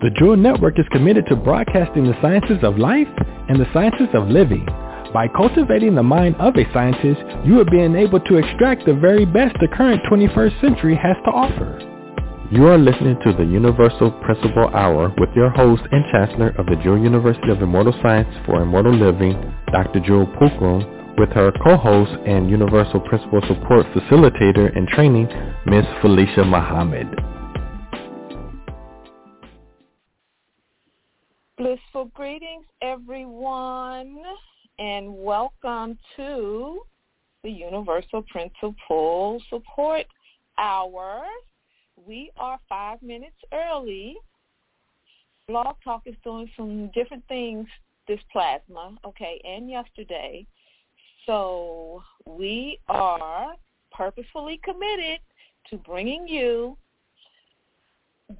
The 0.00 0.08
Jewel 0.16 0.36
Network 0.36 0.78
is 0.78 0.88
committed 0.92 1.26
to 1.26 1.36
broadcasting 1.36 2.04
the 2.04 2.16
sciences 2.22 2.56
of 2.62 2.78
life 2.78 3.06
and 3.50 3.60
the 3.60 3.68
sciences 3.70 4.08
of 4.14 4.28
living. 4.28 4.64
By 5.12 5.28
cultivating 5.28 5.94
the 5.94 6.02
mind 6.02 6.36
of 6.36 6.56
a 6.56 6.64
scientist, 6.72 7.20
you 7.44 7.60
are 7.60 7.66
being 7.66 7.94
able 7.94 8.18
to 8.20 8.36
extract 8.36 8.86
the 8.86 8.94
very 8.94 9.26
best 9.26 9.56
the 9.60 9.68
current 9.68 10.00
21st 10.10 10.58
century 10.62 10.96
has 10.96 11.16
to 11.26 11.30
offer. 11.30 11.76
You 12.50 12.66
are 12.68 12.78
listening 12.78 13.18
to 13.24 13.34
the 13.34 13.44
Universal 13.44 14.12
Principle 14.24 14.70
Hour 14.72 15.12
with 15.18 15.28
your 15.36 15.50
host 15.50 15.82
and 15.92 16.02
Chancellor 16.10 16.54
of 16.56 16.64
the 16.64 16.80
Jewel 16.82 16.96
University 16.96 17.50
of 17.50 17.60
Immortal 17.60 17.92
Science 18.00 18.34
for 18.46 18.62
Immortal 18.62 18.94
Living, 18.94 19.36
Dr. 19.70 20.00
Jewel 20.00 20.26
Pookrum, 20.40 21.18
with 21.18 21.28
her 21.36 21.52
co-host 21.62 22.12
and 22.24 22.48
Universal 22.48 23.00
Principle 23.00 23.42
Support 23.46 23.84
Facilitator 23.92 24.74
and 24.74 24.88
Training, 24.88 25.28
Ms. 25.66 25.84
Felicia 26.00 26.42
Muhammad. 26.42 27.29
Blissful 31.60 32.06
greetings, 32.14 32.64
everyone, 32.80 34.22
and 34.78 35.14
welcome 35.14 35.98
to 36.16 36.80
the 37.42 37.50
Universal 37.50 38.22
Principle 38.30 39.42
Support 39.50 40.06
Hour. 40.56 41.20
We 42.06 42.30
are 42.38 42.58
five 42.66 43.02
minutes 43.02 43.36
early. 43.52 44.16
Blog 45.48 45.76
Talk 45.84 46.04
is 46.06 46.14
doing 46.24 46.50
some 46.56 46.90
different 46.94 47.24
things 47.28 47.66
this 48.08 48.20
plasma, 48.32 48.96
okay, 49.04 49.38
and 49.44 49.68
yesterday. 49.68 50.46
So 51.26 52.02
we 52.24 52.78
are 52.88 53.52
purposefully 53.92 54.58
committed 54.64 55.20
to 55.68 55.76
bringing 55.76 56.26
you 56.26 56.78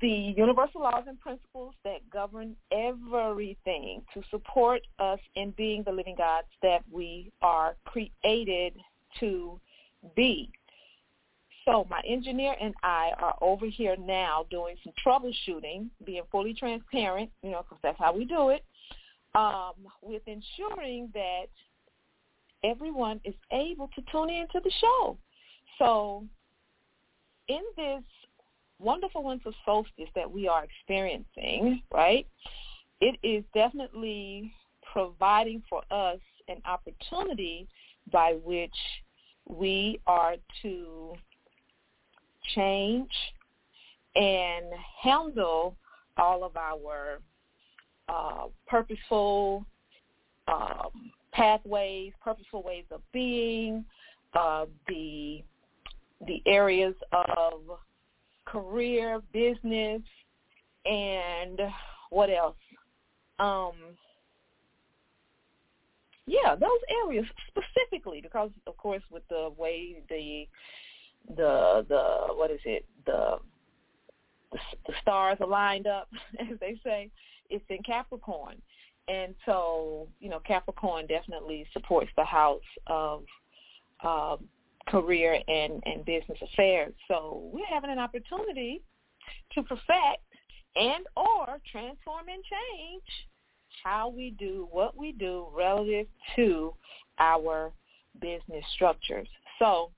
the 0.00 0.34
universal 0.36 0.82
laws 0.82 1.04
and 1.08 1.18
principles 1.18 1.74
that 1.84 2.08
govern 2.10 2.54
everything 2.70 4.02
to 4.14 4.22
support 4.30 4.82
us 4.98 5.18
in 5.34 5.52
being 5.56 5.82
the 5.84 5.92
living 5.92 6.14
gods 6.16 6.46
that 6.62 6.82
we 6.90 7.32
are 7.42 7.74
created 7.84 8.74
to 9.18 9.58
be. 10.14 10.48
So 11.64 11.86
my 11.90 12.00
engineer 12.08 12.54
and 12.60 12.74
I 12.82 13.10
are 13.18 13.36
over 13.40 13.66
here 13.66 13.96
now 13.98 14.46
doing 14.50 14.76
some 14.82 14.92
troubleshooting, 15.04 15.88
being 16.04 16.22
fully 16.30 16.54
transparent, 16.54 17.30
you 17.42 17.50
know, 17.50 17.62
because 17.62 17.78
that's 17.82 17.98
how 17.98 18.14
we 18.14 18.24
do 18.24 18.50
it, 18.50 18.64
um, 19.34 19.74
with 20.02 20.22
ensuring 20.26 21.10
that 21.14 21.46
everyone 22.64 23.20
is 23.24 23.34
able 23.52 23.88
to 23.94 24.02
tune 24.10 24.30
into 24.30 24.60
the 24.62 24.70
show. 24.80 25.16
So 25.78 26.24
in 27.48 27.62
this 27.76 28.02
wonderful 28.80 29.22
winter 29.22 29.50
solstice 29.64 30.08
that 30.14 30.30
we 30.30 30.48
are 30.48 30.64
experiencing, 30.64 31.82
right, 31.92 32.26
it 33.00 33.18
is 33.22 33.44
definitely 33.54 34.52
providing 34.92 35.62
for 35.68 35.82
us 35.90 36.18
an 36.48 36.60
opportunity 36.64 37.68
by 38.12 38.36
which 38.44 38.74
we 39.48 40.00
are 40.06 40.36
to 40.62 41.12
change 42.54 43.10
and 44.16 44.66
handle 45.02 45.76
all 46.18 46.44
of 46.44 46.56
our 46.56 47.20
uh, 48.08 48.46
purposeful 48.66 49.64
um, 50.48 51.12
pathways, 51.32 52.12
purposeful 52.22 52.62
ways 52.62 52.84
of 52.90 53.00
being, 53.12 53.84
uh, 54.34 54.66
the 54.88 55.42
the 56.26 56.42
areas 56.46 56.94
of 57.12 57.78
career, 58.50 59.20
business, 59.32 60.02
and 60.84 61.60
what 62.10 62.30
else? 62.30 62.56
Um, 63.38 63.74
yeah, 66.26 66.54
those 66.54 66.70
areas 67.04 67.26
specifically, 67.48 68.20
because 68.20 68.50
of 68.66 68.76
course, 68.76 69.02
with 69.10 69.26
the 69.28 69.50
way 69.56 70.02
the 70.08 70.46
the 71.36 71.86
the 71.88 72.34
what 72.34 72.50
is 72.50 72.60
it 72.64 72.84
the 73.06 73.38
the, 74.52 74.58
stars 75.00 75.38
are 75.40 75.46
lined 75.46 75.86
up, 75.86 76.08
as 76.40 76.58
they 76.60 76.78
say, 76.84 77.10
it's 77.48 77.64
in 77.68 77.82
Capricorn. 77.82 78.56
And 79.08 79.34
so, 79.46 80.08
you 80.20 80.28
know, 80.28 80.40
Capricorn 80.40 81.06
definitely 81.06 81.66
supports 81.72 82.10
the 82.16 82.24
house 82.24 82.60
of 82.86 83.24
um, 84.04 84.48
career 84.88 85.40
and, 85.46 85.82
and 85.84 86.04
business 86.04 86.38
affairs. 86.42 86.92
So 87.08 87.50
we're 87.52 87.66
having 87.66 87.90
an 87.90 87.98
opportunity 87.98 88.82
to 89.52 89.62
perfect 89.62 90.24
and 90.76 91.04
or 91.16 91.58
transform 91.70 92.28
and 92.28 92.42
change 92.44 93.02
how 93.84 94.08
we 94.08 94.34
do 94.38 94.68
what 94.70 94.96
we 94.96 95.12
do 95.12 95.46
relative 95.54 96.06
to 96.36 96.74
our 97.18 97.72
business 98.20 98.64
structures. 98.74 99.28
So 99.58 99.90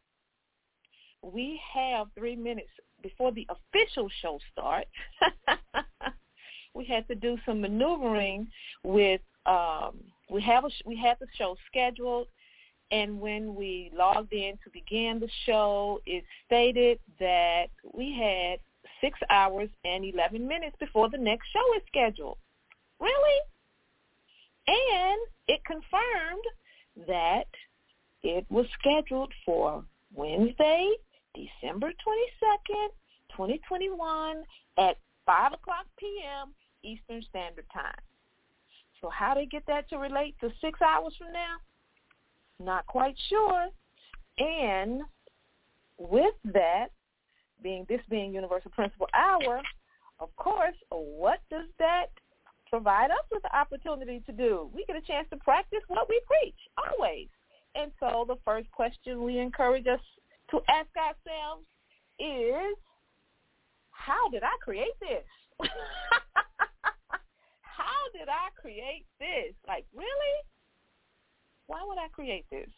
we 1.23 1.61
have 1.75 2.09
three 2.17 2.37
minutes 2.37 2.69
before 3.03 3.33
the 3.33 3.47
official 3.49 4.09
show 4.21 4.39
starts. 4.53 4.91
we 6.75 6.85
had 6.85 7.07
to 7.09 7.15
do 7.15 7.37
some 7.47 7.61
maneuvering 7.61 8.47
with 8.85 9.21
um, 9.47 9.99
we 10.31 10.41
have 10.43 10.65
a, 10.65 10.71
we 10.87 10.97
had 10.97 11.17
the 11.21 11.27
show 11.37 11.57
scheduled 11.67 12.29
and 12.93 13.21
when 13.21 13.55
we 13.55 13.91
logged 13.97 14.33
in 14.33 14.53
to 14.63 14.71
begin 14.73 15.19
the 15.19 15.29
show 15.47 16.01
it 16.07 16.23
stated 16.47 16.99
that 17.19 17.67
we 17.93 18.17
had 18.17 18.59
six 19.01 19.19
hours 19.31 19.69
and 19.85 20.05
11 20.05 20.47
minutes 20.47 20.77
before 20.79 21.11
the 21.11 21.19
next 21.19 21.47
show 21.53 21.77
is 21.77 21.83
scheduled 21.89 22.39
really 23.01 23.41
and 24.69 25.21
it 25.49 25.61
confirmed 25.65 27.09
that 27.09 27.49
it 28.23 28.47
was 28.49 28.67
scheduled 28.79 29.33
for 29.45 29.83
wednesday 30.15 30.93
december 31.35 31.89
22nd 31.89 32.89
2021 33.37 34.45
at 34.79 34.97
5 35.27 35.53
o'clock 35.55 35.87
p.m. 35.99 36.53
Eastern 36.83 37.23
Standard 37.29 37.67
Time. 37.73 38.01
So 39.01 39.09
how 39.09 39.35
they 39.35 39.47
get 39.47 39.65
that 39.67 39.89
to 39.91 39.99
relate 39.99 40.37
to 40.41 40.51
six 40.61 40.81
hours 40.81 41.15
from 41.19 41.33
now? 41.33 41.57
Not 42.63 42.87
quite 42.87 43.17
sure. 43.29 43.69
And 44.39 45.03
with 45.99 46.35
that, 46.53 46.89
being 47.63 47.87
this 47.89 48.01
being 48.09 48.35
Universal 48.35 48.71
Principle 48.73 49.09
Hour, 49.15 49.61
of 50.21 50.35
course, 50.37 50.77
what 50.91 51.41
does 51.51 51.67
that 51.79 52.07
provide 52.69 53.11
us 53.11 53.25
with 53.31 53.43
the 53.43 53.57
opportunity 53.57 54.23
to 54.27 54.33
do? 54.33 54.71
We 54.73 54.85
get 54.87 54.97
a 54.97 55.01
chance 55.01 55.29
to 55.31 55.37
practice 55.37 55.83
what 55.89 56.09
we 56.09 56.21
preach, 56.27 56.57
always. 56.79 57.29
And 57.75 57.91
so 58.01 58.25
the 58.27 58.37
first 58.45 58.71
question 58.71 59.23
we 59.23 59.39
encourage 59.39 59.87
us 59.87 60.01
to 60.51 60.61
ask 60.69 60.89
ourselves 60.97 61.67
is, 62.19 62.77
how 63.91 64.29
did 64.31 64.43
I 64.43 64.57
create 64.63 64.99
this? 65.01 65.25
how 67.63 68.03
did 68.13 68.29
I 68.29 68.51
create 68.61 69.07
this? 69.19 69.55
Like, 69.67 69.87
really? 69.95 70.35
Why 71.73 71.81
would 71.87 71.97
I 71.97 72.09
create 72.09 72.45
this? 72.51 72.69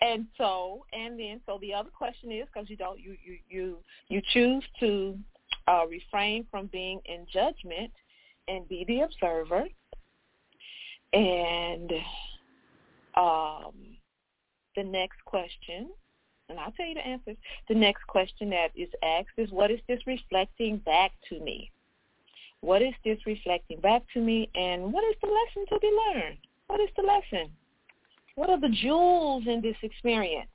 And 0.00 0.26
so, 0.38 0.86
and 0.92 1.18
then, 1.18 1.40
so 1.46 1.58
the 1.60 1.74
other 1.74 1.90
question 1.90 2.30
is, 2.30 2.46
because 2.46 2.70
you 2.70 2.76
don't, 2.76 3.00
you 3.00 3.16
you 3.24 3.38
you 3.48 3.78
you 4.08 4.22
choose 4.32 4.62
to 4.78 5.18
uh, 5.66 5.84
refrain 5.88 6.46
from 6.48 6.66
being 6.68 7.00
in 7.06 7.26
judgment 7.32 7.90
and 8.46 8.68
be 8.68 8.84
the 8.86 9.00
observer. 9.00 9.64
And 11.12 11.90
um, 13.16 13.74
the 14.76 14.84
next 14.84 15.24
question, 15.24 15.90
and 16.48 16.60
I'll 16.60 16.70
tell 16.70 16.86
you 16.86 16.94
the 16.94 17.06
answers. 17.06 17.36
The 17.68 17.74
next 17.74 18.06
question 18.06 18.48
that 18.50 18.68
is 18.76 18.90
asked 19.02 19.36
is, 19.38 19.50
what 19.50 19.72
is 19.72 19.80
this 19.88 20.06
reflecting 20.06 20.76
back 20.86 21.10
to 21.30 21.40
me? 21.40 21.72
What 22.60 22.80
is 22.80 22.94
this 23.04 23.18
reflecting 23.26 23.80
back 23.80 24.02
to 24.14 24.20
me? 24.20 24.48
And 24.54 24.92
what 24.92 25.02
is 25.10 25.16
the 25.20 25.26
lesson 25.26 25.66
to 25.70 25.80
be 25.80 25.90
learned? 26.06 26.38
What 26.68 26.78
is 26.78 26.90
the 26.96 27.02
lesson? 27.02 27.50
What 28.34 28.50
are 28.50 28.60
the 28.60 28.68
jewels 28.68 29.44
in 29.46 29.60
this 29.60 29.76
experience? 29.82 30.48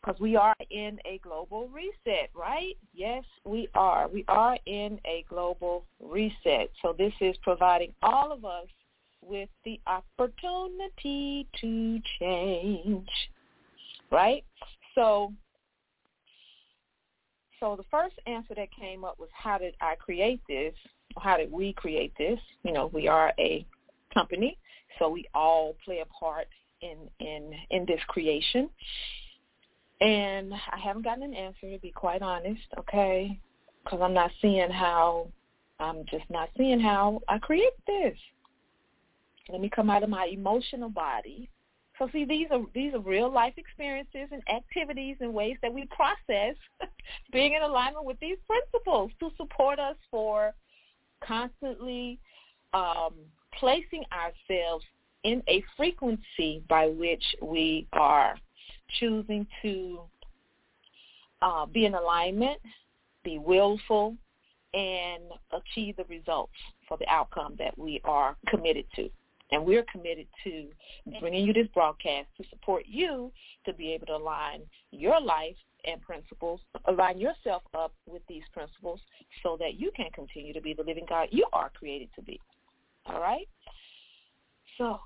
Because 0.00 0.20
we 0.20 0.36
are 0.36 0.54
in 0.70 0.98
a 1.06 1.18
global 1.22 1.68
reset, 1.68 2.30
right? 2.34 2.76
Yes, 2.92 3.24
we 3.44 3.68
are. 3.74 4.06
We 4.08 4.24
are 4.28 4.58
in 4.66 5.00
a 5.06 5.24
global 5.28 5.86
reset. 5.98 6.70
So 6.82 6.94
this 6.96 7.12
is 7.20 7.36
providing 7.42 7.94
all 8.02 8.30
of 8.30 8.44
us 8.44 8.66
with 9.22 9.48
the 9.64 9.80
opportunity 9.86 11.48
to 11.60 12.00
change. 12.20 13.08
Right? 14.10 14.44
So 14.94 15.32
so 17.60 17.76
the 17.76 17.84
first 17.90 18.14
answer 18.26 18.54
that 18.56 18.68
came 18.78 19.04
up 19.04 19.18
was 19.18 19.30
how 19.32 19.56
did 19.56 19.74
I 19.80 19.94
create 19.94 20.42
this? 20.46 20.74
How 21.18 21.38
did 21.38 21.50
we 21.50 21.72
create 21.72 22.12
this? 22.18 22.38
You 22.62 22.72
know, 22.72 22.90
we 22.92 23.08
are 23.08 23.32
a 23.38 23.64
company, 24.14 24.56
so 24.98 25.08
we 25.08 25.26
all 25.34 25.76
play 25.84 26.00
a 26.00 26.06
part 26.06 26.46
in 26.80 26.96
in 27.20 27.52
in 27.70 27.84
this 27.86 28.00
creation. 28.08 28.70
And 30.00 30.52
I 30.52 30.78
haven't 30.78 31.04
gotten 31.04 31.22
an 31.22 31.34
answer 31.34 31.70
to 31.70 31.78
be 31.78 31.90
quite 31.90 32.22
honest, 32.22 32.62
okay? 32.78 33.38
Because 33.82 34.00
I'm 34.02 34.14
not 34.14 34.30
seeing 34.40 34.70
how 34.70 35.28
I'm 35.80 36.04
just 36.10 36.24
not 36.30 36.50
seeing 36.56 36.80
how 36.80 37.20
I 37.28 37.38
create 37.38 37.72
this. 37.86 38.16
Let 39.50 39.60
me 39.60 39.68
come 39.68 39.90
out 39.90 40.02
of 40.02 40.08
my 40.08 40.26
emotional 40.32 40.88
body. 40.88 41.50
So 41.98 42.08
see, 42.12 42.24
these 42.24 42.48
are 42.50 42.62
these 42.74 42.92
are 42.94 43.00
real 43.00 43.32
life 43.32 43.54
experiences 43.56 44.28
and 44.32 44.42
activities 44.48 45.16
and 45.20 45.32
ways 45.32 45.56
that 45.62 45.72
we 45.72 45.86
process 45.86 46.56
being 47.32 47.54
in 47.54 47.62
alignment 47.62 48.04
with 48.04 48.18
these 48.20 48.38
principles 48.46 49.12
to 49.20 49.30
support 49.36 49.78
us 49.78 49.96
for 50.10 50.54
constantly 51.22 52.18
um, 52.72 53.14
placing 53.58 54.04
ourselves 54.12 54.84
in 55.24 55.42
a 55.48 55.62
frequency 55.76 56.62
by 56.68 56.88
which 56.88 57.24
we 57.42 57.86
are 57.92 58.36
choosing 59.00 59.46
to 59.62 60.00
uh, 61.42 61.66
be 61.66 61.86
in 61.86 61.94
alignment, 61.94 62.58
be 63.24 63.38
willful, 63.38 64.16
and 64.74 65.22
achieve 65.52 65.96
the 65.96 66.04
results 66.04 66.52
for 66.88 66.98
the 66.98 67.08
outcome 67.08 67.54
that 67.58 67.76
we 67.78 68.00
are 68.04 68.36
committed 68.48 68.84
to. 68.96 69.08
And 69.52 69.64
we're 69.64 69.84
committed 69.90 70.26
to 70.42 70.66
bringing 71.20 71.46
you 71.46 71.52
this 71.52 71.68
broadcast 71.72 72.26
to 72.38 72.48
support 72.48 72.84
you 72.86 73.30
to 73.66 73.72
be 73.72 73.92
able 73.92 74.06
to 74.06 74.16
align 74.16 74.62
your 74.90 75.20
life 75.20 75.54
and 75.86 76.00
principles, 76.00 76.60
align 76.86 77.18
yourself 77.18 77.62
up 77.74 77.92
with 78.06 78.22
these 78.26 78.42
principles 78.52 79.00
so 79.42 79.56
that 79.60 79.78
you 79.78 79.92
can 79.94 80.10
continue 80.12 80.52
to 80.52 80.60
be 80.60 80.74
the 80.74 80.82
living 80.82 81.06
God 81.08 81.28
you 81.30 81.46
are 81.52 81.70
created 81.70 82.08
to 82.16 82.22
be. 82.22 82.40
All 83.06 83.20
right? 83.20 83.48
So 84.78 84.98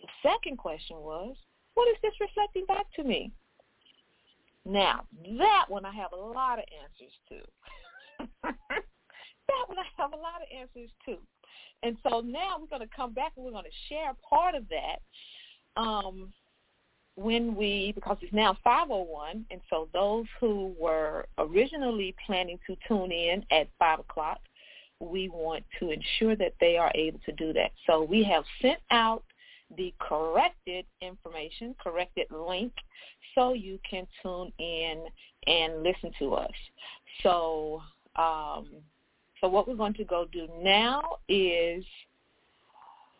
the 0.00 0.08
second 0.22 0.58
question 0.58 0.96
was, 0.98 1.36
what 1.74 1.88
is 1.88 1.96
this 2.02 2.12
reflecting 2.20 2.66
back 2.66 2.86
to 2.96 3.04
me? 3.04 3.32
Now, 4.64 5.04
that 5.38 5.64
one 5.68 5.84
I 5.84 5.92
have 5.92 6.12
a 6.12 6.16
lot 6.16 6.58
of 6.58 6.64
answers 6.82 7.12
to. 7.28 8.26
that 8.42 9.68
one 9.68 9.78
I 9.78 9.84
have 9.96 10.12
a 10.12 10.16
lot 10.16 10.40
of 10.40 10.48
answers 10.56 10.90
to. 11.06 11.16
And 11.82 11.96
so 12.08 12.20
now 12.20 12.58
we're 12.60 12.66
going 12.66 12.88
to 12.88 12.94
come 12.94 13.12
back 13.12 13.32
and 13.36 13.44
we're 13.44 13.52
going 13.52 13.64
to 13.64 13.94
share 13.94 14.12
part 14.28 14.54
of 14.54 14.64
that 14.68 15.80
um, 15.80 16.32
when 17.16 17.54
we, 17.56 17.92
because 17.94 18.16
it's 18.20 18.32
now 18.32 18.56
501, 18.62 19.44
and 19.50 19.60
so 19.68 19.88
those 19.92 20.26
who 20.40 20.74
were 20.78 21.26
originally 21.38 22.14
planning 22.24 22.58
to 22.66 22.76
tune 22.86 23.10
in 23.10 23.44
at 23.50 23.68
5 23.78 24.00
o'clock, 24.00 24.40
we 25.02 25.28
want 25.28 25.64
to 25.80 25.90
ensure 25.90 26.36
that 26.36 26.54
they 26.60 26.76
are 26.76 26.92
able 26.94 27.18
to 27.26 27.32
do 27.32 27.52
that. 27.52 27.72
So 27.86 28.02
we 28.02 28.22
have 28.24 28.44
sent 28.60 28.78
out 28.90 29.24
the 29.76 29.92
corrected 29.98 30.84
information, 31.00 31.74
corrected 31.82 32.26
link, 32.30 32.72
so 33.34 33.52
you 33.54 33.78
can 33.88 34.06
tune 34.22 34.52
in 34.58 35.04
and 35.46 35.82
listen 35.82 36.12
to 36.18 36.34
us. 36.34 36.50
So, 37.22 37.82
um, 38.16 38.68
so 39.40 39.48
what 39.48 39.66
we're 39.66 39.76
going 39.76 39.94
to 39.94 40.04
go 40.04 40.26
do 40.30 40.46
now 40.62 41.02
is 41.28 41.84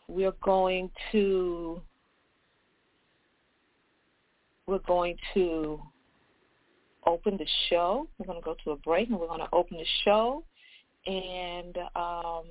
we're 0.09 0.35
going 0.43 0.91
to 1.11 1.81
we're 4.67 4.79
going 4.81 5.17
to 5.35 5.81
open 7.05 7.37
the 7.37 7.47
show. 7.69 8.07
We're 8.19 8.27
going 8.27 8.41
to 8.41 8.45
go 8.45 8.55
to 8.65 8.71
a 8.71 8.77
break 8.77 9.09
and 9.09 9.19
we're 9.19 9.27
going 9.27 9.41
to 9.41 9.49
open 9.53 9.77
the 9.77 9.87
show 10.05 10.45
and 11.07 11.77
um, 11.97 12.45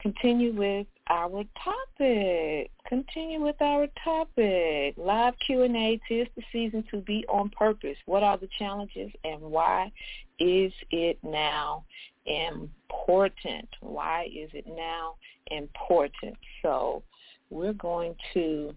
continue 0.00 0.52
with 0.52 0.86
our 1.08 1.44
topic. 1.62 2.70
Continue 2.88 3.40
with 3.40 3.60
our 3.60 3.86
topic. 4.02 4.94
Live 4.96 5.34
Q&A, 5.44 6.00
tis 6.08 6.26
the 6.36 6.42
season 6.52 6.84
to 6.90 6.98
be 6.98 7.24
on 7.28 7.50
purpose. 7.50 7.96
What 8.06 8.22
are 8.22 8.38
the 8.38 8.48
challenges 8.58 9.10
and 9.24 9.40
why 9.40 9.92
is 10.38 10.72
it 10.90 11.18
now 11.22 11.84
important? 12.26 13.68
Why 13.80 14.28
is 14.34 14.50
it 14.54 14.66
now 14.66 15.16
important? 15.50 16.36
So 16.62 17.02
we're 17.50 17.72
going 17.72 18.14
to 18.34 18.74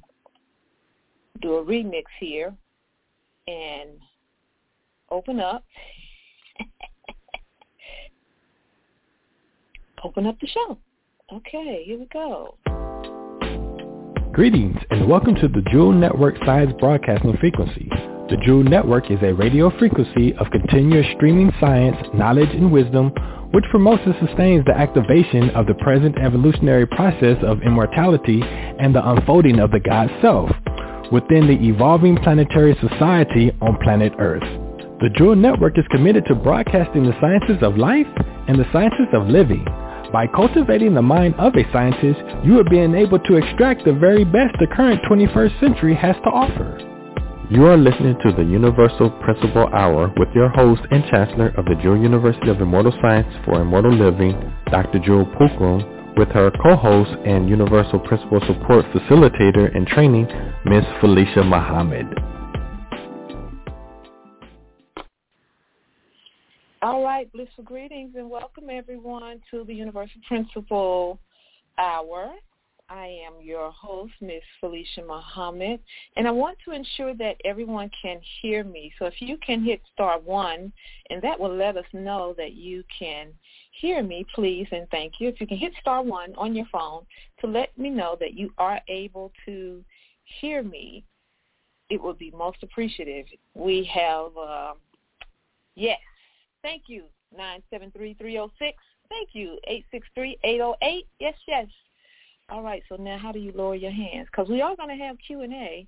do 1.41 1.55
a 1.55 1.63
remix 1.63 2.03
here 2.19 2.53
and 3.47 3.91
open 5.09 5.39
up. 5.39 5.63
open 10.03 10.25
up 10.27 10.39
the 10.39 10.47
show. 10.47 10.77
Okay, 11.31 11.83
here 11.85 11.97
we 11.97 12.05
go. 12.11 12.55
Greetings 14.33 14.77
and 14.89 15.07
welcome 15.07 15.35
to 15.35 15.47
the 15.47 15.63
Jewel 15.71 15.91
Network 15.91 16.35
Science 16.45 16.73
Broadcasting 16.79 17.37
Frequency. 17.37 17.87
The 18.29 18.37
Jewel 18.43 18.63
Network 18.63 19.11
is 19.11 19.19
a 19.21 19.33
radio 19.33 19.69
frequency 19.77 20.33
of 20.35 20.47
continuous 20.51 21.05
streaming 21.15 21.51
science, 21.59 21.97
knowledge, 22.13 22.49
and 22.49 22.71
wisdom 22.71 23.11
which 23.51 23.63
promotes 23.69 24.01
and 24.05 24.15
sustains 24.27 24.65
the 24.65 24.75
activation 24.75 25.51
of 25.51 25.67
the 25.67 25.75
present 25.75 26.17
evolutionary 26.17 26.87
process 26.87 27.37
of 27.43 27.61
immortality 27.61 28.41
and 28.41 28.95
the 28.95 29.09
unfolding 29.11 29.59
of 29.59 29.69
the 29.69 29.79
God 29.79 30.09
Self 30.21 30.49
within 31.11 31.45
the 31.45 31.67
evolving 31.67 32.17
planetary 32.17 32.75
society 32.81 33.51
on 33.61 33.77
planet 33.83 34.13
Earth. 34.17 34.41
The 35.01 35.11
Jewel 35.15 35.35
Network 35.35 35.77
is 35.77 35.85
committed 35.91 36.25
to 36.25 36.35
broadcasting 36.35 37.03
the 37.03 37.15
sciences 37.21 37.61
of 37.61 37.77
life 37.77 38.07
and 38.47 38.57
the 38.57 38.65
sciences 38.73 39.07
of 39.13 39.27
living 39.27 39.63
by 40.13 40.27
cultivating 40.27 40.93
the 40.93 41.01
mind 41.01 41.33
of 41.39 41.55
a 41.55 41.71
scientist, 41.73 42.21
you 42.45 42.59
are 42.59 42.69
being 42.69 42.93
able 42.93 43.17
to 43.17 43.35
extract 43.35 43.83
the 43.83 43.91
very 43.91 44.23
best 44.23 44.55
the 44.59 44.67
current 44.67 45.01
21st 45.09 45.59
century 45.59 45.95
has 45.95 46.15
to 46.17 46.29
offer. 46.29 46.77
You 47.49 47.65
are 47.65 47.75
listening 47.75 48.15
to 48.23 48.31
the 48.31 48.43
Universal 48.43 49.09
Principle 49.23 49.67
Hour 49.73 50.13
with 50.15 50.29
your 50.35 50.49
host 50.49 50.83
and 50.91 51.03
Chancellor 51.09 51.47
of 51.57 51.65
the 51.65 51.75
Jewel 51.81 51.97
University 51.97 52.49
of 52.49 52.61
Immortal 52.61 52.93
Science 53.01 53.27
for 53.43 53.59
Immortal 53.59 53.93
Living, 53.93 54.53
Dr. 54.71 54.99
Jewel 54.99 55.25
Pookrum, 55.25 56.15
with 56.15 56.29
her 56.29 56.51
co-host 56.61 57.11
and 57.25 57.49
Universal 57.49 57.99
Principle 58.01 58.39
Support 58.45 58.85
Facilitator 58.93 59.75
and 59.75 59.87
Training, 59.87 60.27
Ms. 60.65 60.85
Felicia 61.01 61.43
Muhammad. 61.43 62.32
All 66.83 67.01
right, 67.01 67.31
blissful 67.31 67.63
greetings 67.63 68.15
and 68.17 68.29
welcome 68.29 68.69
everyone 68.69 69.39
to 69.49 69.63
the 69.63 69.73
Universal 69.73 70.19
Principle 70.27 71.17
Hour. 71.77 72.33
I 72.89 73.05
am 73.25 73.35
your 73.41 73.71
host, 73.71 74.11
Miss 74.19 74.41
Felicia 74.59 75.01
Muhammad, 75.07 75.79
and 76.17 76.27
I 76.27 76.31
want 76.31 76.57
to 76.65 76.71
ensure 76.71 77.13
that 77.13 77.37
everyone 77.45 77.89
can 78.01 78.19
hear 78.41 78.65
me. 78.65 78.91
So 78.99 79.05
if 79.05 79.13
you 79.21 79.37
can 79.37 79.63
hit 79.63 79.81
star 79.93 80.19
one, 80.19 80.73
and 81.09 81.21
that 81.21 81.39
will 81.39 81.55
let 81.55 81.77
us 81.77 81.85
know 81.93 82.35
that 82.37 82.51
you 82.51 82.83
can 82.99 83.27
hear 83.79 84.03
me, 84.03 84.25
please, 84.35 84.67
and 84.73 84.85
thank 84.89 85.21
you. 85.21 85.29
If 85.29 85.39
you 85.39 85.47
can 85.47 85.57
hit 85.57 85.71
star 85.79 86.03
one 86.03 86.33
on 86.35 86.53
your 86.53 86.67
phone 86.69 87.05
to 87.39 87.47
let 87.47 87.77
me 87.77 87.91
know 87.91 88.17
that 88.19 88.33
you 88.33 88.51
are 88.57 88.81
able 88.89 89.31
to 89.45 89.81
hear 90.41 90.61
me, 90.61 91.05
it 91.89 92.03
would 92.03 92.17
be 92.17 92.31
most 92.31 92.61
appreciative. 92.61 93.27
We 93.53 93.89
have, 93.93 94.35
uh, 94.35 94.73
yes, 95.75 95.99
Thank 96.63 96.83
you, 96.87 97.03
973-306. 97.37 98.49
Thank 99.09 99.29
you, 99.33 99.59
863-808. 100.17 101.05
Yes, 101.19 101.35
yes. 101.47 101.67
All 102.49 102.63
right, 102.63 102.81
so 102.89 102.95
now 102.95 103.17
how 103.17 103.31
do 103.31 103.39
you 103.39 103.51
lower 103.53 103.75
your 103.75 103.91
hands? 103.91 104.27
Because 104.31 104.49
we 104.49 104.61
are 104.61 104.75
going 104.75 104.89
to 104.89 105.03
have 105.03 105.17
Q&A, 105.25 105.85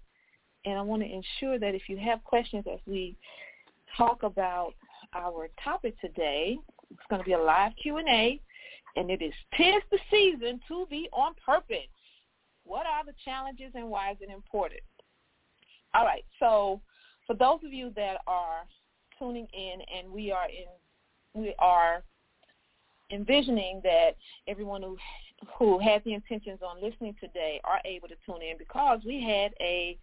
and 0.66 0.78
I 0.78 0.82
want 0.82 1.02
to 1.02 1.08
ensure 1.08 1.58
that 1.58 1.76
if 1.76 1.90
you 1.90 1.98
have 1.98 2.24
questions 2.24 2.66
as 2.72 2.80
we 2.86 3.16
talk 3.98 4.24
about 4.24 4.74
our 5.14 5.48
topic 5.64 6.00
today, 6.02 6.58
it's 6.92 7.02
going 7.10 7.22
to 7.22 7.26
be 7.26 7.34
a 7.34 7.40
live 7.40 7.72
Q&A, 7.82 8.40
and 8.96 9.10
it 9.10 9.22
is 9.22 9.34
tis 9.58 9.82
the 9.92 10.00
season 10.12 10.60
to 10.68 10.86
be 10.90 11.10
on 11.14 11.34
purpose. 11.46 11.78
What 12.66 12.86
are 12.86 13.06
the 13.06 13.14
challenges 13.24 13.72
and 13.76 13.90
why 13.90 14.12
is 14.12 14.18
it 14.22 14.30
important? 14.30 14.82
All 15.94 16.06
right, 16.06 16.26
so 16.40 16.82
for 17.26 17.36
those 17.36 17.60
of 17.66 17.72
you 17.72 17.92
that 17.96 18.18
are 18.28 18.66
tuning 19.20 19.48
in, 19.54 19.80
and 19.96 20.12
we 20.12 20.32
are 20.32 20.48
in 20.48 20.68
we 21.34 21.54
are 21.60 22.02
envisioning 23.12 23.82
that 23.84 24.16
everyone 24.48 24.82
who 24.82 24.98
who 25.58 25.80
has 25.80 26.02
the 26.06 26.14
intentions 26.14 26.60
on 26.66 26.82
listening 26.82 27.16
today 27.20 27.60
are 27.64 27.80
able 27.86 28.08
to 28.08 28.16
tune 28.26 28.42
in 28.42 28.58
because 28.58 29.00
we 29.06 29.22
had 29.22 29.54
a 29.60 29.98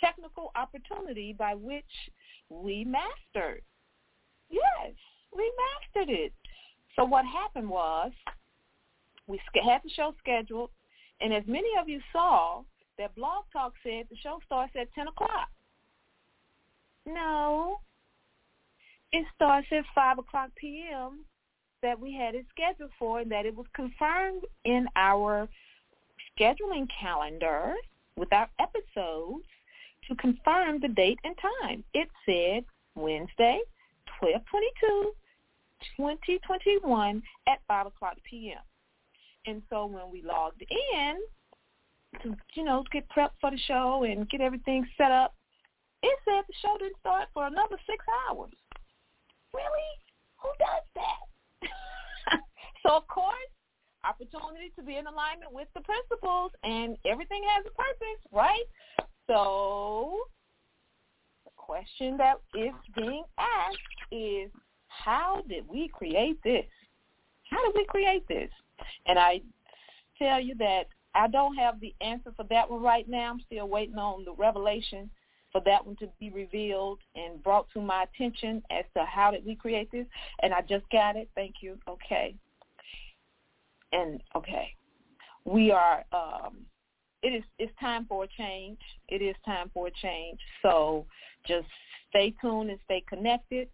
technical 0.00 0.52
opportunity 0.54 1.34
by 1.36 1.54
which 1.54 1.84
we 2.48 2.84
mastered. 2.84 3.62
Yes, 4.48 4.92
we 5.34 5.50
mastered 5.94 6.14
it. 6.14 6.32
So 6.94 7.04
what 7.04 7.24
happened 7.26 7.68
was 7.68 8.12
we 9.26 9.40
had 9.54 9.80
the 9.84 9.90
show 9.90 10.14
scheduled, 10.18 10.70
and 11.20 11.34
as 11.34 11.42
many 11.46 11.68
of 11.80 11.88
you 11.88 12.00
saw, 12.12 12.62
that 12.98 13.14
Blog 13.14 13.44
Talk 13.52 13.74
said 13.82 14.06
the 14.08 14.16
show 14.22 14.38
starts 14.46 14.72
at 14.80 14.92
10 14.94 15.08
o'clock. 15.08 15.48
No, 17.04 17.80
it 19.16 19.24
starts 19.34 19.66
at 19.72 19.84
5 19.94 20.18
o'clock 20.18 20.50
p.m. 20.56 21.24
that 21.82 21.98
we 21.98 22.14
had 22.14 22.34
it 22.34 22.44
scheduled 22.50 22.90
for 22.98 23.20
and 23.20 23.30
that 23.30 23.46
it 23.46 23.56
was 23.56 23.66
confirmed 23.74 24.42
in 24.64 24.86
our 24.94 25.48
scheduling 26.38 26.86
calendar 27.00 27.74
with 28.16 28.30
our 28.32 28.48
episodes 28.60 29.46
to 30.06 30.14
confirm 30.16 30.80
the 30.80 30.88
date 30.88 31.18
and 31.24 31.34
time. 31.62 31.82
It 31.94 32.08
said 32.26 32.64
Wednesday, 32.94 33.60
1222, 34.20 35.12
2021 35.96 37.22
at 37.46 37.58
5 37.66 37.86
o'clock 37.86 38.16
p.m. 38.28 38.60
And 39.46 39.62
so 39.70 39.86
when 39.86 40.10
we 40.12 40.22
logged 40.22 40.62
in 40.70 41.16
to, 42.22 42.36
you 42.54 42.64
know, 42.64 42.84
get 42.92 43.08
prepped 43.08 43.38
for 43.40 43.50
the 43.50 43.58
show 43.66 44.04
and 44.06 44.28
get 44.28 44.42
everything 44.42 44.86
set 44.98 45.10
up, 45.10 45.34
it 46.02 46.18
said 46.26 46.42
the 46.46 46.54
show 46.60 46.76
didn't 46.78 46.98
start 47.00 47.28
for 47.32 47.46
another 47.46 47.76
six 47.86 48.04
hours. 48.28 48.52
Really? 49.56 49.90
Who 50.42 50.50
does 50.58 50.84
that? 50.94 52.40
so, 52.82 52.96
of 52.96 53.08
course, 53.08 53.50
opportunity 54.04 54.70
to 54.76 54.82
be 54.82 54.96
in 54.96 55.06
alignment 55.06 55.52
with 55.52 55.68
the 55.74 55.80
principles, 55.80 56.52
and 56.62 56.96
everything 57.04 57.42
has 57.54 57.64
a 57.64 57.74
purpose, 57.74 58.22
right? 58.32 58.64
So 59.26 60.18
the 61.44 61.50
question 61.56 62.16
that 62.18 62.36
is 62.54 62.74
being 62.94 63.24
asked 63.38 63.78
is, 64.12 64.50
how 64.88 65.42
did 65.48 65.66
we 65.68 65.88
create 65.88 66.38
this? 66.44 66.66
How 67.50 67.64
did 67.64 67.74
we 67.74 67.84
create 67.86 68.26
this? 68.28 68.50
And 69.06 69.18
I 69.18 69.40
tell 70.18 70.40
you 70.40 70.54
that 70.56 70.84
I 71.14 71.28
don't 71.28 71.56
have 71.56 71.80
the 71.80 71.94
answer 72.00 72.32
for 72.36 72.44
that 72.50 72.70
one 72.70 72.82
right 72.82 73.08
now. 73.08 73.30
I'm 73.30 73.40
still 73.40 73.68
waiting 73.68 73.96
on 73.96 74.24
the 74.24 74.34
revelation 74.34 75.10
for 75.52 75.60
that 75.64 75.84
one 75.84 75.96
to 75.96 76.08
be 76.20 76.30
revealed 76.30 76.98
and 77.14 77.42
brought 77.42 77.66
to 77.72 77.80
my 77.80 78.04
attention 78.04 78.62
as 78.70 78.84
to 78.96 79.04
how 79.04 79.30
did 79.30 79.44
we 79.46 79.54
create 79.54 79.90
this. 79.90 80.06
And 80.42 80.52
I 80.52 80.60
just 80.62 80.84
got 80.90 81.16
it. 81.16 81.28
Thank 81.34 81.56
you. 81.60 81.78
Okay. 81.88 82.34
And 83.92 84.22
okay. 84.34 84.74
We 85.44 85.70
are 85.70 86.04
um 86.12 86.58
it 87.22 87.28
is 87.28 87.44
it's 87.58 87.72
time 87.80 88.06
for 88.08 88.24
a 88.24 88.28
change. 88.36 88.78
It 89.08 89.22
is 89.22 89.34
time 89.44 89.70
for 89.72 89.88
a 89.88 89.92
change. 90.02 90.38
So 90.62 91.06
just 91.46 91.66
stay 92.10 92.34
tuned 92.40 92.70
and 92.70 92.78
stay 92.84 93.02
connected. 93.08 93.68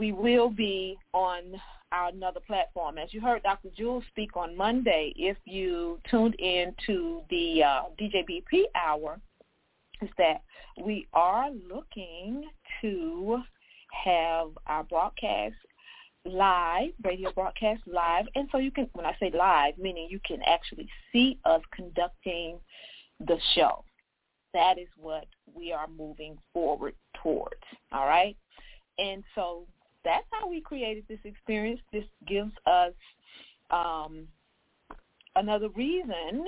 We 0.00 0.12
will 0.12 0.48
be 0.48 0.96
on 1.12 1.60
another 1.92 2.40
platform. 2.46 2.96
As 2.96 3.12
you 3.12 3.20
heard 3.20 3.42
Dr. 3.42 3.68
Jules 3.76 4.02
speak 4.08 4.34
on 4.34 4.56
Monday, 4.56 5.12
if 5.14 5.36
you 5.44 6.00
tuned 6.10 6.36
in 6.38 6.74
to 6.86 7.20
the 7.28 7.62
uh, 7.62 7.82
DJBP 8.00 8.62
hour, 8.74 9.20
is 10.00 10.08
that 10.16 10.40
we 10.82 11.06
are 11.12 11.50
looking 11.50 12.48
to 12.80 13.42
have 13.92 14.48
our 14.66 14.84
broadcast 14.84 15.56
live, 16.24 16.92
radio 17.04 17.30
broadcast 17.32 17.82
live. 17.86 18.24
And 18.34 18.48
so 18.50 18.56
you 18.56 18.70
can, 18.70 18.88
when 18.94 19.04
I 19.04 19.14
say 19.20 19.30
live, 19.36 19.76
meaning 19.76 20.08
you 20.08 20.20
can 20.24 20.40
actually 20.46 20.88
see 21.12 21.38
us 21.44 21.60
conducting 21.74 22.58
the 23.18 23.36
show. 23.54 23.84
That 24.54 24.78
is 24.78 24.88
what 24.96 25.26
we 25.54 25.72
are 25.74 25.88
moving 25.88 26.38
forward 26.54 26.94
towards. 27.22 27.60
All 27.92 28.06
right. 28.06 28.34
And 28.98 29.22
so 29.34 29.66
that's 30.04 30.26
how 30.30 30.48
we 30.48 30.60
created 30.60 31.04
this 31.08 31.18
experience. 31.24 31.80
This 31.92 32.04
gives 32.26 32.52
us 32.66 32.92
um, 33.70 34.26
another 35.36 35.68
reason 35.70 36.44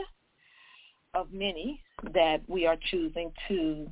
of 1.14 1.32
many 1.32 1.80
that 2.14 2.40
we 2.49 2.66
are 2.66 2.76
choosing 2.90 3.32
to 3.49 3.88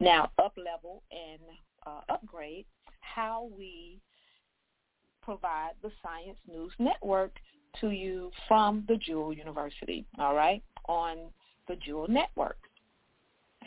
now 0.00 0.30
up 0.38 0.54
level 0.56 1.02
and 1.10 1.40
uh, 1.86 2.00
upgrade 2.12 2.64
how 3.00 3.50
we 3.56 4.00
provide 5.22 5.72
the 5.82 5.90
Science 6.02 6.38
News 6.48 6.72
Network 6.78 7.32
to 7.80 7.90
you 7.90 8.30
from 8.48 8.84
the 8.88 8.96
Jewel 8.96 9.32
University, 9.32 10.04
all 10.18 10.34
right, 10.34 10.62
on 10.88 11.18
the 11.68 11.76
Jewel 11.76 12.08
Network, 12.08 12.58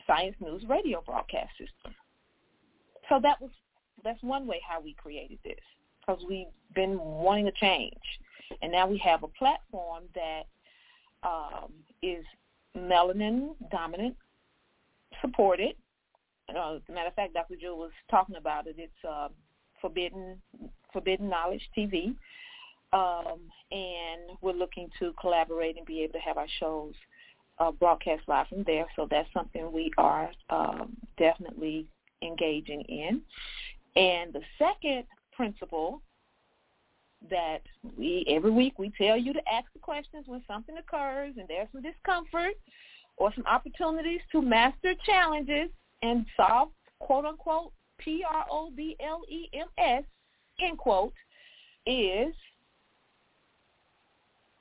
Science 0.06 0.36
News 0.40 0.64
Radio 0.68 1.02
broadcast 1.06 1.52
system. 1.52 1.96
So 3.10 3.20
that 3.22 3.40
was 3.40 3.52
that's 4.06 4.22
one 4.24 4.48
way 4.48 4.62
how 4.68 4.80
we 4.80 4.94
created 4.94 5.40
this 5.44 5.60
because 6.00 6.24
we've 6.30 6.48
been 6.74 6.98
wanting 7.00 7.48
a 7.48 7.52
change, 7.52 8.02
and 8.62 8.72
now 8.72 8.88
we 8.88 8.98
have 9.00 9.24
a 9.24 9.28
platform 9.28 10.04
that 10.14 10.44
um, 11.24 11.74
is 12.02 12.24
melanin 12.78 13.56
dominant, 13.72 14.16
supported. 15.22 15.76
Uh, 16.48 16.76
as 16.76 16.82
a 16.88 16.92
matter 16.92 17.08
of 17.08 17.16
fact, 17.16 17.34
Dr. 17.34 17.56
Jewel 17.60 17.78
was 17.78 17.92
talking 18.10 18.36
about 18.36 18.68
it. 18.68 18.76
It's 18.78 19.06
uh, 19.08 19.30
forbidden 19.82 20.42
Forbidden 20.94 21.30
Knowledge 21.30 21.70
TV. 21.78 22.16
Um, 22.94 23.40
and 23.72 24.38
we're 24.42 24.54
looking 24.54 24.90
to 25.00 25.14
collaborate 25.20 25.76
and 25.76 25.86
be 25.86 26.02
able 26.04 26.14
to 26.14 26.20
have 26.20 26.38
our 26.38 26.48
shows 26.60 26.94
uh, 27.60 27.72
broadcast 27.72 28.24
live 28.28 28.48
from 28.48 28.64
there. 28.64 28.86
So 28.96 29.08
that's 29.10 29.28
something 29.34 29.72
we 29.72 29.92
are 29.98 30.32
um, 30.50 30.96
definitely 31.18 31.88
engaging 32.22 32.82
in. 32.82 33.22
And 33.96 34.34
the 34.34 34.42
second 34.58 35.06
principle 35.32 36.02
that 37.30 37.62
we 37.98 38.26
every 38.30 38.52
week 38.52 38.78
we 38.78 38.92
tell 38.98 39.18
you 39.18 39.34
to 39.34 39.42
ask 39.52 39.66
the 39.74 39.80
questions 39.80 40.26
when 40.28 40.44
something 40.48 40.78
occurs 40.78 41.34
and 41.38 41.48
there's 41.48 41.68
some 41.72 41.82
discomfort 41.82 42.54
or 43.18 43.34
some 43.34 43.46
opportunities 43.48 44.20
to 44.32 44.42
master 44.42 44.94
challenges 45.06 45.70
and 46.04 46.26
solve 46.38 46.70
quote 47.00 47.26
unquote 47.26 47.72
P 47.98 48.24
R 48.30 48.46
O 48.52 48.72
B 48.76 48.96
L 49.00 49.22
E 49.30 49.50
M 49.54 49.68
S 49.78 50.04
end 50.62 50.78
quote, 50.78 51.14
is 51.86 52.34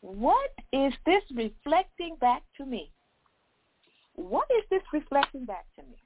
what 0.01 0.51
is 0.73 0.93
this 1.07 1.23
reflecting 1.35 2.17
back 2.21 2.43
to 2.57 2.67
me? 2.67 2.91
What 4.15 4.47
is 4.57 4.65
this 4.71 4.83
reflecting 4.93 5.45
back 5.45 5.67
to 5.77 5.83
me? 5.83 5.97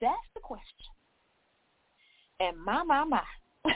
That's 0.00 0.16
the 0.34 0.40
question. 0.40 0.64
And 2.40 2.56
my, 2.58 2.82
my, 2.82 3.04
my, 3.04 3.22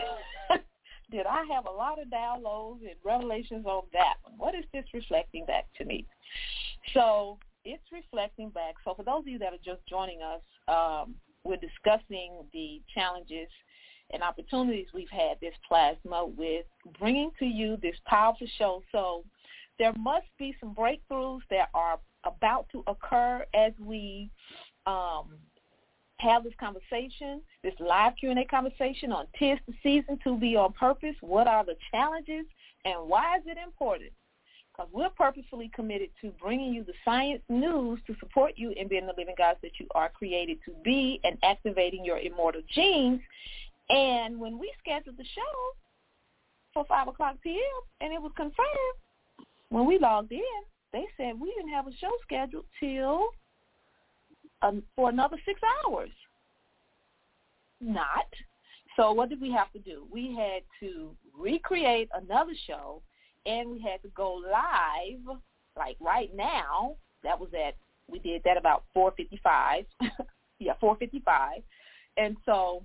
did 1.10 1.26
I 1.26 1.44
have 1.52 1.66
a 1.66 1.70
lot 1.70 2.00
of 2.00 2.08
downloads 2.08 2.80
and 2.80 2.96
revelations 3.04 3.66
on 3.66 3.82
that? 3.92 4.14
What 4.36 4.54
is 4.54 4.64
this 4.72 4.84
reflecting 4.92 5.44
back 5.44 5.66
to 5.78 5.84
me? 5.84 6.06
So 6.92 7.38
it's 7.64 7.84
reflecting 7.92 8.50
back. 8.50 8.74
So 8.84 8.94
for 8.94 9.02
those 9.02 9.20
of 9.20 9.28
you 9.28 9.38
that 9.38 9.52
are 9.52 9.64
just 9.64 9.86
joining 9.88 10.20
us, 10.22 10.40
um, 10.68 11.14
we're 11.44 11.56
discussing 11.56 12.32
the 12.52 12.80
challenges 12.94 13.48
and 14.12 14.22
opportunities 14.22 14.86
we've 14.94 15.10
had 15.10 15.38
this 15.40 15.54
plasma 15.66 16.26
with 16.26 16.64
bringing 16.98 17.30
to 17.38 17.44
you 17.44 17.76
this 17.82 17.96
powerful 18.06 18.46
show. 18.58 18.82
So 18.92 19.24
there 19.78 19.92
must 19.98 20.26
be 20.38 20.56
some 20.60 20.74
breakthroughs 20.74 21.40
that 21.50 21.68
are 21.74 21.98
about 22.24 22.66
to 22.72 22.82
occur 22.86 23.44
as 23.54 23.72
we 23.78 24.30
um, 24.86 25.36
have 26.18 26.44
this 26.44 26.54
conversation, 26.58 27.42
this 27.62 27.74
live 27.80 28.14
Q&A 28.18 28.44
conversation 28.44 29.12
on 29.12 29.26
Tis 29.38 29.58
the 29.66 29.74
Season 29.82 30.18
to 30.24 30.36
Be 30.38 30.56
on 30.56 30.72
Purpose. 30.72 31.16
What 31.20 31.46
are 31.46 31.64
the 31.64 31.76
challenges 31.90 32.46
and 32.84 33.08
why 33.08 33.36
is 33.36 33.42
it 33.46 33.58
important? 33.62 34.10
Because 34.72 34.90
we're 34.92 35.10
purposefully 35.10 35.70
committed 35.74 36.10
to 36.20 36.32
bringing 36.40 36.74
you 36.74 36.84
the 36.84 36.94
science 37.04 37.42
news 37.48 38.00
to 38.06 38.14
support 38.18 38.54
you 38.56 38.70
in 38.70 38.88
being 38.88 39.06
the 39.06 39.14
living 39.16 39.34
gods 39.38 39.58
that 39.62 39.78
you 39.78 39.86
are 39.94 40.08
created 40.08 40.58
to 40.64 40.72
be 40.84 41.20
and 41.24 41.38
activating 41.42 42.04
your 42.04 42.18
immortal 42.18 42.62
genes 42.74 43.20
and 43.88 44.38
when 44.38 44.58
we 44.58 44.72
scheduled 44.78 45.16
the 45.16 45.24
show 45.24 45.76
for 46.72 46.84
5 46.86 47.08
o'clock 47.08 47.36
p.m. 47.42 47.60
and 48.00 48.12
it 48.12 48.20
was 48.20 48.32
confirmed, 48.36 49.48
when 49.68 49.86
we 49.86 49.98
logged 49.98 50.32
in, 50.32 50.40
they 50.92 51.04
said 51.16 51.38
we 51.38 51.52
didn't 51.54 51.72
have 51.72 51.86
a 51.86 51.96
show 51.96 52.10
scheduled 52.22 52.64
till 52.80 53.28
um, 54.64 54.82
for 54.96 55.10
another 55.10 55.36
six 55.44 55.60
hours. 55.86 56.10
Not. 57.80 58.26
So 58.96 59.12
what 59.12 59.28
did 59.28 59.40
we 59.40 59.50
have 59.52 59.72
to 59.72 59.78
do? 59.78 60.06
We 60.10 60.34
had 60.34 60.62
to 60.80 61.14
recreate 61.36 62.08
another 62.14 62.52
show, 62.66 63.02
and 63.44 63.70
we 63.70 63.80
had 63.80 64.00
to 64.02 64.08
go 64.08 64.34
live, 64.34 65.38
like 65.76 65.96
right 66.00 66.34
now. 66.34 66.96
That 67.22 67.38
was 67.38 67.50
at 67.54 67.74
we 68.08 68.18
did 68.18 68.42
that 68.44 68.56
about 68.56 68.84
4:55. 68.96 69.86
yeah, 70.58 70.74
4:55, 70.82 71.62
and 72.16 72.36
so 72.44 72.82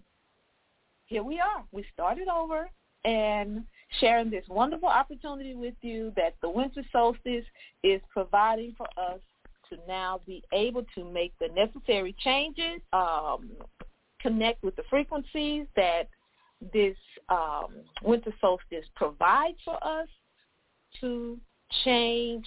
here 1.05 1.23
we 1.23 1.39
are. 1.39 1.63
We 1.71 1.85
started 1.93 2.27
over 2.27 2.69
and 3.05 3.63
sharing 3.99 4.29
this 4.29 4.45
wonderful 4.47 4.89
opportunity 4.89 5.55
with 5.55 5.73
you 5.81 6.11
that 6.15 6.35
the 6.41 6.49
winter 6.49 6.83
solstice 6.91 7.45
is 7.83 8.01
providing 8.13 8.75
for 8.77 8.87
us 8.97 9.19
to 9.69 9.77
now 9.87 10.21
be 10.25 10.43
able 10.53 10.83
to 10.95 11.03
make 11.03 11.33
the 11.39 11.47
necessary 11.49 12.15
changes, 12.19 12.81
um, 12.93 13.49
connect 14.21 14.63
with 14.63 14.75
the 14.75 14.83
frequencies 14.89 15.65
that 15.75 16.03
this 16.73 16.97
um, 17.29 17.67
winter 18.03 18.33
solstice 18.41 18.85
provides 18.95 19.57
for 19.63 19.81
us 19.83 20.07
to 20.99 21.37
change, 21.83 22.45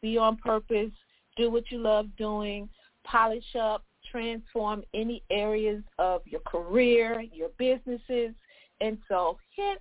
be 0.00 0.18
on 0.18 0.36
purpose, 0.36 0.90
do 1.36 1.50
what 1.50 1.70
you 1.70 1.78
love 1.78 2.06
doing, 2.16 2.68
polish 3.04 3.44
up, 3.60 3.84
transform 4.10 4.82
any 4.94 5.22
areas 5.30 5.82
of 5.98 6.22
your 6.26 6.40
career, 6.40 7.22
your 7.32 7.50
businesses. 7.58 8.34
And 8.80 8.98
so 9.08 9.38
hence, 9.56 9.80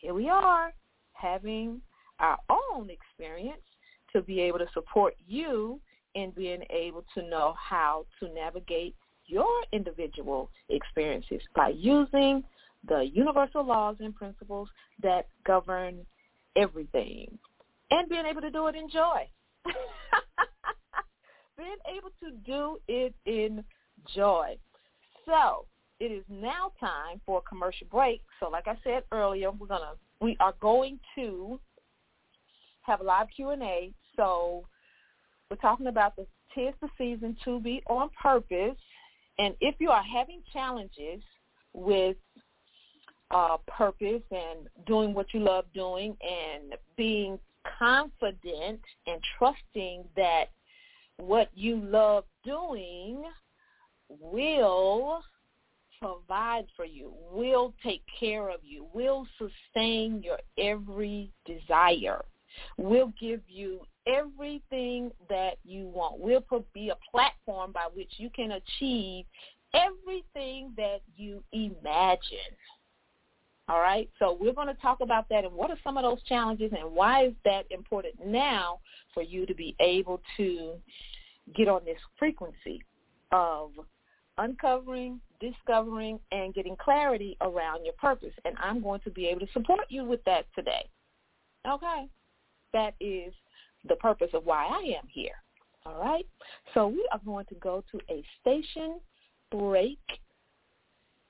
here 0.00 0.14
we 0.14 0.28
are 0.28 0.72
having 1.12 1.80
our 2.20 2.38
own 2.48 2.88
experience 2.90 3.60
to 4.14 4.22
be 4.22 4.40
able 4.40 4.58
to 4.58 4.68
support 4.72 5.14
you 5.26 5.80
in 6.14 6.30
being 6.30 6.62
able 6.70 7.04
to 7.14 7.22
know 7.28 7.54
how 7.58 8.06
to 8.20 8.32
navigate 8.32 8.94
your 9.26 9.48
individual 9.72 10.50
experiences 10.68 11.40
by 11.54 11.68
using 11.68 12.42
the 12.88 13.08
universal 13.12 13.64
laws 13.64 13.96
and 14.00 14.14
principles 14.14 14.68
that 15.02 15.26
govern 15.46 16.04
everything 16.56 17.38
and 17.90 18.08
being 18.08 18.26
able 18.26 18.40
to 18.40 18.50
do 18.50 18.66
it 18.68 18.74
in 18.74 18.88
joy. 18.88 19.26
being 21.56 21.76
able 21.96 22.10
to 22.22 22.30
do 22.44 22.78
it 22.88 23.14
in 23.26 23.64
joy. 24.14 24.56
So 25.26 25.64
it 26.00 26.06
is 26.12 26.24
now 26.28 26.72
time 26.78 27.20
for 27.24 27.38
a 27.38 27.48
commercial 27.48 27.86
break. 27.90 28.20
So 28.40 28.48
like 28.48 28.68
I 28.68 28.76
said 28.84 29.04
earlier, 29.12 29.50
we're 29.50 29.66
gonna 29.66 29.94
we 30.20 30.36
are 30.40 30.54
going 30.60 30.98
to 31.16 31.58
have 32.82 33.00
a 33.00 33.04
live 33.04 33.28
Q 33.34 33.50
and 33.50 33.62
A. 33.62 33.92
So 34.16 34.66
we're 35.50 35.56
talking 35.56 35.88
about 35.88 36.16
the 36.16 36.26
tis 36.54 36.74
the 36.80 36.88
season 36.96 37.36
to 37.44 37.60
be 37.60 37.82
on 37.86 38.10
purpose. 38.20 38.78
And 39.38 39.54
if 39.60 39.76
you 39.78 39.90
are 39.90 40.02
having 40.02 40.42
challenges 40.52 41.22
with 41.72 42.16
uh, 43.30 43.56
purpose 43.66 44.22
and 44.30 44.68
doing 44.86 45.12
what 45.12 45.34
you 45.34 45.40
love 45.40 45.64
doing 45.74 46.16
and 46.22 46.74
being 46.96 47.38
confident 47.78 48.80
and 49.06 49.20
trusting 49.38 50.04
that 50.16 50.46
what 51.16 51.48
you 51.54 51.76
love 51.76 52.24
doing 52.44 53.24
will 54.08 55.22
provide 56.00 56.66
for 56.76 56.84
you, 56.84 57.12
will 57.32 57.72
take 57.82 58.02
care 58.18 58.50
of 58.50 58.60
you, 58.62 58.86
will 58.92 59.26
sustain 59.38 60.22
your 60.22 60.38
every 60.58 61.32
desire, 61.46 62.24
will 62.76 63.12
give 63.18 63.40
you 63.48 63.80
everything 64.06 65.10
that 65.28 65.54
you 65.64 65.86
want, 65.86 66.20
We'll 66.20 66.44
be 66.72 66.90
a 66.90 66.96
platform 67.10 67.72
by 67.72 67.86
which 67.94 68.12
you 68.16 68.30
can 68.30 68.52
achieve 68.52 69.24
everything 69.74 70.72
that 70.76 71.00
you 71.16 71.42
imagine. 71.52 72.54
All 73.68 73.80
right, 73.80 74.10
so 74.18 74.36
we're 74.38 74.52
going 74.52 74.68
to 74.68 74.80
talk 74.82 75.00
about 75.00 75.26
that 75.30 75.44
and 75.44 75.54
what 75.54 75.70
are 75.70 75.78
some 75.82 75.96
of 75.96 76.02
those 76.02 76.22
challenges 76.24 76.70
and 76.78 76.92
why 76.92 77.26
is 77.26 77.32
that 77.46 77.64
important 77.70 78.14
now 78.24 78.80
for 79.14 79.22
you 79.22 79.46
to 79.46 79.54
be 79.54 79.74
able 79.80 80.20
to 80.36 80.74
get 81.54 81.66
on 81.66 81.82
this 81.84 81.98
frequency 82.18 82.82
of 83.32 83.70
uncovering, 84.36 85.18
discovering, 85.40 86.18
and 86.30 86.52
getting 86.52 86.76
clarity 86.76 87.38
around 87.40 87.84
your 87.84 87.94
purpose. 87.94 88.34
And 88.44 88.54
I'm 88.62 88.82
going 88.82 89.00
to 89.00 89.10
be 89.10 89.26
able 89.28 89.40
to 89.40 89.52
support 89.52 89.86
you 89.88 90.04
with 90.04 90.22
that 90.24 90.44
today. 90.54 90.88
Okay, 91.66 92.06
that 92.74 92.94
is 93.00 93.32
the 93.88 93.96
purpose 93.96 94.30
of 94.32 94.44
why 94.44 94.66
I 94.66 94.96
am 94.98 95.06
here. 95.08 95.34
All 95.86 96.00
right, 96.00 96.26
so 96.72 96.88
we 96.88 97.06
are 97.12 97.20
going 97.24 97.44
to 97.46 97.54
go 97.56 97.84
to 97.92 98.00
a 98.10 98.24
station 98.40 99.00
break 99.50 99.98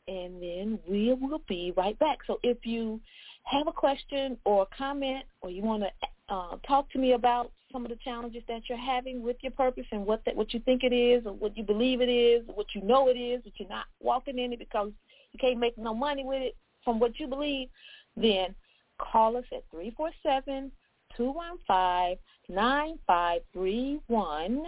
and 0.07 0.41
then 0.41 0.79
we 0.89 1.13
will 1.13 1.43
be 1.49 1.73
right 1.77 1.99
back. 1.99 2.19
So 2.27 2.39
if 2.43 2.59
you 2.65 3.01
have 3.45 3.67
a 3.67 3.73
question 3.73 4.37
or 4.45 4.63
a 4.63 4.77
comment 4.77 5.25
or 5.41 5.51
you 5.51 5.63
want 5.63 5.83
to 5.83 6.35
uh, 6.35 6.57
talk 6.67 6.91
to 6.93 6.99
me 6.99 7.13
about 7.13 7.51
some 7.73 7.85
of 7.85 7.91
the 7.91 7.99
challenges 8.05 8.43
that 8.49 8.63
you're 8.69 8.79
having 8.79 9.23
with 9.23 9.37
your 9.41 9.53
purpose 9.53 9.87
and 9.91 10.07
what 10.07 10.25
that 10.25 10.37
what 10.37 10.55
you 10.55 10.61
think 10.61 10.85
it 10.85 10.95
is 10.95 11.27
or 11.27 11.33
what 11.33 11.57
you 11.57 11.65
believe 11.65 12.01
it 12.01 12.09
is, 12.09 12.43
what 12.55 12.67
you 12.75 12.83
know 12.83 13.09
it 13.09 13.19
is, 13.19 13.43
but 13.43 13.53
you're 13.57 13.69
not 13.69 13.87
walking 14.01 14.39
in 14.39 14.53
it 14.53 14.59
because 14.59 14.91
you 15.33 15.39
can't 15.39 15.59
make 15.59 15.77
no 15.77 15.93
money 15.93 16.25
with 16.25 16.43
it 16.43 16.57
from 16.85 17.01
what 17.01 17.19
you 17.19 17.27
believe, 17.27 17.69
then 18.17 18.55
call 18.99 19.37
us 19.37 19.45
at 19.53 19.65
three 19.71 19.93
four 19.97 20.11
seven 20.23 20.71
two 21.17 21.31
one 21.31 21.59
five 21.67 22.17
nine 22.49 22.99
five 23.07 23.41
three 23.53 24.01
one 24.07 24.65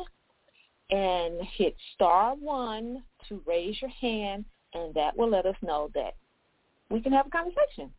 and 0.90 1.40
hit 1.56 1.74
star 1.94 2.34
one 2.34 3.02
to 3.28 3.40
raise 3.46 3.80
your 3.80 3.90
hand 3.90 4.44
and 4.74 4.94
that 4.94 5.16
will 5.16 5.30
let 5.30 5.46
us 5.46 5.56
know 5.62 5.90
that 5.94 6.14
we 6.90 7.00
can 7.00 7.12
have 7.12 7.26
a 7.26 7.30
conversation. 7.30 7.90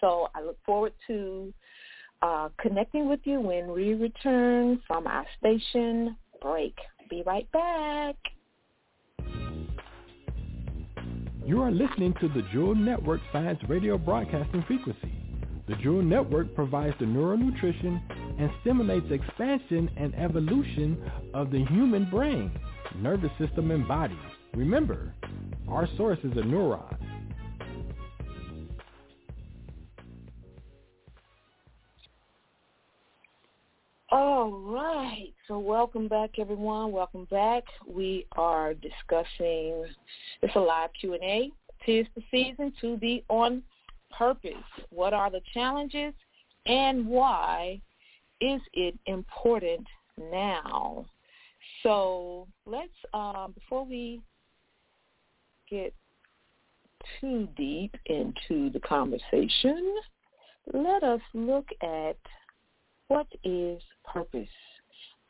So 0.00 0.28
I 0.34 0.42
look 0.42 0.58
forward 0.64 0.92
to 1.08 1.52
uh, 2.22 2.48
connecting 2.58 3.08
with 3.08 3.20
you 3.24 3.40
when 3.40 3.72
we 3.72 3.94
return 3.94 4.80
from 4.86 5.06
our 5.06 5.26
station 5.38 6.16
break. 6.40 6.76
Be 7.10 7.22
right 7.26 7.50
back. 7.52 8.16
You 11.44 11.62
are 11.62 11.70
listening 11.70 12.12
to 12.20 12.28
the 12.28 12.42
Jewel 12.52 12.74
Network 12.74 13.20
Science 13.32 13.60
Radio 13.68 13.96
Broadcasting 13.96 14.64
Frequency. 14.66 15.25
The 15.68 15.74
Jewel 15.82 16.02
Network 16.02 16.54
provides 16.54 16.94
the 17.00 17.06
neural 17.06 17.36
nutrition 17.36 18.00
and 18.38 18.50
stimulates 18.60 19.06
expansion 19.10 19.90
and 19.96 20.14
evolution 20.14 21.10
of 21.34 21.50
the 21.50 21.64
human 21.64 22.08
brain, 22.08 22.52
nervous 22.96 23.32
system, 23.36 23.72
and 23.72 23.86
body. 23.88 24.18
Remember, 24.54 25.12
our 25.68 25.88
source 25.96 26.20
is 26.22 26.30
a 26.32 26.42
neuron. 26.42 26.96
All 34.12 34.52
right. 34.52 35.32
So 35.48 35.58
welcome 35.58 36.06
back, 36.06 36.38
everyone. 36.38 36.92
Welcome 36.92 37.26
back. 37.28 37.64
We 37.88 38.26
are 38.36 38.72
discussing, 38.72 39.84
it's 40.42 40.54
a 40.54 40.60
live 40.60 40.90
Q&A. 41.00 41.50
Tis 41.84 42.06
the 42.14 42.22
season 42.30 42.72
to 42.80 42.96
be 42.96 43.24
on 43.28 43.64
purpose. 44.16 44.52
What 44.90 45.12
are 45.12 45.30
the 45.30 45.40
challenges 45.52 46.14
and 46.66 47.06
why 47.06 47.80
is 48.40 48.60
it 48.72 48.98
important 49.06 49.86
now? 50.18 51.06
So 51.82 52.46
let's, 52.64 52.92
um, 53.14 53.52
before 53.54 53.84
we 53.84 54.20
get 55.70 55.94
too 57.20 57.48
deep 57.56 57.94
into 58.06 58.70
the 58.70 58.80
conversation, 58.80 59.96
let 60.72 61.02
us 61.02 61.20
look 61.34 61.68
at 61.82 62.16
what 63.08 63.26
is 63.44 63.80
purpose. 64.04 64.48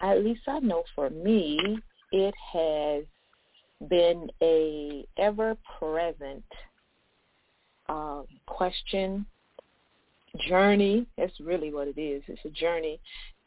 At 0.01 0.25
least 0.25 0.42
I 0.46 0.61
know 0.61 0.85
for 0.94 1.11
me, 1.11 1.79
it 2.12 2.35
has 2.53 3.05
been 3.88 4.29
a 4.42 5.07
ever-present 5.18 6.44
uh, 7.88 8.22
question, 8.46 9.27
journey. 10.49 11.07
That's 11.16 11.38
really 11.40 11.72
what 11.72 11.88
it 11.88 11.99
is. 11.99 12.22
It's 12.27 12.44
a 12.44 12.51
journey 12.51 13.01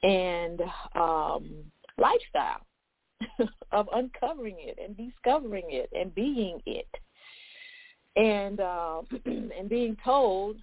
and 0.03 0.61
um, 0.95 1.49
lifestyle. 1.97 2.61
of 3.71 3.87
uncovering 3.93 4.55
it 4.59 4.77
and 4.83 4.95
discovering 4.95 5.65
it 5.69 5.89
and 5.97 6.13
being 6.15 6.59
it. 6.65 6.87
And 8.15 8.59
uh, 8.59 9.01
and 9.25 9.69
being 9.69 9.97
told, 10.03 10.57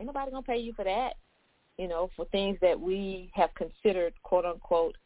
ain't 0.00 0.06
nobody 0.06 0.30
gonna 0.30 0.42
pay 0.42 0.58
you 0.58 0.72
for 0.74 0.84
that, 0.84 1.14
you 1.78 1.88
know, 1.88 2.10
for 2.16 2.24
things 2.26 2.58
that 2.60 2.78
we 2.78 3.30
have 3.34 3.50
considered 3.54 4.14
quote 4.22 4.44
unquote 4.44 4.96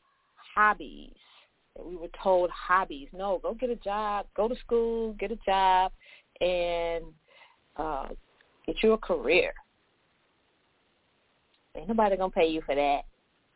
hobbies. 0.54 1.14
That 1.76 1.84
we 1.84 1.96
were 1.96 2.08
told 2.22 2.50
hobbies. 2.50 3.08
No, 3.12 3.38
go 3.42 3.52
get 3.54 3.70
a 3.70 3.76
job, 3.76 4.26
go 4.34 4.48
to 4.48 4.56
school, 4.56 5.12
get 5.14 5.30
a 5.30 5.38
job, 5.44 5.92
and 6.40 7.04
uh, 7.78 8.08
get 8.66 8.82
you 8.82 8.92
a 8.92 8.98
career. 8.98 9.52
Ain't 11.76 11.88
nobody 11.88 12.16
gonna 12.16 12.30
pay 12.30 12.46
you 12.46 12.62
for 12.62 12.74
that. 12.74 13.02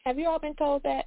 Have 0.04 0.18
you 0.18 0.28
all 0.28 0.38
been 0.38 0.54
told 0.54 0.82
that? 0.82 1.06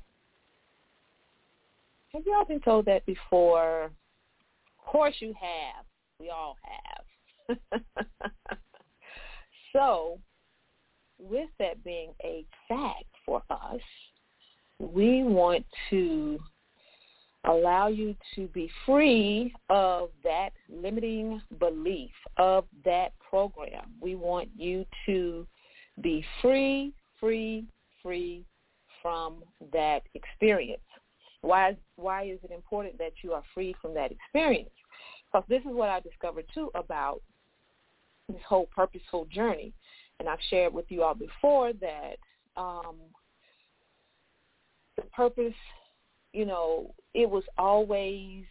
Have 2.13 2.23
you 2.25 2.33
all 2.33 2.45
been 2.45 2.59
told 2.59 2.85
that 2.85 3.05
before? 3.05 3.85
Of 3.85 4.85
course 4.85 5.15
you 5.19 5.33
have. 5.39 5.85
We 6.19 6.29
all 6.29 6.57
have. 6.63 7.57
so, 9.73 10.19
with 11.19 11.49
that 11.59 11.83
being 11.83 12.13
a 12.23 12.45
fact 12.67 13.05
for 13.25 13.41
us, 13.49 13.81
we 14.79 15.23
want 15.23 15.65
to 15.89 16.39
allow 17.45 17.87
you 17.87 18.15
to 18.35 18.47
be 18.47 18.69
free 18.85 19.53
of 19.69 20.09
that 20.23 20.51
limiting 20.69 21.41
belief, 21.59 22.11
of 22.37 22.65
that 22.85 23.13
program. 23.19 23.91
We 23.99 24.15
want 24.15 24.49
you 24.55 24.85
to 25.05 25.45
be 26.01 26.25
free, 26.41 26.93
free, 27.19 27.65
free 28.01 28.45
from 29.01 29.43
that 29.73 30.03
experience. 30.13 30.81
Why 31.41 31.75
why 31.97 32.23
is 32.23 32.39
it 32.43 32.51
important 32.51 32.97
that 32.99 33.11
you 33.21 33.33
are 33.33 33.43
free 33.53 33.75
from 33.81 33.93
that 33.95 34.11
experience? 34.11 34.69
Because 35.25 35.45
this 35.49 35.61
is 35.61 35.75
what 35.75 35.89
I 35.89 35.99
discovered 35.99 36.45
too 36.53 36.71
about 36.73 37.21
this 38.29 38.41
whole 38.47 38.67
purposeful 38.73 39.25
journey. 39.25 39.73
And 40.19 40.29
I've 40.29 40.39
shared 40.49 40.73
with 40.73 40.85
you 40.89 41.03
all 41.03 41.15
before 41.15 41.73
that 41.73 42.15
um, 42.55 42.95
the 44.95 45.01
purpose, 45.13 45.53
you 46.33 46.45
know, 46.45 46.93
it 47.13 47.29
was 47.29 47.43
always 47.57 48.43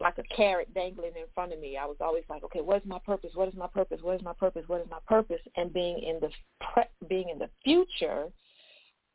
like 0.00 0.18
a 0.18 0.34
carrot 0.34 0.72
dangling 0.74 1.12
in 1.16 1.26
front 1.34 1.52
of 1.52 1.60
me. 1.60 1.76
I 1.76 1.86
was 1.86 1.96
always 2.00 2.24
like, 2.28 2.42
okay, 2.44 2.60
what 2.60 2.78
is 2.82 2.88
my 2.88 2.98
purpose? 3.06 3.30
What 3.34 3.48
is 3.48 3.54
my 3.54 3.68
purpose? 3.68 4.00
What 4.02 4.16
is 4.16 4.22
my 4.22 4.32
purpose? 4.32 4.64
What 4.66 4.80
is 4.80 4.90
my 4.90 4.98
purpose? 5.06 5.40
And 5.56 5.72
being 5.72 5.98
in 6.02 6.18
the 6.20 6.30
pre- 6.60 7.08
being 7.08 7.28
in 7.28 7.38
the 7.38 7.48
future 7.62 8.26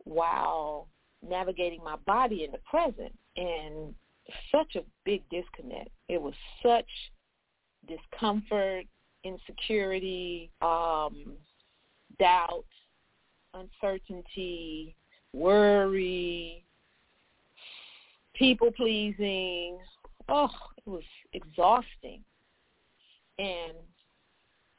while 0.05 0.87
navigating 1.27 1.83
my 1.83 1.97
body 2.05 2.43
in 2.45 2.51
the 2.51 2.59
present 2.69 3.11
and 3.35 3.93
such 4.51 4.75
a 4.75 4.83
big 5.03 5.23
disconnect. 5.29 5.89
It 6.07 6.21
was 6.21 6.33
such 6.63 6.87
discomfort, 7.87 8.85
insecurity, 9.23 10.51
um, 10.61 11.33
doubt, 12.19 12.65
uncertainty, 13.53 14.95
worry, 15.33 16.66
people 18.37 18.71
pleasing. 18.71 19.77
Oh, 20.29 20.49
it 20.85 20.89
was 20.89 21.03
exhausting. 21.33 22.23
And 23.39 23.73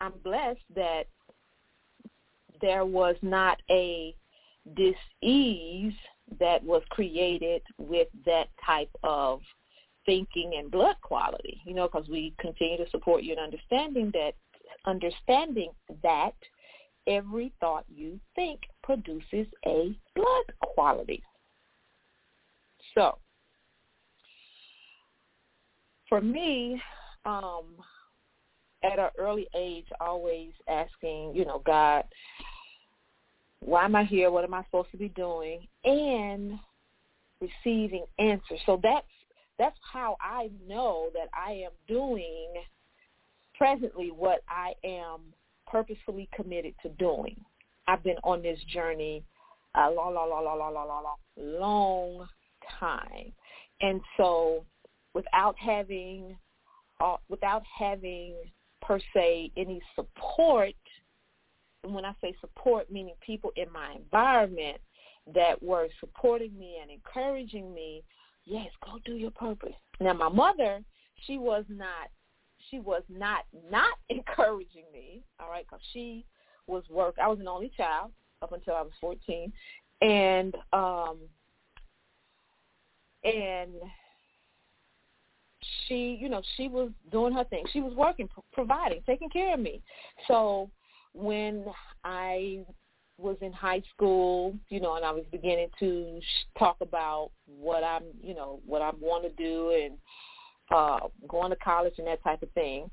I'm 0.01 0.13
blessed 0.25 0.61
that 0.75 1.05
there 2.61 2.85
was 2.85 3.17
not 3.23 3.61
a 3.71 4.15
dis-ease 4.75 5.95
that 6.39 6.63
was 6.63 6.83
created 6.91 7.63
with 7.79 8.09
that 8.27 8.49
type 8.65 8.91
of 9.03 9.41
thinking 10.05 10.55
and 10.59 10.71
blood 10.71 10.97
quality, 11.03 11.61
you 11.65 11.75
know, 11.75 11.89
because 11.91 12.09
we 12.09 12.35
continue 12.39 12.77
to 12.77 12.91
support 12.91 13.23
you 13.23 13.33
in 13.33 13.39
understanding 13.39 14.11
that, 14.13 14.33
understanding 14.87 15.71
that 16.03 16.35
every 17.07 17.53
thought 17.61 17.85
you 17.89 18.19
think 18.35 18.61
produces 18.83 19.47
a 19.67 19.97
blood 20.15 20.53
quality. 20.63 21.23
So, 22.95 23.19
for 26.09 26.21
me, 26.21 26.81
um, 27.25 27.65
at 28.83 28.99
an 28.99 29.11
early 29.19 29.49
age, 29.57 29.87
always 30.01 30.53
asking, 30.69 31.33
you 31.35 31.45
know, 31.45 31.63
God, 31.65 32.05
why 33.61 33.85
am 33.85 33.97
I 33.97 34.05
here? 34.05 34.31
What 34.31 34.45
am 34.45 34.55
I 34.55 34.65
supposed 34.65 34.91
to 34.93 34.97
be 34.97 35.09
doing? 35.11 35.67
And 35.85 36.59
receiving 37.41 38.05
answers. 38.19 38.61
So 38.67 38.81
that's 38.83 39.07
that's 39.59 39.77
how 39.93 40.17
I 40.21 40.51
know 40.69 41.11
that 41.15 41.29
I 41.35 41.53
am 41.53 41.73
doing 41.89 42.53
presently 43.57 44.13
what 44.17 44.43
I 44.49 44.73
am 44.85 45.21
purposefully 45.67 46.29
committed 46.33 46.75
to 46.83 46.91
doing. 46.91 47.37
I've 47.89 48.05
been 48.05 48.19
on 48.23 48.41
this 48.41 48.61
journey 48.73 49.25
a 49.75 49.91
long, 49.91 50.15
long, 50.15 50.31
long, 50.31 50.45
long, 50.45 50.59
long, 50.59 50.75
long, 50.75 51.03
long, 51.03 51.17
long 51.37 52.29
time, 52.79 53.33
and 53.81 54.01
so 54.17 54.65
without 55.19 55.57
having, 55.59 56.39
uh, 57.01 57.17
without 57.29 57.63
having 57.77 58.37
per 58.81 59.01
se 59.13 59.51
any 59.57 59.81
support 59.97 60.75
and 61.85 61.95
when 61.95 62.05
I 62.05 62.13
say 62.21 62.35
support, 62.41 62.91
meaning 62.91 63.15
people 63.25 63.53
in 63.57 63.71
my 63.73 63.95
environment 63.95 64.79
that 65.35 65.63
were 65.63 65.89
supporting 66.01 66.57
me 66.59 66.77
and 66.83 66.91
encouraging 66.91 67.73
me, 67.73 68.03
yes, 68.45 68.67
go 68.85 68.99
do 69.05 69.15
your 69.15 69.31
purpose. 69.31 69.75
Now 70.01 70.13
my 70.13 70.29
mother, 70.29 70.81
she 71.27 71.39
was 71.39 71.65
not, 71.69 72.11
she 72.71 72.79
was 72.79 73.03
not 73.09 73.45
not 73.71 73.95
encouraging 74.09 74.85
me, 74.93 75.23
all 75.41 75.51
right, 75.51 75.65
because 75.67 75.85
she 75.93 76.25
was 76.67 76.85
work. 76.91 77.17
I 77.23 77.29
was 77.29 77.41
an 77.41 77.49
only 77.49 77.73
child 77.77 78.13
up 78.43 78.53
until 78.53 78.75
I 78.75 78.83
was 78.83 78.93
14, 79.01 79.53
and 80.03 80.55
um, 80.73 81.19
and 83.25 83.73
she, 85.87 86.19
you 86.21 86.29
know, 86.29 86.43
she 86.57 86.69
was 86.69 86.91
doing 87.11 87.33
her 87.33 87.45
thing. 87.45 87.65
She 87.73 87.81
was 87.81 87.95
working, 87.95 88.29
providing, 88.53 89.03
taking 89.07 89.31
care 89.31 89.55
of 89.55 89.61
me. 89.61 89.83
So 90.27 90.71
when 91.13 91.65
I 92.05 92.65
was 93.19 93.37
in 93.41 93.53
high 93.53 93.83
school, 93.95 94.55
you 94.69 94.81
know, 94.81 94.97
and 94.97 95.05
I 95.05 95.11
was 95.11 95.25
beginning 95.31 95.69
to 95.81 96.21
talk 96.59 96.77
about 96.81 97.31
what 97.47 97.83
I'm, 97.83 98.05
you 98.23 98.35
know, 98.35 98.61
what 98.65 98.81
I 98.81 98.91
want 99.01 99.25
to 99.25 99.43
do 99.43 99.73
and 99.83 99.99
uh 100.71 101.09
going 101.27 101.51
to 101.51 101.57
college 101.57 101.95
and 101.99 102.07
that 102.07 102.23
type 102.23 102.43
of 102.43 102.51
thing. 102.53 102.91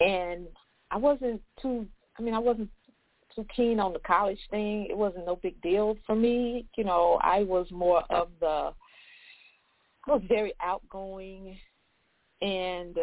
And 0.00 0.46
I 0.90 0.96
wasn't 0.96 1.42
too 1.60 1.86
I 2.18 2.22
mean, 2.22 2.34
I 2.34 2.38
wasn't 2.38 2.70
too 3.34 3.44
keen 3.54 3.80
on 3.80 3.92
the 3.92 3.98
college 4.00 4.38
thing. 4.50 4.86
It 4.88 4.96
wasn't 4.96 5.26
no 5.26 5.36
big 5.36 5.60
deal 5.60 5.96
for 6.06 6.14
me. 6.14 6.66
You 6.76 6.84
know, 6.84 7.18
I 7.22 7.42
was 7.42 7.66
more 7.70 8.04
of 8.10 8.28
the 8.40 8.72
I 10.06 10.10
was 10.10 10.22
very 10.28 10.52
outgoing 10.60 11.56
and 12.40 12.98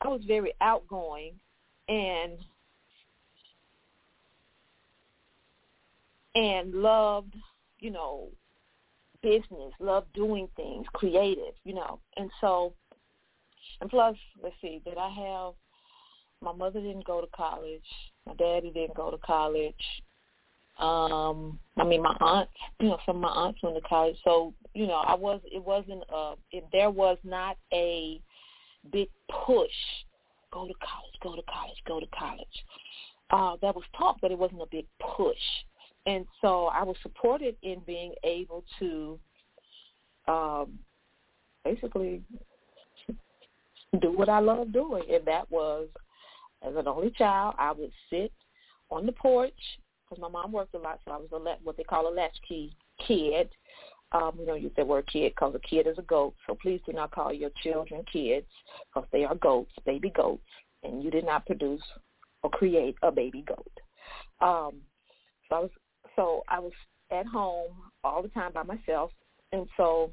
I 0.00 0.08
was 0.08 0.22
very 0.26 0.52
outgoing 0.60 1.34
and 1.88 2.38
and 6.34 6.72
loved, 6.72 7.34
you 7.80 7.90
know, 7.90 8.28
business, 9.22 9.72
loved 9.80 10.12
doing 10.12 10.48
things, 10.56 10.86
creative, 10.92 11.54
you 11.64 11.74
know. 11.74 11.98
And 12.16 12.30
so 12.40 12.74
and 13.80 13.90
plus, 13.90 14.16
let's 14.42 14.54
see, 14.60 14.80
did 14.84 14.98
I 14.98 15.08
have 15.08 15.54
my 16.40 16.52
mother 16.52 16.80
didn't 16.80 17.04
go 17.04 17.20
to 17.20 17.26
college, 17.34 17.82
my 18.26 18.34
daddy 18.34 18.70
didn't 18.70 18.96
go 18.96 19.10
to 19.10 19.18
college. 19.18 19.74
Um, 20.78 21.58
I 21.76 21.84
mean 21.84 22.02
my 22.02 22.16
aunt, 22.20 22.48
you 22.78 22.88
know, 22.88 22.98
some 23.04 23.16
of 23.16 23.22
my 23.22 23.28
aunts 23.28 23.62
went 23.62 23.74
to 23.76 23.82
college. 23.82 24.16
So, 24.22 24.54
you 24.78 24.86
know, 24.86 25.02
I 25.04 25.16
was 25.16 25.40
it 25.44 25.64
wasn't 25.64 26.04
uh 26.14 26.36
it, 26.52 26.64
there 26.70 26.88
was 26.88 27.18
not 27.24 27.56
a 27.72 28.20
big 28.92 29.08
push, 29.28 29.66
go 30.52 30.68
to 30.68 30.74
college, 30.74 31.14
go 31.20 31.34
to 31.34 31.42
college, 31.52 31.76
go 31.84 31.98
to 31.98 32.06
college. 32.16 32.46
Uh, 33.30 33.56
that 33.60 33.74
was 33.74 33.84
taught, 33.96 34.18
but 34.22 34.30
it 34.30 34.38
wasn't 34.38 34.62
a 34.62 34.66
big 34.70 34.86
push. 35.00 35.36
And 36.06 36.26
so 36.40 36.66
I 36.66 36.84
was 36.84 36.94
supported 37.02 37.56
in 37.62 37.80
being 37.86 38.14
able 38.22 38.62
to 38.78 39.18
um, 40.28 40.78
basically 41.64 42.22
do 44.00 44.12
what 44.12 44.28
I 44.28 44.38
love 44.38 44.72
doing, 44.72 45.02
and 45.12 45.26
that 45.26 45.50
was 45.50 45.88
as 46.62 46.76
an 46.76 46.86
only 46.86 47.10
child, 47.10 47.56
I 47.58 47.72
would 47.72 47.90
sit 48.10 48.32
on 48.90 49.06
the 49.06 49.12
porch 49.12 49.52
because 50.04 50.22
my 50.22 50.28
mom 50.28 50.52
worked 50.52 50.74
a 50.74 50.78
lot, 50.78 51.00
so 51.04 51.10
I 51.10 51.16
was 51.16 51.28
a 51.32 51.64
what 51.64 51.76
they 51.76 51.82
call 51.82 52.08
a 52.08 52.14
latchkey 52.14 52.72
kid. 53.04 53.48
Um, 54.12 54.32
we 54.38 54.46
don't 54.46 54.62
use 54.62 54.72
that 54.76 54.86
word 54.86 55.06
kid 55.06 55.32
because 55.34 55.54
a 55.54 55.58
kid 55.58 55.86
is 55.86 55.98
a 55.98 56.02
goat. 56.02 56.34
So 56.46 56.56
please 56.60 56.80
do 56.86 56.92
not 56.92 57.10
call 57.10 57.32
your 57.32 57.50
children 57.62 58.04
kids 58.10 58.46
because 58.88 59.08
they 59.12 59.24
are 59.24 59.34
goats, 59.34 59.72
baby 59.84 60.10
goats, 60.10 60.42
and 60.82 61.02
you 61.02 61.10
did 61.10 61.26
not 61.26 61.46
produce 61.46 61.82
or 62.42 62.50
create 62.50 62.96
a 63.02 63.12
baby 63.12 63.44
goat. 63.46 63.72
Um, 64.40 64.80
so 65.48 65.56
I 65.56 65.60
was 65.60 65.70
so 66.16 66.42
I 66.48 66.58
was 66.58 66.72
at 67.10 67.26
home 67.26 67.72
all 68.02 68.22
the 68.22 68.28
time 68.28 68.52
by 68.52 68.62
myself, 68.62 69.10
and 69.52 69.66
so 69.76 70.10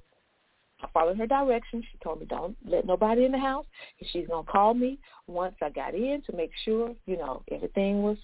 I 0.81 0.87
followed 0.93 1.17
her 1.17 1.27
directions. 1.27 1.85
She 1.91 1.97
told 2.03 2.19
me 2.19 2.25
don't 2.25 2.57
let 2.65 2.85
nobody 2.85 3.25
in 3.25 3.31
the 3.31 3.39
house. 3.39 3.65
And 3.99 4.09
she's 4.11 4.27
gonna 4.27 4.45
call 4.45 4.73
me 4.73 4.99
once 5.27 5.55
I 5.61 5.69
got 5.69 5.95
in 5.95 6.21
to 6.25 6.35
make 6.35 6.51
sure 6.63 6.93
you 7.05 7.17
know 7.17 7.43
everything 7.51 8.01
was 8.01 8.17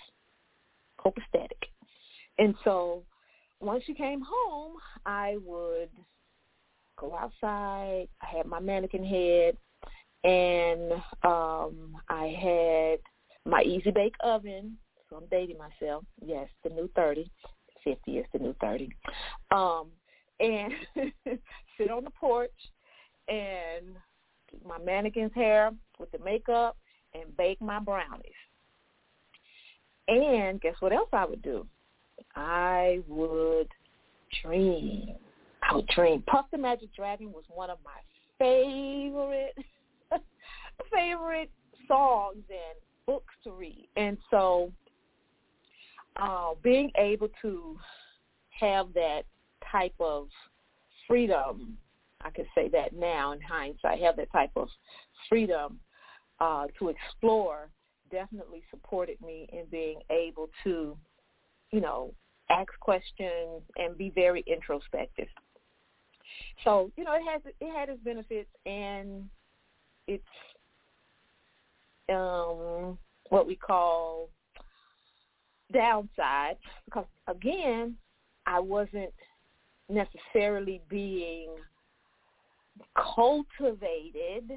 copacetic. 0.99 1.69
And 2.37 2.55
so 2.63 3.03
once 3.61 3.83
she 3.85 3.93
came 3.93 4.21
home, 4.21 4.73
I 5.05 5.37
would 5.45 5.89
go 6.99 7.15
outside. 7.15 8.07
I 8.21 8.37
had 8.37 8.45
my 8.45 8.59
mannequin 8.59 9.05
head, 9.05 9.57
and 10.23 10.93
um, 11.23 11.95
I 12.09 12.27
had 12.27 12.99
my 13.51 13.61
easy 13.63 13.91
bake 13.91 14.15
oven. 14.21 14.77
So 15.09 15.17
I'm 15.17 15.27
dating 15.29 15.57
myself. 15.57 16.05
Yes, 16.25 16.47
the 16.63 16.69
new 16.69 16.89
30. 16.95 17.29
50 17.83 18.17
is 18.17 18.25
the 18.31 18.39
new 18.39 18.55
30. 18.61 18.89
Um, 19.51 19.87
and 20.39 20.71
sit 21.77 21.91
on 21.91 22.03
the 22.03 22.11
porch 22.11 22.51
and 23.27 23.95
keep 24.49 24.65
my 24.65 24.77
mannequin's 24.79 25.33
hair 25.33 25.71
with 25.99 26.11
the 26.11 26.19
makeup 26.19 26.77
and 27.13 27.35
bake 27.37 27.61
my 27.61 27.79
brownies. 27.79 28.31
And 30.07 30.61
guess 30.61 30.75
what 30.79 30.93
else 30.93 31.09
I 31.13 31.25
would 31.25 31.41
do? 31.41 31.67
I 32.35 33.01
would 33.07 33.67
dream. 34.41 35.15
I 35.61 35.75
would 35.75 35.87
dream. 35.87 36.23
Puff 36.27 36.45
the 36.51 36.57
Magic 36.57 36.93
Dragon 36.95 37.31
was 37.31 37.43
one 37.49 37.69
of 37.69 37.77
my 37.83 37.91
favorite 38.39 39.55
favorite 40.93 41.51
songs 41.87 42.43
and 42.49 42.77
books 43.05 43.33
to 43.43 43.51
read. 43.51 43.87
And 43.95 44.17
so 44.29 44.71
uh, 46.17 46.51
being 46.63 46.91
able 46.97 47.29
to 47.41 47.77
have 48.59 48.93
that 48.93 49.23
type 49.71 49.93
of 49.99 50.27
freedom, 51.07 51.77
I 52.21 52.29
could 52.29 52.47
say 52.55 52.69
that 52.69 52.93
now 52.93 53.31
in 53.31 53.41
hindsight, 53.41 54.01
have 54.01 54.15
that 54.17 54.31
type 54.31 54.51
of 54.55 54.67
freedom 55.29 55.79
uh, 56.39 56.67
to 56.79 56.89
explore 56.89 57.69
definitely 58.11 58.63
supported 58.69 59.19
me 59.21 59.47
in 59.53 59.65
being 59.71 59.99
able 60.09 60.49
to, 60.63 60.97
you 61.71 61.81
know, 61.81 62.13
ask 62.49 62.69
questions 62.79 63.61
and 63.77 63.97
be 63.97 64.11
very 64.13 64.43
introspective. 64.47 65.27
So, 66.63 66.91
you 66.97 67.03
know, 67.03 67.13
it 67.13 67.23
has 67.29 67.41
it 67.59 67.73
had 67.73 67.89
its 67.89 68.03
benefits 68.03 68.49
and 68.65 69.29
it's 70.07 70.23
um 72.09 72.97
what 73.29 73.47
we 73.47 73.55
call 73.55 74.29
downside 75.73 76.57
because 76.85 77.05
again, 77.27 77.95
I 78.45 78.59
wasn't 78.59 79.13
necessarily 79.89 80.81
being 80.89 81.49
cultivated 83.15 84.51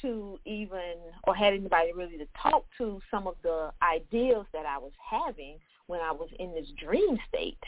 to 0.00 0.38
even 0.46 0.94
or 1.24 1.34
had 1.34 1.52
anybody 1.52 1.92
really 1.94 2.18
to 2.18 2.26
talk 2.40 2.64
to 2.78 3.00
some 3.10 3.26
of 3.26 3.34
the 3.42 3.70
ideals 3.82 4.46
that 4.52 4.66
I 4.66 4.78
was 4.78 4.92
having 5.10 5.58
when 5.86 6.00
I 6.00 6.12
was 6.12 6.28
in 6.38 6.54
this 6.54 6.68
dream 6.82 7.18
state. 7.28 7.58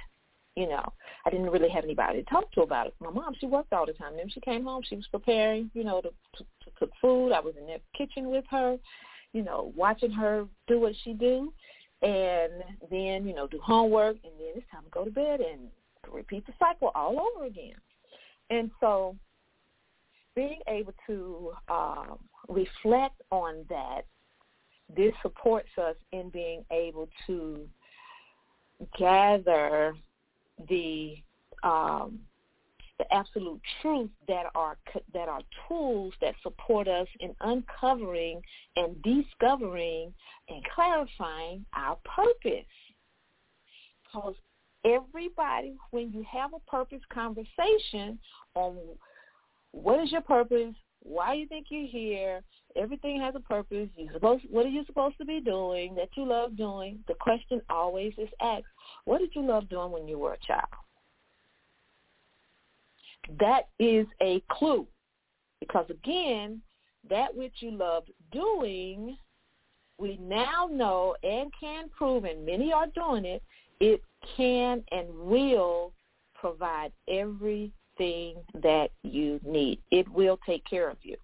You 0.57 0.69
know, 0.69 0.85
I 1.27 1.31
didn't 1.31 1.51
really 1.51 1.69
have 1.69 1.83
anybody 1.83 2.23
to 2.23 2.31
talk 2.31 2.53
to 2.53 2.63
about 2.63 2.87
it. 2.87 2.95
My 3.01 3.11
mom, 3.11 3.35
she 3.41 3.47
worked 3.47 3.73
all 3.73 3.87
the 3.87 3.93
time. 3.93 4.17
Then 4.17 4.29
she 4.29 4.41
came 4.41 4.63
home, 4.63 4.83
she 4.89 4.95
was 4.95 5.07
preparing, 5.09 5.69
you 5.75 5.83
know, 5.83 6.01
to, 6.01 6.11
to, 6.11 6.45
to 6.45 6.71
cook 6.79 6.91
food. 7.01 7.33
I 7.33 7.41
was 7.41 7.55
in 7.59 7.67
the 7.67 7.81
kitchen 7.97 8.31
with 8.31 8.45
her, 8.51 8.77
you 9.33 9.43
know, 9.43 9.73
watching 9.75 10.13
her 10.13 10.47
do 10.69 10.79
what 10.79 10.95
she 11.03 11.13
do, 11.13 11.53
and 12.03 12.53
then 12.91 13.27
you 13.27 13.35
know 13.35 13.47
do 13.47 13.59
homework, 13.59 14.17
and 14.23 14.33
then 14.39 14.53
it's 14.55 14.71
time 14.71 14.85
to 14.85 14.91
go 14.91 15.05
to 15.05 15.11
bed 15.11 15.41
and 15.41 15.69
repeat 16.13 16.47
the 16.47 16.53
cycle 16.59 16.93
all 16.95 17.19
over 17.35 17.47
again. 17.47 17.75
And 18.51 18.71
so 18.79 19.17
being 20.37 20.61
able 20.69 20.93
to 21.07 21.53
um, 21.69 22.19
reflect 22.49 23.21
on 23.31 23.65
that, 23.69 24.03
this 24.95 25.13
supports 25.23 25.71
us 25.79 25.97
in 26.13 26.29
being 26.29 26.65
able 26.71 27.09
to 27.27 27.67
gather 28.99 29.95
the 30.69 31.17
um, 31.63 32.21
the 32.99 33.13
absolute 33.13 33.61
truth 33.83 34.11
that 34.29 34.45
are 34.55 34.77
that 35.13 35.29
are 35.29 35.41
tools 35.69 36.15
that 36.21 36.35
support 36.43 36.87
us 36.87 37.09
in 37.21 37.35
uncovering 37.41 38.41
and 38.77 38.95
discovering 39.03 40.13
and 40.49 40.63
clarifying 40.75 41.65
our 41.75 41.99
purpose. 42.05 42.65
Because 44.05 44.35
everybody, 44.85 45.75
when 45.91 46.13
you 46.13 46.25
have 46.31 46.53
a 46.55 46.71
purpose 46.71 47.01
conversation 47.13 48.19
on 48.55 48.77
what 49.73 50.01
is 50.01 50.13
your 50.13 50.21
purpose? 50.21 50.75
Why 51.03 51.35
you 51.35 51.47
think 51.49 51.67
you're 51.71 51.87
here? 51.87 52.43
Everything 52.77 53.21
has 53.21 53.35
a 53.37 53.41
purpose. 53.41 53.89
You 53.97 54.09
supposed 54.13 54.45
what 54.51 54.67
are 54.67 54.71
you 54.71 54.85
supposed 54.87 55.17
to 55.19 55.25
be 55.25 55.41
doing 55.41 55.95
that 55.95 56.09
you 56.17 56.27
love 56.27 56.57
doing? 56.57 56.99
The 57.07 57.15
question 57.15 57.61
always 57.71 58.13
is 58.19 58.29
asked, 58.41 58.65
what 59.05 59.19
did 59.19 59.31
you 59.35 59.43
love 59.43 59.69
doing 59.69 59.93
when 59.93 60.09
you 60.09 60.19
were 60.19 60.33
a 60.33 60.47
child? 60.47 60.65
That 63.39 63.69
is 63.79 64.07
a 64.21 64.43
clue. 64.51 64.87
Because 65.61 65.87
again, 65.89 66.61
that 67.09 67.35
which 67.35 67.55
you 67.59 67.71
loved 67.71 68.11
doing, 68.33 69.17
we 69.99 70.19
now 70.21 70.69
know 70.71 71.15
and 71.23 71.53
can 71.59 71.89
prove, 71.97 72.25
and 72.25 72.45
many 72.45 72.73
are 72.73 72.89
doing 72.89 73.25
it, 73.25 73.43
it 73.81 74.03
can 74.37 74.83
and 74.91 75.09
will 75.15 75.93
provide 76.35 76.93
everything 77.09 78.37
that 78.63 78.89
you 79.03 79.41
need. 79.45 79.81
It 79.91 80.09
will 80.09 80.39
take 80.45 80.65
care 80.65 80.91
of 80.91 80.99
you. 81.03 81.17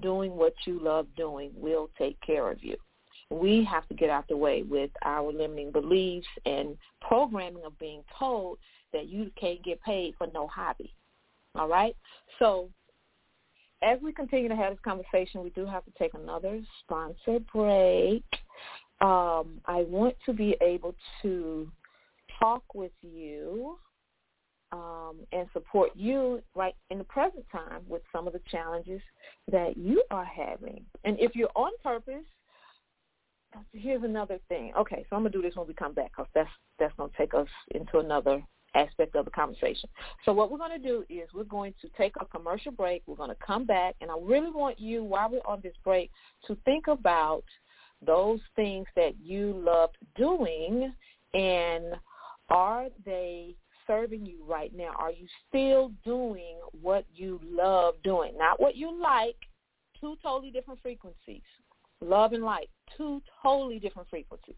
Doing 0.00 0.36
what 0.36 0.54
you 0.66 0.80
love 0.80 1.06
doing 1.16 1.50
will 1.54 1.90
take 1.98 2.20
care 2.20 2.50
of 2.50 2.62
you. 2.62 2.76
We 3.30 3.64
have 3.64 3.86
to 3.88 3.94
get 3.94 4.10
out 4.10 4.28
the 4.28 4.36
way 4.36 4.62
with 4.62 4.90
our 5.02 5.32
limiting 5.32 5.72
beliefs 5.72 6.26
and 6.46 6.76
programming 7.00 7.64
of 7.64 7.78
being 7.78 8.02
told 8.18 8.58
that 8.92 9.08
you 9.08 9.30
can't 9.40 9.62
get 9.64 9.82
paid 9.82 10.14
for 10.18 10.28
no 10.32 10.46
hobby. 10.46 10.92
All 11.56 11.68
right? 11.68 11.96
So 12.38 12.68
as 13.82 13.98
we 14.02 14.12
continue 14.12 14.48
to 14.48 14.56
have 14.56 14.72
this 14.72 14.80
conversation, 14.84 15.42
we 15.42 15.50
do 15.50 15.66
have 15.66 15.84
to 15.84 15.92
take 15.98 16.14
another 16.14 16.60
sponsor 16.80 17.38
break. 17.52 18.24
Um, 19.00 19.60
I 19.66 19.84
want 19.88 20.16
to 20.26 20.32
be 20.32 20.56
able 20.62 20.94
to 21.22 21.70
talk 22.38 22.62
with 22.74 22.92
you 23.02 23.78
um, 24.74 25.18
and 25.32 25.46
support 25.52 25.92
you 25.94 26.42
right 26.54 26.74
in 26.90 26.98
the 26.98 27.04
present 27.04 27.44
time 27.52 27.82
with 27.88 28.02
some 28.12 28.26
of 28.26 28.32
the 28.32 28.40
challenges 28.50 29.00
that 29.50 29.76
you 29.76 30.02
are 30.10 30.24
having. 30.24 30.84
And 31.04 31.18
if 31.20 31.36
you're 31.36 31.50
on 31.54 31.70
purpose, 31.82 32.24
here's 33.72 34.02
another 34.02 34.40
thing. 34.48 34.72
Okay, 34.76 35.06
so 35.08 35.16
I'm 35.16 35.22
gonna 35.22 35.30
do 35.30 35.42
this 35.42 35.54
when 35.54 35.68
we 35.68 35.74
come 35.74 35.94
back 35.94 36.10
because 36.10 36.26
that's 36.34 36.50
that's 36.78 36.94
gonna 36.96 37.12
take 37.16 37.34
us 37.34 37.46
into 37.72 37.98
another 37.98 38.42
aspect 38.74 39.14
of 39.14 39.24
the 39.24 39.30
conversation. 39.30 39.88
So 40.24 40.32
what 40.32 40.50
we're 40.50 40.58
going 40.58 40.82
to 40.82 40.88
do 40.88 41.04
is 41.08 41.28
we're 41.32 41.44
going 41.44 41.74
to 41.80 41.88
take 41.96 42.14
a 42.18 42.24
commercial 42.24 42.72
break. 42.72 43.04
We're 43.06 43.14
going 43.14 43.30
to 43.30 43.36
come 43.46 43.64
back, 43.64 43.94
and 44.00 44.10
I 44.10 44.14
really 44.20 44.50
want 44.50 44.80
you, 44.80 45.04
while 45.04 45.30
we're 45.30 45.46
on 45.46 45.60
this 45.62 45.76
break, 45.84 46.10
to 46.48 46.56
think 46.64 46.88
about 46.88 47.44
those 48.04 48.40
things 48.56 48.86
that 48.96 49.12
you 49.22 49.62
loved 49.64 49.96
doing, 50.16 50.92
and 51.34 51.94
are 52.50 52.88
they 53.04 53.54
serving 53.86 54.26
you 54.26 54.42
right 54.46 54.74
now? 54.74 54.92
Are 54.98 55.12
you 55.12 55.26
still 55.48 55.92
doing 56.04 56.56
what 56.80 57.04
you 57.14 57.40
love 57.44 57.94
doing? 58.02 58.36
Not 58.36 58.60
what 58.60 58.76
you 58.76 58.92
like, 59.00 59.36
two 60.00 60.16
totally 60.22 60.50
different 60.50 60.80
frequencies. 60.82 61.42
Love 62.00 62.32
and 62.32 62.44
like, 62.44 62.68
two 62.96 63.22
totally 63.42 63.78
different 63.78 64.08
frequencies. 64.08 64.54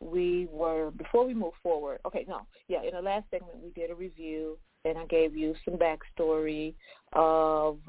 we 0.00 0.46
were, 0.52 0.92
before 0.92 1.26
we 1.26 1.34
move 1.34 1.54
forward, 1.60 1.98
okay, 2.06 2.24
no, 2.28 2.42
yeah, 2.68 2.84
in 2.84 2.94
the 2.94 3.02
last 3.02 3.24
segment, 3.32 3.58
we 3.60 3.70
did 3.70 3.90
a 3.90 3.96
review, 3.96 4.56
and 4.84 4.96
I 4.96 5.06
gave 5.06 5.34
you 5.34 5.56
some 5.64 5.74
backstory 5.74 6.74
of 7.14 7.80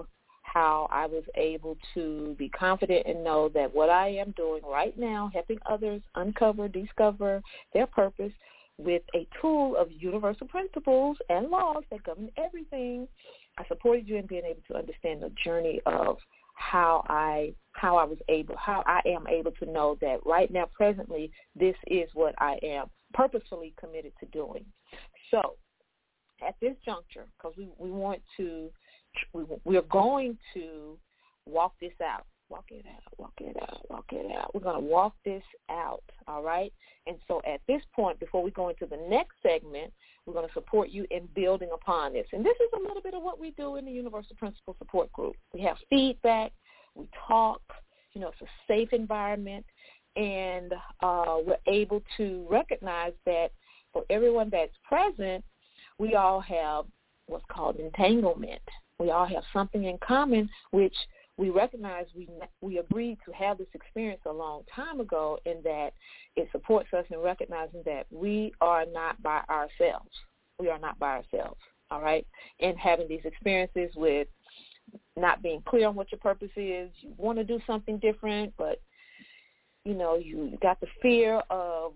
how 0.41 0.87
I 0.89 1.05
was 1.05 1.23
able 1.35 1.77
to 1.93 2.35
be 2.39 2.49
confident 2.49 3.05
and 3.05 3.23
know 3.23 3.47
that 3.49 3.71
what 3.71 3.91
I 3.91 4.07
am 4.07 4.31
doing 4.31 4.63
right 4.65 4.97
now, 4.97 5.29
helping 5.35 5.59
others 5.69 6.01
uncover, 6.15 6.67
discover 6.67 7.43
their 7.75 7.85
purpose 7.85 8.33
with 8.79 9.03
a 9.13 9.27
tool 9.39 9.75
of 9.77 9.89
universal 9.91 10.47
principles 10.47 11.17
and 11.29 11.51
laws 11.51 11.83
that 11.91 12.03
govern 12.03 12.31
everything, 12.43 13.07
I 13.57 13.65
supported 13.67 14.07
you 14.07 14.17
in 14.17 14.25
being 14.25 14.45
able 14.45 14.61
to 14.67 14.77
understand 14.77 15.21
the 15.21 15.31
journey 15.43 15.81
of 15.85 16.17
how 16.55 17.05
I 17.07 17.53
how 17.73 17.97
I 17.97 18.03
was 18.03 18.17
able 18.29 18.55
how 18.57 18.83
I 18.87 19.01
am 19.05 19.27
able 19.27 19.51
to 19.51 19.65
know 19.71 19.97
that 20.01 20.25
right 20.25 20.51
now 20.51 20.67
presently 20.73 21.31
this 21.55 21.75
is 21.85 22.09
what 22.13 22.33
I 22.39 22.57
am 22.63 22.89
purposefully 23.13 23.73
committed 23.79 24.13
to 24.19 24.25
doing. 24.27 24.65
So 25.31 25.55
at 26.45 26.55
this 26.61 26.75
juncture, 26.85 27.25
because 27.37 27.55
we, 27.57 27.69
we 27.77 27.91
want 27.91 28.21
to, 28.37 28.69
we, 29.33 29.43
we 29.63 29.77
are 29.77 29.83
going 29.83 30.37
to 30.53 30.97
walk 31.45 31.73
this 31.79 31.93
out. 32.03 32.25
Walk 32.49 32.65
it 32.69 32.85
out, 32.87 33.13
walk 33.17 33.33
it 33.41 33.57
out, 33.61 33.89
walk 33.89 34.05
it 34.11 34.31
out. 34.31 34.55
We're 34.55 34.61
going 34.61 34.81
to 34.81 34.89
walk 34.89 35.13
this 35.25 35.43
out, 35.69 36.03
all 36.27 36.41
right? 36.41 36.71
And 37.05 37.17
so 37.27 37.41
at 37.45 37.59
this 37.67 37.81
point, 37.93 38.19
before 38.19 38.41
we 38.41 38.51
go 38.51 38.69
into 38.69 38.85
the 38.85 38.99
next 39.09 39.33
segment, 39.43 39.91
we're 40.25 40.33
going 40.33 40.47
to 40.47 40.53
support 40.53 40.89
you 40.89 41.05
in 41.11 41.27
building 41.35 41.69
upon 41.73 42.13
this. 42.13 42.25
And 42.31 42.45
this 42.45 42.55
is 42.61 42.69
a 42.73 42.79
little 42.79 43.01
bit 43.01 43.13
of 43.13 43.21
what 43.21 43.39
we 43.39 43.51
do 43.51 43.75
in 43.75 43.85
the 43.85 43.91
Universal 43.91 44.37
Principle 44.37 44.75
Support 44.79 45.11
Group. 45.11 45.35
We 45.53 45.61
have 45.61 45.75
feedback, 45.89 46.53
we 46.95 47.09
talk, 47.27 47.61
you 48.13 48.21
know, 48.21 48.29
it's 48.29 48.41
a 48.41 48.45
safe 48.67 48.93
environment, 48.93 49.65
and 50.15 50.73
uh, 51.01 51.37
we're 51.45 51.57
able 51.67 52.01
to 52.17 52.45
recognize 52.49 53.13
that 53.25 53.49
for 53.93 54.03
everyone 54.09 54.49
that's 54.49 54.73
present, 54.87 55.43
we 55.99 56.15
all 56.15 56.39
have 56.39 56.85
what's 57.27 57.45
called 57.51 57.77
entanglement. 57.77 58.61
We 58.99 59.11
all 59.11 59.25
have 59.25 59.43
something 59.53 59.83
in 59.83 59.97
common, 59.99 60.49
which 60.71 60.95
we 61.37 61.51
recognize 61.51 62.05
we 62.15 62.27
we 62.61 62.79
agreed 62.79 63.19
to 63.25 63.31
have 63.31 63.57
this 63.57 63.67
experience 63.73 64.21
a 64.25 64.31
long 64.31 64.63
time 64.73 64.99
ago, 64.99 65.39
and 65.45 65.63
that 65.63 65.91
it 66.35 66.49
supports 66.51 66.89
us 66.93 67.05
in 67.11 67.19
recognizing 67.19 67.83
that 67.85 68.07
we 68.11 68.51
are 68.59 68.85
not 68.91 69.21
by 69.21 69.41
ourselves. 69.49 70.09
We 70.59 70.69
are 70.69 70.79
not 70.79 70.97
by 70.97 71.17
ourselves. 71.17 71.59
All 71.91 72.01
right, 72.01 72.25
and 72.59 72.77
having 72.77 73.07
these 73.07 73.21
experiences 73.23 73.91
with 73.95 74.27
not 75.15 75.41
being 75.41 75.61
clear 75.67 75.87
on 75.87 75.95
what 75.95 76.11
your 76.11 76.19
purpose 76.19 76.49
is. 76.55 76.89
You 77.01 77.13
want 77.17 77.37
to 77.37 77.43
do 77.43 77.59
something 77.67 77.97
different, 77.99 78.53
but 78.57 78.81
you 79.85 79.93
know 79.93 80.15
you 80.15 80.57
got 80.61 80.79
the 80.81 80.87
fear 81.01 81.41
of 81.49 81.93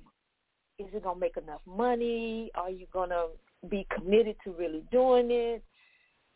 is 0.78 0.88
it 0.94 1.04
going 1.04 1.16
to 1.16 1.20
make 1.20 1.38
enough 1.38 1.62
money? 1.66 2.52
Are 2.56 2.70
you 2.70 2.88
going 2.92 3.10
to 3.10 3.28
be 3.70 3.86
committed 3.94 4.36
to 4.44 4.52
really 4.52 4.84
doing 4.92 5.30
it? 5.30 5.64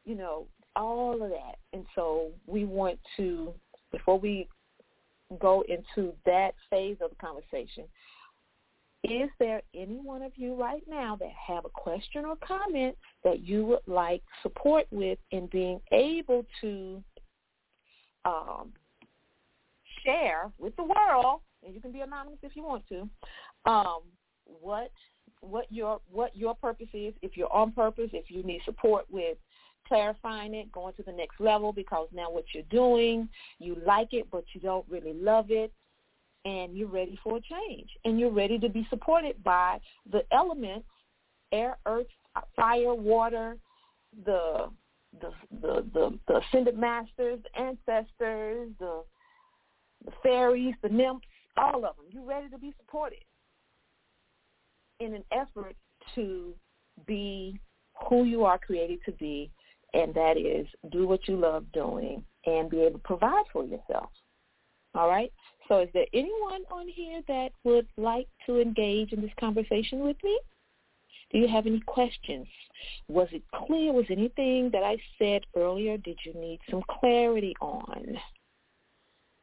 You 0.06 0.16
know, 0.16 0.48
all 0.76 1.22
of 1.22 1.30
that. 1.30 1.58
And 1.74 1.86
so 1.96 2.32
we 2.48 2.66
want 2.66 3.00
to, 3.18 3.54
before 3.92 4.20
we 4.20 4.48
go 5.40 5.64
into 5.68 6.14
that 6.26 6.52
phase 6.70 6.98
of 7.02 7.10
the 7.10 7.16
conversation, 7.16 7.86
is 9.04 9.30
there 9.40 9.62
any 9.76 9.98
one 9.98 10.24
of 10.24 10.32
you 10.36 10.56
right 10.56 10.82
now 10.88 11.16
that 11.18 11.30
have 11.48 11.66
a 11.66 11.70
question 11.70 12.26
or 12.26 12.36
comment 12.38 12.96
that 13.24 13.42
you 13.42 13.64
would 13.66 13.80
like 13.86 14.24
support 14.42 14.88
with 14.92 15.20
in 15.30 15.48
being 15.48 15.80
able 15.92 16.44
to 16.62 17.04
um, 18.26 18.74
share 20.04 20.52
with 20.58 20.76
the 20.76 20.84
world, 20.84 21.42
and 21.64 21.76
you 21.76 21.82
can 21.82 21.92
be 21.92 22.02
anonymous 22.02 22.40
if 22.42 22.56
you 22.56 22.64
want 22.64 22.84
to, 22.90 23.08
um, 23.70 24.00
what 24.46 24.92
what 25.42 25.66
your 25.70 26.00
what 26.12 26.36
your 26.36 26.56
purpose 26.56 26.88
is, 26.94 27.14
if 27.22 27.38
you're 27.38 27.54
on 27.54 27.72
purpose, 27.72 28.10
if 28.14 28.32
you 28.32 28.42
need 28.42 28.62
support 28.66 29.06
with 29.12 29.38
clarifying 29.88 30.54
it, 30.54 30.72
going 30.72 30.94
to 30.96 31.04
the 31.04 31.12
next 31.12 31.40
level 31.40 31.72
because 31.72 32.08
now 32.14 32.30
what 32.30 32.46
you're 32.54 32.64
doing, 32.70 33.30
you 33.60 33.78
like 33.86 34.10
it 34.12 34.28
but 34.32 34.44
you 34.54 34.62
don't 34.62 34.86
really 34.90 35.14
love 35.14 35.48
it 35.50 35.72
and 36.46 36.78
you're 36.78 36.88
ready 36.88 37.20
for 37.24 37.38
a 37.38 37.42
change 37.42 37.90
and 38.06 38.20
you're 38.20 38.32
ready 38.32 38.60
to 38.60 38.70
be 38.70 38.86
supported 38.90 39.44
by 39.44 39.80
the 40.12 40.24
elements, 40.32 40.88
air, 41.52 41.78
earth, 41.86 42.08
fire, 42.56 42.94
water, 42.94 43.58
the 44.26 44.70
the 45.22 45.32
the 45.62 45.86
the, 45.94 46.20
the 46.28 46.38
ascended 46.38 46.78
masters, 46.78 47.40
the 47.44 47.62
ancestors, 47.62 48.70
the 48.80 49.04
the 50.06 50.12
fairies, 50.22 50.76
the 50.84 50.90
nymphs, 50.90 51.26
all 51.58 51.78
of 51.86 51.96
them. 51.96 52.06
You're 52.10 52.26
ready 52.26 52.50
to 52.50 52.58
be 52.58 52.74
supported 52.78 53.20
in 55.00 55.14
an 55.14 55.24
effort 55.32 55.76
to 56.16 56.54
be 57.06 57.60
who 58.10 58.26
you 58.26 58.46
are 58.46 58.58
created 58.58 59.00
to 59.06 59.12
be, 59.14 59.50
and 59.96 60.14
that 60.14 60.38
is 60.38 60.68
do 60.92 61.08
what 61.08 61.28
you 61.28 61.38
love 61.38 61.66
doing 61.72 62.24
and 62.46 62.70
be 62.70 62.82
able 62.82 62.92
to 62.92 62.98
provide 63.00 63.46
for 63.52 63.64
yourself. 63.64 64.10
All 64.94 65.08
right? 65.08 65.32
So 65.68 65.80
is 65.80 65.90
there 65.94 66.06
anyone 66.14 66.64
on 66.70 66.88
here 66.88 67.22
that 67.28 67.50
would 67.64 67.88
like 67.98 68.28
to 68.46 68.62
engage 68.62 69.14
in 69.14 69.22
this 69.22 69.32
conversation 69.40 70.02
with 70.02 70.18
me? 70.24 70.38
Do 71.32 71.40
you 71.40 71.48
have 71.48 71.66
any 71.66 71.80
questions? 71.80 72.46
Was 73.08 73.28
it 73.32 73.42
clear? 73.54 73.92
Was 73.92 74.06
anything 74.10 74.70
that 74.72 74.84
I 74.84 74.98
said 75.18 75.42
earlier, 75.56 75.98
did 75.98 76.20
you 76.24 76.34
need 76.34 76.60
some 76.70 76.84
clarity 77.00 77.56
on? 77.62 78.18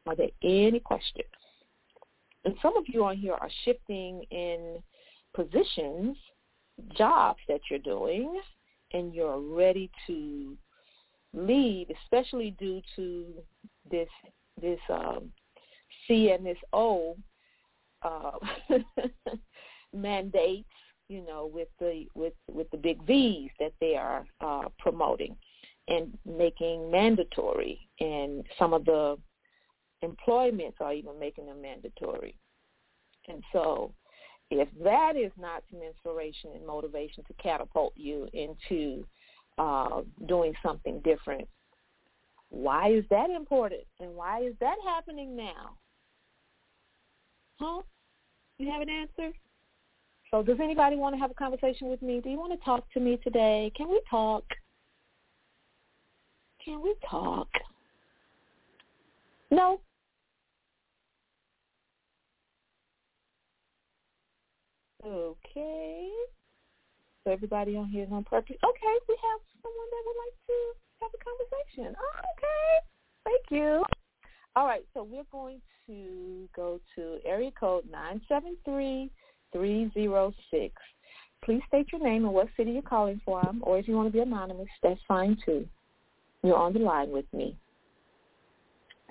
Are 0.05 0.15
there 0.15 0.29
any 0.43 0.79
questions? 0.79 1.27
And 2.45 2.55
some 2.61 2.77
of 2.77 2.85
you 2.87 3.03
on 3.03 3.17
here 3.17 3.33
are 3.33 3.49
shifting 3.65 4.23
in 4.31 4.81
positions, 5.33 6.15
jobs 6.95 7.39
that 7.47 7.61
you're 7.69 7.79
doing, 7.79 8.39
and 8.93 9.13
you're 9.13 9.39
ready 9.39 9.89
to 10.07 10.57
leave, 11.33 11.87
especially 12.03 12.55
due 12.59 12.81
to 12.95 13.25
this 13.89 14.09
this 14.61 14.79
um, 14.89 15.31
C 16.07 16.31
and 16.31 16.45
this 16.45 16.57
O 16.73 17.15
uh, 18.03 18.31
mandates, 19.93 20.69
you 21.09 21.25
know, 21.25 21.49
with 21.51 21.69
the 21.79 22.05
with 22.13 22.33
with 22.51 22.69
the 22.71 22.77
big 22.77 23.05
V's 23.05 23.51
that 23.59 23.73
they 23.79 23.95
are 23.95 24.25
uh, 24.41 24.69
promoting 24.79 25.35
and 25.87 26.17
making 26.25 26.89
mandatory, 26.89 27.89
and 27.99 28.45
some 28.57 28.73
of 28.73 28.85
the 28.85 29.17
employments 30.01 30.77
are 30.79 30.93
even 30.93 31.19
making 31.19 31.47
them 31.47 31.61
mandatory. 31.61 32.35
And 33.27 33.41
so 33.51 33.93
if 34.59 34.69
that 34.83 35.15
is 35.15 35.31
not 35.39 35.63
some 35.71 35.81
inspiration 35.81 36.51
and 36.55 36.65
motivation 36.65 37.23
to 37.25 37.33
catapult 37.41 37.93
you 37.95 38.27
into 38.33 39.05
uh, 39.57 40.01
doing 40.27 40.53
something 40.63 40.99
different, 41.01 41.47
why 42.49 42.91
is 42.91 43.03
that 43.09 43.29
important? 43.29 43.81
And 43.99 44.15
why 44.15 44.41
is 44.41 44.53
that 44.59 44.75
happening 44.85 45.35
now? 45.35 45.75
Huh? 47.59 47.81
You 48.57 48.69
have 48.71 48.81
an 48.81 48.89
answer? 48.89 49.33
So 50.29 50.41
does 50.41 50.57
anybody 50.61 50.95
want 50.95 51.15
to 51.15 51.19
have 51.19 51.31
a 51.31 51.35
conversation 51.35 51.89
with 51.89 52.01
me? 52.01 52.19
Do 52.19 52.29
you 52.29 52.39
want 52.39 52.51
to 52.57 52.65
talk 52.65 52.91
to 52.93 52.99
me 52.99 53.17
today? 53.23 53.71
Can 53.75 53.89
we 53.89 54.01
talk? 54.09 54.43
Can 56.63 56.81
we 56.81 56.95
talk? 57.09 57.47
No? 59.51 59.79
Okay. 65.05 66.09
So 67.23 67.31
everybody 67.31 67.77
on 67.77 67.87
here 67.87 68.03
is 68.03 68.11
on 68.11 68.23
purpose. 68.23 68.57
Okay, 68.63 68.99
we 69.07 69.15
have 69.21 69.39
someone 69.61 69.89
that 69.91 70.03
would 70.05 70.17
like 70.25 70.35
to 70.47 70.73
have 71.01 71.11
a 71.13 71.17
conversation. 71.23 71.95
Oh, 71.97 72.19
okay. 72.37 72.79
Thank 73.25 73.43
you. 73.49 73.83
All 74.55 74.65
right, 74.65 74.85
so 74.93 75.03
we're 75.03 75.23
going 75.31 75.61
to 75.87 76.47
go 76.55 76.79
to 76.95 77.19
area 77.25 77.51
code 77.59 77.83
973306. 77.91 80.75
Please 81.43 81.61
state 81.67 81.91
your 81.91 82.01
name 82.01 82.23
and 82.25 82.33
what 82.33 82.47
city 82.55 82.71
you're 82.71 82.81
calling 82.81 83.19
from, 83.25 83.61
or 83.63 83.77
if 83.77 83.85
you 83.87 83.95
want 83.95 84.07
to 84.07 84.13
be 84.13 84.19
anonymous, 84.19 84.69
that's 84.81 85.01
fine 85.07 85.37
too. 85.45 85.67
You're 86.43 86.57
on 86.57 86.73
the 86.73 86.79
line 86.79 87.11
with 87.11 87.25
me. 87.33 87.55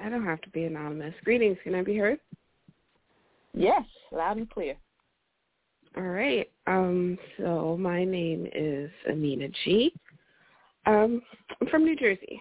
I 0.03 0.09
don't 0.09 0.25
have 0.25 0.41
to 0.43 0.51
be 0.51 0.65
anonymous. 0.65 1.15
Greetings. 1.25 1.59
Can 1.63 1.75
I 1.75 1.83
be 1.83 1.97
heard? 1.97 2.19
Yes, 3.55 3.85
loud 4.11 4.39
and 4.39 4.49
clear. 4.49 4.77
All 5.97 6.03
right. 6.05 6.51
Um, 6.67 7.19
so 7.39 7.77
my 7.79 8.05
name 8.05 8.49
is 8.55 8.91
Amina 9.11 9.49
G. 9.65 9.93
Um, 10.87 11.21
I'm 11.61 11.67
from 11.69 11.85
New 11.85 11.97
Jersey. 11.97 12.41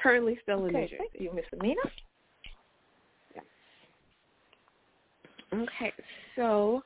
Currently 0.00 0.38
still 0.42 0.66
in 0.66 0.76
okay, 0.76 0.82
New 0.82 0.88
Jersey. 0.88 0.96
Thank 0.98 1.22
you, 1.22 1.32
Miss 1.34 1.44
Amina. 1.52 1.80
Yeah. 3.34 3.42
Okay. 5.62 5.92
So, 6.36 6.82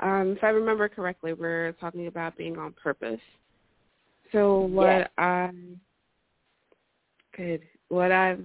um, 0.00 0.34
if 0.36 0.42
I 0.42 0.48
remember 0.48 0.88
correctly, 0.88 1.34
we're 1.34 1.72
talking 1.72 2.06
about 2.06 2.36
being 2.36 2.56
on 2.58 2.72
purpose. 2.72 3.20
So 4.32 4.60
what. 4.62 5.10
I 5.18 5.50
could, 7.32 7.60
what 7.88 8.10
I've, 8.10 8.44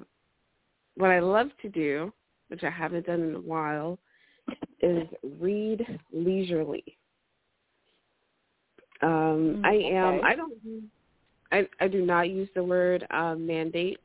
what 0.95 1.09
I 1.09 1.19
love 1.19 1.47
to 1.61 1.69
do, 1.69 2.13
which 2.49 2.63
I 2.63 2.69
haven't 2.69 3.05
done 3.07 3.21
in 3.21 3.35
a 3.35 3.39
while, 3.39 3.97
is 4.81 5.07
read 5.39 5.85
leisurely. 6.13 6.83
Um, 9.01 9.61
I 9.65 9.73
am. 9.73 10.15
Okay. 10.15 10.21
I 10.23 10.35
don't. 10.35 10.53
I 11.51 11.67
I 11.79 11.87
do 11.87 12.05
not 12.05 12.29
use 12.29 12.49
the 12.55 12.63
word 12.63 13.05
uh, 13.11 13.35
mandate. 13.35 13.99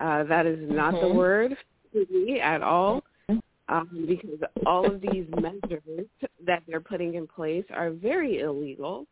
Uh, 0.00 0.24
that 0.24 0.46
is 0.46 0.58
not 0.70 0.94
mm-hmm. 0.94 1.08
the 1.08 1.14
word 1.14 1.56
to 1.92 2.06
me 2.10 2.40
at 2.40 2.62
all, 2.62 3.02
um, 3.68 4.04
because 4.06 4.40
all 4.66 4.86
of 4.86 5.00
these 5.00 5.26
measures 5.40 6.06
that 6.44 6.62
they're 6.66 6.80
putting 6.80 7.14
in 7.14 7.26
place 7.26 7.64
are 7.72 7.90
very 7.90 8.40
illegal. 8.40 9.06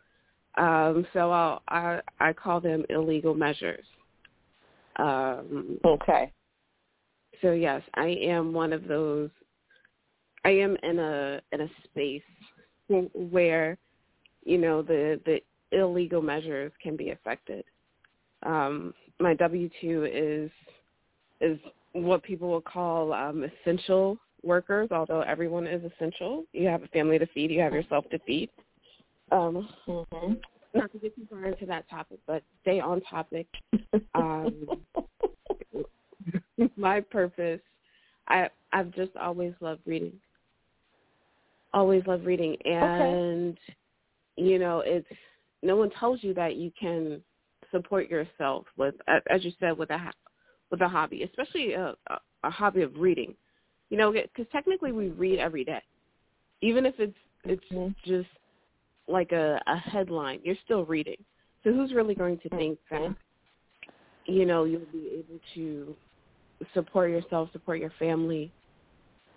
Um, 0.59 1.07
so 1.13 1.31
I'll, 1.31 1.63
I 1.69 2.01
I 2.21 2.33
call 2.33 2.61
them 2.61 2.85
illegal 2.91 3.35
measures. 3.35 3.85
Um, 4.97 5.79
okay. 5.85 6.31
So 7.41 7.53
yes, 7.53 7.83
I 7.95 8.09
am 8.09 8.53
one 8.53 8.73
of 8.73 8.87
those 8.87 9.31
I 10.45 10.51
am 10.51 10.77
in 10.83 10.99
a 10.99 11.41
in 11.53 11.63
a 11.63 11.69
space 11.85 12.23
where 13.15 13.79
you 14.45 14.59
know 14.59 14.83
the 14.83 15.21
the 15.25 15.41
illegal 15.77 16.23
measures 16.23 16.73
can 16.83 16.97
be 16.97 17.11
affected. 17.11 17.65
Um, 18.45 18.93
my 19.21 19.35
W 19.35 19.71
two 19.81 20.05
is 20.13 20.51
is 21.41 21.59
what 21.93 22.23
people 22.23 22.49
will 22.49 22.61
call 22.61 23.13
um, 23.13 23.45
essential 23.45 24.19
workers, 24.43 24.89
although 24.91 25.21
everyone 25.21 25.67
is 25.67 25.83
essential. 25.93 26.45
You 26.53 26.67
have 26.69 26.83
a 26.83 26.89
family 26.89 27.19
to 27.19 27.27
feed, 27.27 27.51
you 27.51 27.61
have 27.61 27.73
yourself 27.73 28.09
to 28.11 28.19
feed. 28.21 28.51
Um, 29.31 29.69
mm-hmm. 29.87 30.35
Not 30.75 30.91
to 30.93 30.99
get 30.99 31.15
too 31.15 31.27
far 31.29 31.45
into 31.47 31.67
that 31.67 31.89
topic, 31.89 32.19
but 32.27 32.43
stay 32.63 32.81
on 32.81 33.01
topic. 33.03 33.47
Um, 34.15 34.67
my 36.77 37.01
purpose, 37.01 37.61
I 38.29 38.49
I've 38.73 38.91
just 38.93 39.15
always 39.17 39.53
loved 39.61 39.83
reading. 39.87 40.13
Always 41.75 42.07
loved 42.07 42.27
reading, 42.27 42.57
and 42.65 43.53
okay. 43.55 43.77
you 44.37 44.59
know, 44.59 44.83
it's 44.85 45.07
no 45.63 45.77
one 45.77 45.91
tells 45.99 46.23
you 46.23 46.35
that 46.35 46.57
you 46.57 46.71
can 46.79 47.23
support 47.71 48.11
yourself 48.11 48.67
with, 48.77 48.95
as 49.31 49.45
you 49.45 49.53
said, 49.59 49.79
with 49.79 49.91
a 49.91 50.13
with 50.71 50.81
a 50.81 50.89
hobby, 50.89 51.23
especially 51.23 51.73
a, 51.73 51.95
a, 52.09 52.19
a 52.45 52.51
hobby 52.51 52.83
of 52.83 52.97
reading. 52.97 53.35
You 53.91 53.99
know, 53.99 54.13
because 54.13 54.47
technically 54.53 54.93
we 54.93 55.09
read 55.09 55.39
every 55.39 55.65
day, 55.65 55.83
even 56.61 56.87
if 56.87 56.95
it's 56.99 57.17
it's 57.45 57.65
mm-hmm. 57.73 57.93
just 58.05 58.29
like 59.09 59.33
a, 59.33 59.61
a 59.67 59.77
headline, 59.77 60.41
you're 60.45 60.57
still 60.65 60.85
reading. 60.85 61.17
So 61.65 61.73
who's 61.73 61.93
really 61.93 62.15
going 62.15 62.39
to 62.39 62.49
think 62.51 62.79
that 62.91 63.15
you 64.27 64.47
know 64.47 64.65
you'll 64.65 64.81
be 64.93 65.11
able 65.15 65.41
to 65.55 65.97
support 66.75 67.11
yourself, 67.11 67.51
support 67.53 67.79
your 67.79 67.93
family 67.99 68.53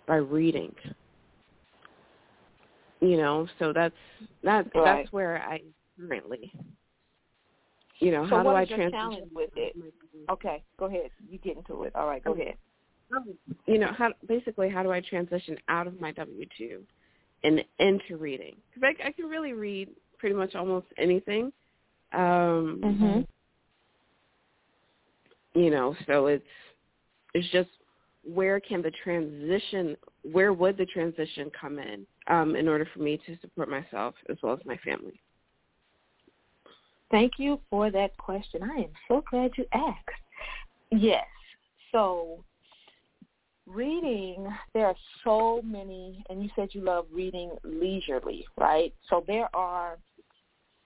by 0.06 0.16
reading? 0.16 0.74
You 3.00 3.16
know, 3.18 3.46
so 3.58 3.72
that's 3.72 3.94
that 4.42 4.66
right. 4.74 4.84
that's 4.84 5.12
where 5.12 5.42
I 5.42 5.60
currently. 5.98 6.52
You 7.98 8.10
know, 8.10 8.24
so 8.28 8.36
how 8.36 8.42
do 8.42 8.50
I 8.50 8.64
transition 8.64 9.30
with 9.34 9.50
it? 9.56 9.74
Okay, 10.30 10.62
go 10.78 10.86
ahead. 10.86 11.10
You 11.30 11.38
get 11.38 11.56
into 11.56 11.82
it. 11.84 11.94
All 11.94 12.06
right, 12.06 12.22
go 12.22 12.32
ahead. 12.32 12.56
You 13.66 13.78
know, 13.78 13.92
how 13.96 14.12
basically 14.26 14.68
how 14.68 14.82
do 14.82 14.90
I 14.90 15.00
transition 15.00 15.56
out 15.68 15.86
of 15.86 16.00
my 16.00 16.12
W 16.12 16.46
two 16.58 16.82
and 17.44 17.64
into 17.78 18.16
reading? 18.16 18.56
Because 18.74 18.94
I, 19.00 19.08
I 19.08 19.12
can 19.12 19.26
really 19.26 19.52
read 19.52 19.90
pretty 20.18 20.34
much 20.34 20.54
almost 20.54 20.86
anything. 20.98 21.52
Um, 22.12 22.80
mm-hmm. 22.84 23.20
You 25.60 25.70
know, 25.70 25.94
so 26.06 26.26
it's 26.26 26.44
it's 27.34 27.48
just 27.50 27.70
where 28.26 28.60
can 28.60 28.82
the 28.82 28.90
transition 29.02 29.96
where 30.32 30.52
would 30.52 30.76
the 30.76 30.86
transition 30.86 31.50
come 31.58 31.78
in 31.78 32.06
um, 32.28 32.56
in 32.56 32.68
order 32.68 32.88
for 32.92 33.00
me 33.00 33.20
to 33.26 33.36
support 33.40 33.68
myself 33.68 34.14
as 34.28 34.36
well 34.42 34.54
as 34.54 34.60
my 34.66 34.76
family? 34.78 35.20
Thank 37.10 37.34
you 37.38 37.60
for 37.70 37.90
that 37.90 38.16
question. 38.18 38.62
I 38.62 38.82
am 38.82 38.90
so 39.06 39.22
glad 39.30 39.52
you 39.56 39.64
asked. 39.72 40.10
Yes. 40.90 41.24
So 41.92 42.44
reading, 43.66 44.48
there 44.74 44.86
are 44.86 44.96
so 45.22 45.60
many, 45.64 46.24
and 46.28 46.42
you 46.42 46.48
said 46.56 46.70
you 46.72 46.80
love 46.80 47.06
reading 47.12 47.52
leisurely, 47.64 48.44
right? 48.58 48.92
So 49.08 49.24
there 49.26 49.54
are 49.54 49.98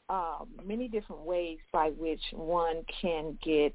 um, 0.08 0.48
many 0.66 0.88
different 0.88 1.22
ways 1.22 1.58
by 1.72 1.90
which 1.90 2.22
one 2.32 2.84
can 3.00 3.38
get, 3.42 3.74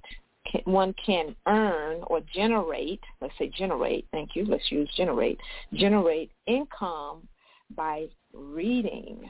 one 0.65 0.93
can 1.03 1.35
earn 1.47 2.01
or 2.07 2.21
generate, 2.33 3.01
let's 3.21 3.33
say 3.37 3.51
generate, 3.57 4.07
thank 4.11 4.35
you, 4.35 4.45
let's 4.45 4.71
use 4.71 4.89
generate, 4.95 5.39
generate 5.73 6.31
income 6.47 7.27
by 7.75 8.07
reading 8.33 9.29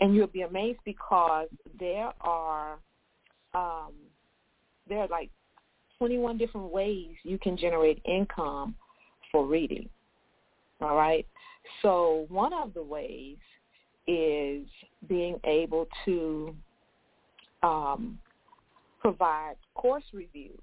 and 0.00 0.14
you'll 0.14 0.26
be 0.26 0.42
amazed 0.42 0.80
because 0.84 1.48
there 1.78 2.12
are 2.20 2.78
um, 3.54 3.92
there 4.88 4.98
are 4.98 5.08
like 5.08 5.30
21 5.98 6.36
different 6.36 6.72
ways 6.72 7.08
you 7.22 7.38
can 7.38 7.56
generate 7.56 8.02
income 8.04 8.74
for 9.30 9.46
reading. 9.46 9.88
All 10.80 10.96
right. 10.96 11.26
So 11.82 12.26
one 12.28 12.52
of 12.52 12.74
the 12.74 12.82
ways 12.82 13.36
is 14.06 14.66
being 15.08 15.38
able 15.44 15.86
to 16.04 16.54
um, 17.62 18.18
provide 19.04 19.56
course 19.74 20.04
reviews. 20.12 20.58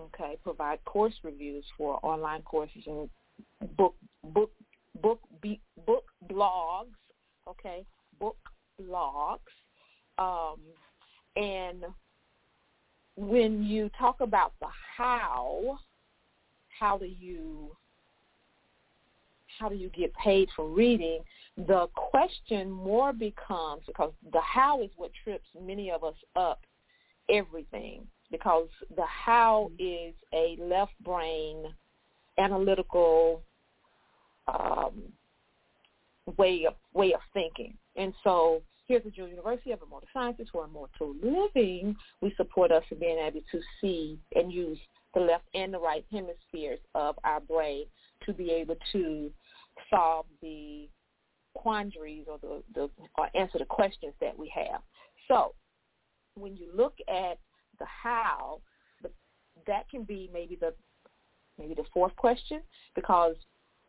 Okay, 0.00 0.36
provide 0.42 0.84
course 0.84 1.14
reviews 1.22 1.64
for 1.78 2.00
online 2.02 2.42
courses 2.42 2.82
and 2.86 3.08
book 3.76 3.94
book 4.24 4.50
book 5.00 5.20
book 5.86 6.04
blogs 6.30 6.88
okay, 7.48 7.84
book 8.18 8.36
blogs. 8.80 9.38
Um, 10.18 10.60
and 11.36 11.84
when 13.16 13.62
you 13.62 13.90
talk 13.98 14.20
about 14.20 14.52
the 14.60 14.68
how, 14.96 15.78
how 16.78 16.98
do 16.98 17.06
you 17.06 17.74
how 19.58 19.68
do 19.68 19.74
you 19.74 19.90
get 19.90 20.12
paid 20.14 20.48
for 20.56 20.66
reading? 20.68 21.20
The 21.56 21.86
question 21.94 22.70
more 22.70 23.12
becomes 23.12 23.82
because 23.86 24.12
the 24.32 24.40
how 24.40 24.82
is 24.82 24.90
what 24.96 25.10
trips 25.24 25.46
many 25.60 25.90
of 25.90 26.02
us 26.02 26.14
up 26.36 26.60
everything 27.30 28.06
because 28.30 28.68
the 28.96 29.04
how 29.06 29.70
is 29.78 30.14
a 30.32 30.56
left 30.60 30.92
brain 31.04 31.64
analytical 32.38 33.42
um, 34.48 35.02
way 36.38 36.64
of 36.66 36.74
way 36.94 37.12
of 37.12 37.20
thinking. 37.34 37.76
And 37.96 38.12
so 38.24 38.62
here 38.86 38.96
at 38.96 39.04
the 39.04 39.12
University 39.14 39.72
of 39.72 39.80
Immortal 39.82 40.08
Sciences 40.12 40.48
for 40.50 40.64
Immortal 40.64 41.14
Living, 41.22 41.94
we 42.20 42.34
support 42.36 42.72
us 42.72 42.82
in 42.90 42.98
being 42.98 43.18
able 43.18 43.40
to 43.52 43.60
see 43.80 44.18
and 44.34 44.52
use 44.52 44.78
the 45.14 45.20
left 45.20 45.44
and 45.54 45.72
the 45.72 45.78
right 45.78 46.04
hemispheres 46.10 46.80
of 46.94 47.16
our 47.24 47.40
brain 47.40 47.84
to 48.26 48.32
be 48.32 48.50
able 48.50 48.76
to 48.92 49.30
solve 49.90 50.26
the 50.40 50.88
quandaries 51.54 52.24
or 52.30 52.38
the, 52.38 52.62
the 52.74 52.90
or 53.18 53.28
answer 53.34 53.58
the 53.58 53.64
questions 53.64 54.14
that 54.20 54.36
we 54.36 54.50
have. 54.54 54.80
So 55.28 55.54
when 56.34 56.56
you 56.56 56.68
look 56.74 56.94
at 57.08 57.38
the 57.78 57.86
how, 57.86 58.60
that 59.66 59.88
can 59.90 60.04
be 60.04 60.30
maybe 60.32 60.56
the 60.56 60.72
maybe 61.58 61.74
the 61.74 61.84
fourth 61.92 62.14
question 62.16 62.60
because 62.94 63.36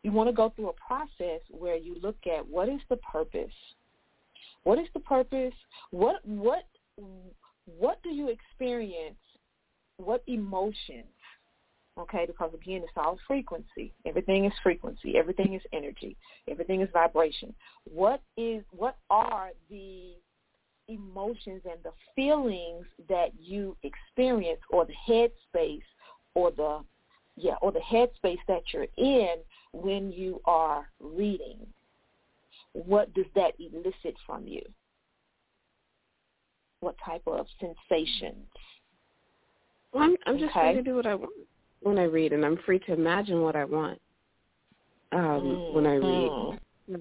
you 0.02 0.12
want 0.12 0.28
to 0.28 0.34
go 0.34 0.52
through 0.54 0.68
a 0.68 0.72
process 0.74 1.40
where 1.50 1.76
you 1.76 1.96
look 2.02 2.18
at 2.26 2.46
what 2.46 2.68
is 2.68 2.80
the 2.90 2.96
purpose? 2.96 3.50
What 4.64 4.78
is 4.78 4.86
the 4.94 5.00
purpose? 5.00 5.54
What 5.90 6.16
what 6.24 6.64
what 7.78 8.02
do 8.02 8.10
you 8.10 8.28
experience? 8.28 9.16
What 9.96 10.22
emotions? 10.26 11.06
Okay, 11.96 12.24
because 12.26 12.50
again, 12.52 12.82
it's 12.82 12.92
all 12.96 13.18
frequency. 13.26 13.92
Everything 14.04 14.46
is 14.46 14.52
frequency. 14.62 15.16
Everything 15.16 15.54
is 15.54 15.62
energy. 15.72 16.16
Everything 16.48 16.80
is 16.80 16.88
vibration. 16.92 17.54
What 17.84 18.20
is 18.36 18.64
what 18.72 18.96
are 19.10 19.50
the 19.70 20.14
emotions 20.88 21.62
and 21.64 21.82
the 21.82 21.92
feelings 22.14 22.84
that 23.08 23.30
you 23.38 23.76
experience 23.82 24.60
or 24.70 24.86
the 24.86 24.94
headspace 25.08 25.82
or 26.34 26.50
the 26.50 26.80
yeah, 27.36 27.54
or 27.62 27.72
the 27.72 27.80
headspace 27.80 28.38
that 28.46 28.62
you're 28.72 28.86
in 28.96 29.36
when 29.72 30.12
you 30.12 30.40
are 30.44 30.86
reading? 31.00 31.58
What 32.72 33.12
does 33.14 33.26
that 33.34 33.54
elicit 33.58 34.16
from 34.26 34.46
you? 34.46 34.62
What 36.80 36.96
type 37.04 37.22
of 37.26 37.46
sensations? 37.58 38.46
Well, 39.92 40.04
I'm, 40.04 40.16
I'm 40.26 40.38
just 40.38 40.50
okay. 40.50 40.72
free 40.72 40.74
to 40.74 40.82
do 40.82 40.94
what 40.94 41.06
I 41.06 41.14
want 41.14 41.32
when 41.80 41.98
I 41.98 42.04
read, 42.04 42.32
and 42.32 42.44
I'm 42.44 42.58
free 42.64 42.78
to 42.80 42.92
imagine 42.92 43.42
what 43.42 43.56
I 43.56 43.64
want 43.64 44.00
um, 45.12 45.20
mm-hmm. 45.20 45.74
when 45.74 45.86
I 45.86 45.94
read. 45.94 46.30
Mm-hmm. 46.90 46.94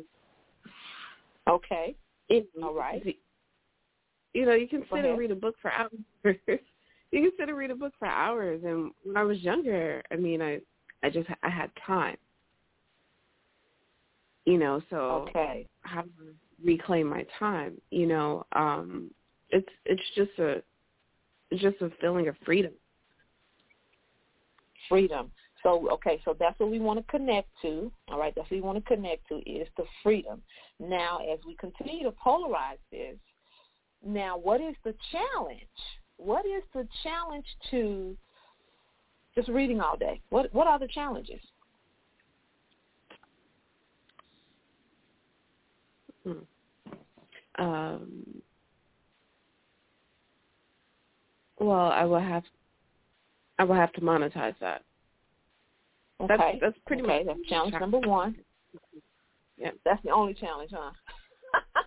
Okay. 1.50 1.96
It, 2.30 2.48
All 2.62 2.74
right. 2.74 3.18
You 4.34 4.46
know, 4.46 4.54
you 4.54 4.68
can 4.68 4.84
sit 4.92 5.06
and 5.06 5.18
read 5.18 5.32
a 5.32 5.36
book 5.36 5.56
for 5.62 5.72
hours. 5.72 5.92
you 6.24 6.38
can 7.12 7.32
sit 7.38 7.50
and 7.50 7.58
read 7.58 7.72
a 7.72 7.76
book 7.76 7.94
for 8.00 8.08
hours. 8.08 8.62
And 8.66 8.92
when 9.04 9.16
I 9.16 9.24
was 9.24 9.40
younger, 9.40 10.02
I 10.12 10.16
mean, 10.16 10.42
I 10.42 10.60
I 11.04 11.10
just 11.10 11.30
I 11.44 11.50
had 11.50 11.70
time. 11.86 12.18
You 14.46 14.58
know, 14.58 14.82
so 14.90 15.28
okay. 15.30 15.68
how 15.82 16.02
to 16.02 16.10
reclaim 16.64 17.08
my 17.08 17.26
time? 17.40 17.80
You 17.92 18.08
know, 18.08 18.46
um, 18.54 19.12
it's 19.52 19.70
it's 19.86 20.02
just 20.16 20.32
a 20.40 20.62
it's 21.52 21.62
just 21.62 21.82
a 21.82 21.92
feeling 22.02 22.28
of 22.28 22.36
freedom. 22.44 22.74
Freedom. 24.90 25.32
So 25.62 25.90
okay, 25.92 26.22
so 26.26 26.36
that's 26.38 26.60
what 26.60 26.70
we 26.70 26.80
want 26.80 27.00
to 27.00 27.12
connect 27.12 27.48
to. 27.62 27.92
All 28.10 28.20
right, 28.20 28.34
that's 28.36 28.50
what 28.50 28.58
we 28.58 28.62
want 28.62 28.84
to 28.84 28.96
connect 28.96 29.28
to 29.30 29.38
is 29.50 29.68
the 29.78 29.86
freedom. 30.02 30.42
Now, 30.80 31.20
as 31.32 31.40
we 31.46 31.56
continue 31.56 32.04
to 32.04 32.12
polarize 32.12 32.80
this, 32.92 33.16
now 34.06 34.38
what 34.38 34.62
is 34.62 34.76
the 34.84 34.94
challenge? 35.12 35.60
What 36.18 36.46
is 36.46 36.64
the 36.74 36.88
challenge 37.04 37.46
to 37.72 38.16
just 39.36 39.50
reading 39.50 39.82
all 39.82 39.98
day? 39.98 40.22
What 40.30 40.54
what 40.54 40.68
are 40.68 40.80
the 40.80 40.88
challenges? 40.88 41.42
Hmm. 46.24 46.32
Um, 47.60 48.42
well, 51.60 51.92
I 51.92 52.04
will 52.06 52.20
have 52.20 52.44
I 53.60 53.64
will 53.64 53.76
have 53.76 53.94
to 53.94 54.02
monetize 54.02 54.56
that. 54.60 54.84
Okay, 56.22 56.36
that's, 56.38 56.58
that's 56.62 56.78
pretty 56.86 57.04
okay. 57.04 57.24
much 57.24 57.38
that's 57.38 57.50
challenge 57.50 57.76
number 57.80 58.00
one. 58.00 58.36
Yeah, 59.58 59.72
that's 59.86 60.02
the 60.04 60.10
only 60.10 60.34
challenge, 60.34 60.72
huh? 60.74 60.92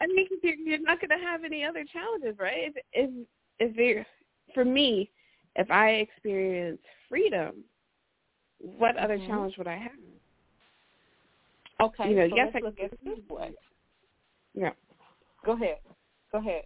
I 0.00 0.06
mean, 0.06 0.26
you're, 0.42 0.54
you're 0.54 0.80
not 0.80 1.00
going 1.00 1.10
to 1.10 1.24
have 1.24 1.44
any 1.44 1.64
other 1.64 1.84
challenges, 1.92 2.38
right? 2.38 2.72
If 2.74 2.76
if 2.92 3.10
if 3.60 3.76
you're, 3.76 4.06
for 4.54 4.64
me, 4.64 5.10
if 5.56 5.70
I 5.70 5.90
experience 5.90 6.80
freedom, 7.08 7.64
what 8.58 8.96
other 8.96 9.18
mm-hmm. 9.18 9.26
challenge 9.26 9.54
would 9.58 9.66
I 9.66 9.76
have? 9.76 9.92
Okay, 11.80 12.10
you 12.10 12.16
know, 12.16 12.28
so 12.28 12.36
yes, 12.36 12.50
let's 12.52 12.64
I 12.64 12.66
look 12.66 12.78
at 12.80 12.92
it 12.92 12.98
this 13.04 13.18
way. 13.30 13.52
Yeah. 14.54 14.70
Go 15.44 15.52
ahead. 15.52 15.78
Go 16.32 16.38
ahead. 16.38 16.64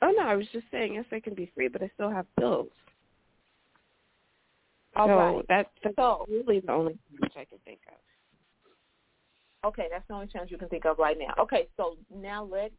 Oh 0.00 0.12
no, 0.16 0.22
I 0.24 0.34
was 0.34 0.46
just 0.52 0.66
saying 0.70 0.94
yes, 0.94 1.04
I 1.12 1.20
can 1.20 1.34
be 1.34 1.50
free, 1.54 1.68
but 1.68 1.82
I 1.82 1.90
still 1.94 2.10
have 2.10 2.26
bills. 2.38 2.68
All 4.94 5.06
so 5.06 5.14
right. 5.14 5.48
That, 5.48 5.70
that's 5.82 5.96
so, 5.96 6.26
really 6.28 6.60
the 6.60 6.72
only 6.72 6.98
challenge 7.16 7.32
I 7.36 7.44
can 7.44 7.58
think 7.64 7.80
of. 7.88 7.94
Okay, 9.64 9.86
that's 9.90 10.06
the 10.08 10.14
only 10.14 10.26
challenge 10.26 10.50
you 10.50 10.58
can 10.58 10.68
think 10.68 10.84
of 10.84 10.98
right 10.98 11.16
now. 11.18 11.34
Okay, 11.38 11.68
so 11.76 11.96
now 12.14 12.44
let's 12.50 12.74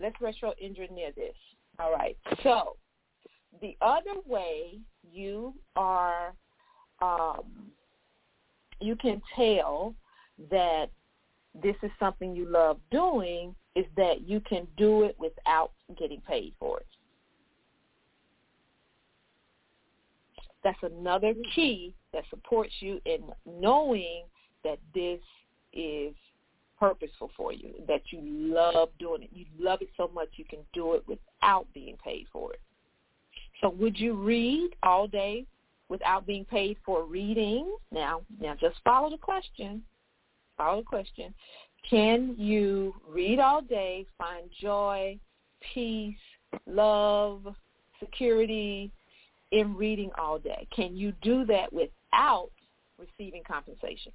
let's 0.00 0.20
retro 0.20 0.52
engineer 0.60 1.10
this. 1.14 1.34
All 1.78 1.92
right. 1.92 2.16
So 2.42 2.76
the 3.60 3.76
other 3.80 4.20
way 4.26 4.80
you 5.10 5.54
are 5.76 6.34
um, 7.00 7.70
you 8.80 8.96
can 8.96 9.22
tell 9.36 9.94
that 10.50 10.86
this 11.62 11.76
is 11.82 11.90
something 11.98 12.34
you 12.34 12.48
love 12.48 12.78
doing 12.90 13.54
is 13.74 13.86
that 13.96 14.22
you 14.26 14.40
can 14.40 14.66
do 14.76 15.04
it 15.04 15.16
without 15.18 15.72
getting 15.96 16.20
paid 16.22 16.52
for 16.58 16.78
it. 16.78 16.86
That's 20.64 20.78
another 20.82 21.32
key 21.54 21.94
that 22.12 22.24
supports 22.30 22.72
you 22.80 23.00
in 23.04 23.22
knowing 23.46 24.24
that 24.64 24.78
this 24.94 25.20
is 25.78 26.14
purposeful 26.78 27.30
for 27.36 27.52
you, 27.52 27.74
that 27.86 28.02
you 28.10 28.20
love 28.22 28.90
doing 28.98 29.22
it. 29.22 29.30
You 29.32 29.46
love 29.58 29.82
it 29.82 29.88
so 29.96 30.10
much 30.14 30.28
you 30.36 30.44
can 30.44 30.60
do 30.72 30.94
it 30.94 31.02
without 31.06 31.66
being 31.74 31.96
paid 32.04 32.26
for 32.32 32.52
it. 32.52 32.60
So 33.60 33.70
would 33.70 33.98
you 33.98 34.14
read 34.14 34.70
all 34.82 35.08
day 35.08 35.44
without 35.88 36.26
being 36.26 36.44
paid 36.44 36.76
for 36.84 37.04
reading? 37.04 37.74
Now, 37.90 38.22
now 38.40 38.54
just 38.60 38.76
follow 38.84 39.10
the 39.10 39.18
question. 39.18 39.82
Follow 40.56 40.80
the 40.80 40.86
question. 40.86 41.34
Can 41.88 42.34
you 42.36 42.94
read 43.08 43.38
all 43.38 43.62
day, 43.62 44.06
find 44.16 44.48
joy, 44.60 45.18
peace, 45.74 46.14
love, 46.66 47.46
security 47.98 48.92
in 49.52 49.74
reading 49.76 50.10
all 50.18 50.38
day? 50.38 50.66
Can 50.74 50.96
you 50.96 51.12
do 51.22 51.44
that 51.46 51.72
without 51.72 52.50
receiving 52.98 53.42
compensation? 53.46 54.12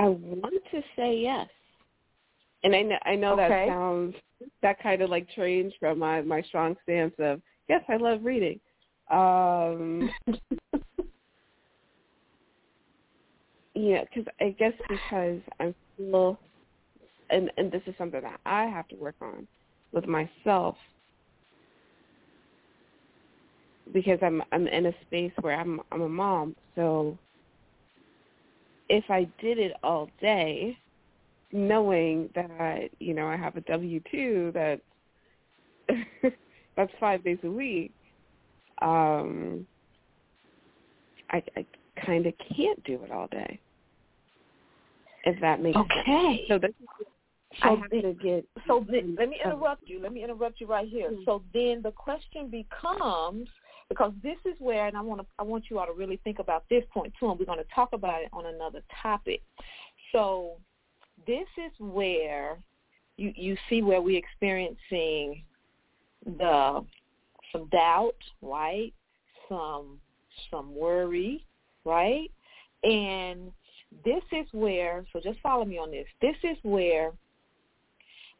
I 0.00 0.08
want 0.08 0.54
to 0.72 0.80
say 0.96 1.18
yes. 1.18 1.46
And 2.64 2.74
I 2.74 2.82
know 2.82 2.96
I 3.04 3.14
know 3.14 3.32
okay. 3.34 3.48
that 3.48 3.68
sounds 3.68 4.14
that 4.62 4.82
kind 4.82 5.02
of 5.02 5.10
like 5.10 5.28
trains 5.30 5.74
from 5.78 5.98
my 5.98 6.22
my 6.22 6.40
strong 6.40 6.74
stance 6.82 7.12
of 7.18 7.42
yes, 7.68 7.82
I 7.86 7.96
love 7.96 8.24
reading. 8.24 8.58
Um 9.10 10.10
Yeah, 13.74 14.04
because 14.04 14.32
I 14.40 14.50
guess 14.58 14.72
because 14.88 15.40
I'm 15.60 15.74
still, 15.94 16.38
and 17.28 17.50
and 17.58 17.70
this 17.70 17.82
is 17.86 17.94
something 17.98 18.22
that 18.22 18.40
I 18.46 18.64
have 18.64 18.88
to 18.88 18.96
work 18.96 19.16
on 19.20 19.46
with 19.92 20.06
myself 20.06 20.76
because 23.92 24.18
I'm 24.22 24.42
I'm 24.52 24.66
in 24.66 24.86
a 24.86 24.92
space 25.02 25.32
where 25.42 25.60
I'm 25.60 25.80
I'm 25.92 26.02
a 26.02 26.08
mom, 26.08 26.56
so 26.74 27.18
if 28.90 29.04
I 29.08 29.26
did 29.40 29.58
it 29.58 29.72
all 29.84 30.10
day, 30.20 30.76
knowing 31.52 32.28
that 32.34 32.90
you 32.98 33.14
know 33.14 33.26
I 33.26 33.36
have 33.36 33.56
a 33.56 33.62
W 33.62 34.00
two 34.10 34.52
that 34.52 34.80
that's 36.76 36.92
five 36.98 37.24
days 37.24 37.38
a 37.44 37.50
week, 37.50 37.92
um, 38.82 39.66
I, 41.30 41.42
I 41.56 41.64
kind 42.04 42.26
of 42.26 42.34
can't 42.54 42.82
do 42.84 43.00
it 43.04 43.12
all 43.12 43.28
day. 43.28 43.58
If 45.24 45.40
that 45.40 45.62
makes 45.62 45.78
okay. 45.78 46.04
sense. 46.06 46.48
So 46.48 46.58
this 46.58 46.72
so 47.62 47.68
I 47.68 47.68
have 47.70 47.90
to 47.90 48.14
get. 48.14 48.44
So 48.66 48.84
then, 48.88 49.16
let 49.18 49.28
me 49.28 49.38
interrupt 49.44 49.88
you. 49.88 50.00
Let 50.00 50.12
me 50.12 50.24
interrupt 50.24 50.60
you 50.60 50.66
right 50.66 50.88
here. 50.88 51.10
Mm-hmm. 51.10 51.24
So 51.24 51.42
then 51.52 51.80
the 51.82 51.92
question 51.92 52.48
becomes 52.48 53.48
because 53.90 54.12
this 54.22 54.38
is 54.46 54.54
where, 54.60 54.86
and 54.86 54.96
I 54.96 55.02
want 55.02 55.20
to, 55.20 55.26
I 55.38 55.42
want 55.42 55.64
you 55.68 55.78
all 55.78 55.86
to 55.86 55.92
really 55.92 56.18
think 56.24 56.38
about 56.38 56.64
this 56.70 56.84
point 56.90 57.12
too, 57.20 57.28
and 57.28 57.38
we're 57.38 57.44
going 57.44 57.58
to 57.58 57.74
talk 57.74 57.90
about 57.92 58.22
it 58.22 58.28
on 58.32 58.46
another 58.46 58.80
topic. 59.02 59.42
So 60.12 60.52
this 61.26 61.46
is 61.58 61.72
where 61.78 62.58
you 63.18 63.32
you 63.36 63.56
see 63.68 63.82
where 63.82 64.00
we're 64.00 64.18
experiencing 64.18 65.42
the 66.24 66.82
some 67.52 67.68
doubt, 67.70 68.16
right? 68.40 68.94
Some 69.48 69.98
some 70.50 70.74
worry, 70.74 71.44
right? 71.84 72.30
And 72.84 73.50
this 74.04 74.22
is 74.32 74.46
where, 74.52 75.04
so 75.12 75.20
just 75.20 75.40
follow 75.40 75.64
me 75.64 75.76
on 75.78 75.90
this. 75.90 76.06
This 76.22 76.36
is 76.44 76.56
where 76.62 77.12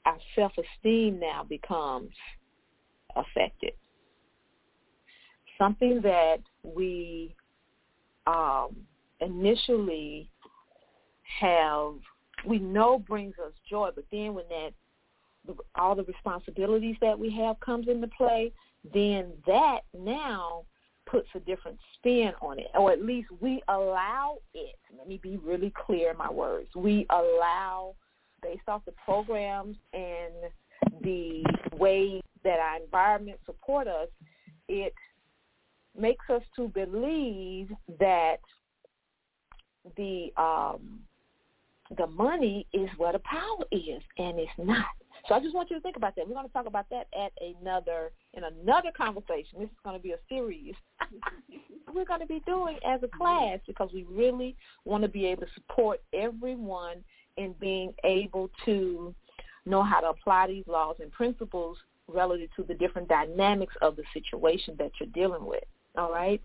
our 0.07 0.17
self-esteem 0.37 1.19
now 1.19 1.45
becomes 1.47 2.11
affected. 3.17 3.73
Something 5.61 6.01
that 6.03 6.39
we 6.63 7.35
um, 8.27 8.75
initially 9.21 10.31
have, 11.41 11.93
we 12.47 12.59
know 12.59 12.99
brings 12.99 13.35
us 13.45 13.53
joy, 13.69 13.91
but 13.95 14.05
then 14.11 14.35
when 14.35 14.47
that 14.49 14.71
all 15.75 15.95
the 15.95 16.05
responsibilities 16.05 16.97
that 17.01 17.19
we 17.19 17.31
have 17.31 17.59
comes 17.61 17.89
into 17.89 18.09
play, 18.09 18.53
then 18.95 19.33
that 19.47 19.81
now 19.99 20.65
puts 21.07 21.29
a 21.35 21.41
different 21.41 21.79
spin 21.95 22.33
on 22.41 22.59
it, 22.59 22.69
or 22.75 22.93
at 22.93 23.03
least 23.03 23.29
we 23.41 23.63
allow 23.69 24.39
it. 24.55 24.77
Let 24.97 25.09
me 25.09 25.19
be 25.23 25.39
really 25.39 25.73
clear 25.87 26.11
in 26.11 26.17
my 26.17 26.31
words. 26.31 26.69
We 26.77 27.07
allow, 27.11 27.95
based 28.43 28.69
off 28.69 28.85
the 28.85 28.95
programs 29.05 29.77
and 29.93 30.53
the 31.03 31.43
way 31.77 32.23
that 32.45 32.59
our 32.59 32.77
environment 32.77 33.39
support 33.45 33.89
us, 33.89 34.09
it 34.69 34.95
makes 35.99 36.25
us 36.31 36.43
to 36.57 36.69
believe 36.69 37.71
that 37.99 38.39
the 39.97 40.33
um, 40.37 41.01
the 41.97 42.07
money 42.07 42.67
is 42.73 42.89
where 42.97 43.13
the 43.13 43.21
power 43.21 43.65
is, 43.73 44.03
and 44.19 44.39
it's 44.39 44.51
not. 44.59 44.87
So 45.29 45.35
I 45.35 45.41
just 45.41 45.55
want 45.55 45.71
you 45.71 45.77
to 45.77 45.83
think 45.83 45.97
about 45.97 46.17
that. 46.17 46.27
We're 46.27 46.35
going 46.35 46.47
to 46.47 46.53
talk 46.53 46.67
about 46.67 46.87
that 46.91 47.09
at 47.19 47.33
another 47.61 48.13
in 48.35 48.45
another 48.45 48.91
conversation. 48.97 49.59
This 49.59 49.69
is 49.69 49.77
going 49.85 49.97
to 49.97 50.03
be 50.03 50.13
a 50.13 50.19
series 50.29 50.75
we're 51.95 52.05
going 52.05 52.21
to 52.21 52.27
be 52.27 52.43
doing 52.47 52.79
as 52.87 53.03
a 53.03 53.09
class 53.09 53.59
because 53.67 53.91
we 53.93 54.05
really 54.05 54.57
want 54.85 55.03
to 55.03 55.09
be 55.09 55.27
able 55.27 55.43
to 55.43 55.53
support 55.55 56.01
everyone 56.13 57.03
in 57.37 57.55
being 57.61 57.93
able 58.05 58.51
to 58.65 59.15
know 59.67 59.83
how 59.83 60.01
to 60.01 60.09
apply 60.09 60.47
these 60.47 60.65
laws 60.67 60.97
and 61.01 61.11
principles 61.13 61.77
relative 62.09 62.49
to 62.57 62.63
the 62.63 62.75
different 62.75 63.09
dynamics 63.09 63.75
of 63.83 63.97
the 63.97 64.03
situation 64.13 64.75
that 64.79 64.91
you're 64.99 65.09
dealing 65.11 65.45
with. 65.45 65.65
All 65.97 66.13
right? 66.13 66.41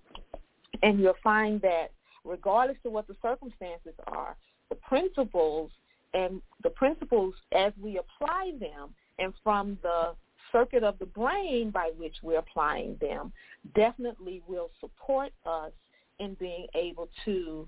And 0.83 0.99
you'll 0.99 1.13
find 1.23 1.61
that 1.61 1.91
regardless 2.23 2.77
of 2.85 2.91
what 2.91 3.07
the 3.07 3.15
circumstances 3.21 3.93
are, 4.07 4.35
the 4.69 4.75
principles 4.75 5.71
and 6.13 6.41
the 6.63 6.69
principles 6.69 7.33
as 7.55 7.73
we 7.81 7.99
apply 7.99 8.53
them 8.59 8.93
and 9.19 9.33
from 9.43 9.77
the 9.83 10.15
circuit 10.51 10.83
of 10.83 10.97
the 10.99 11.05
brain 11.05 11.69
by 11.69 11.91
which 11.97 12.15
we're 12.23 12.39
applying 12.39 12.97
them 13.01 13.31
definitely 13.75 14.41
will 14.47 14.69
support 14.79 15.31
us 15.45 15.71
in 16.19 16.35
being 16.39 16.67
able 16.75 17.09
to, 17.25 17.67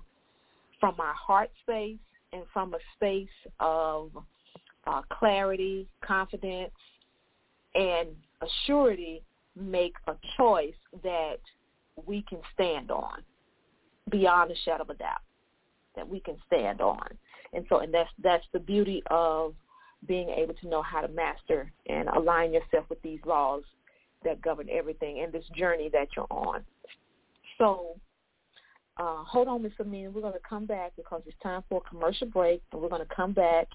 from 0.80 0.94
our 0.98 1.14
heart 1.14 1.50
space 1.62 1.98
and 2.32 2.42
from 2.52 2.74
a 2.74 2.78
space 2.96 3.28
of 3.60 4.10
uh, 4.86 5.02
clarity, 5.10 5.86
confidence, 6.02 6.72
and 7.74 8.08
assurity, 8.42 9.20
make 9.54 9.94
a 10.06 10.14
choice 10.36 10.72
that 11.02 11.38
we 12.06 12.22
can 12.28 12.38
stand 12.54 12.90
on 12.90 13.22
beyond 14.10 14.50
a 14.50 14.56
shadow 14.64 14.82
of 14.82 14.90
a 14.90 14.94
doubt 14.94 15.20
that 15.96 16.08
we 16.08 16.20
can 16.20 16.36
stand 16.46 16.80
on. 16.80 17.06
And 17.52 17.64
so, 17.68 17.78
and 17.78 17.92
that's 17.92 18.10
that's 18.22 18.44
the 18.52 18.60
beauty 18.60 19.02
of 19.10 19.54
being 20.06 20.28
able 20.28 20.54
to 20.54 20.68
know 20.68 20.82
how 20.82 21.00
to 21.00 21.08
master 21.08 21.72
and 21.86 22.08
align 22.08 22.52
yourself 22.52 22.84
with 22.88 23.02
these 23.02 23.20
laws 23.26 23.62
that 24.24 24.40
govern 24.42 24.68
everything 24.70 25.20
and 25.20 25.32
this 25.32 25.44
journey 25.56 25.88
that 25.92 26.08
you're 26.16 26.26
on. 26.30 26.62
So, 27.56 27.96
uh, 28.96 29.24
hold 29.24 29.48
on, 29.48 29.62
Miss 29.62 29.72
Amina. 29.80 30.10
We're 30.10 30.20
going 30.20 30.32
to 30.34 30.48
come 30.48 30.66
back 30.66 30.92
because 30.96 31.22
it's 31.26 31.36
time 31.42 31.62
for 31.68 31.82
a 31.84 31.88
commercial 31.88 32.28
break, 32.28 32.62
and 32.72 32.80
we're 32.80 32.88
going 32.88 33.06
to 33.06 33.14
come 33.14 33.32
back 33.32 33.66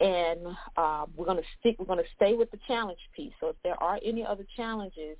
and 0.00 0.40
uh, 0.76 1.06
we're 1.16 1.26
going 1.26 1.38
to 1.38 1.44
stick. 1.60 1.76
We're 1.78 1.86
going 1.86 1.98
to 1.98 2.10
stay 2.16 2.34
with 2.34 2.50
the 2.50 2.58
challenge 2.66 2.98
piece. 3.14 3.32
So 3.40 3.48
if 3.48 3.56
there 3.62 3.80
are 3.82 3.98
any 4.04 4.24
other 4.24 4.44
challenges, 4.56 5.16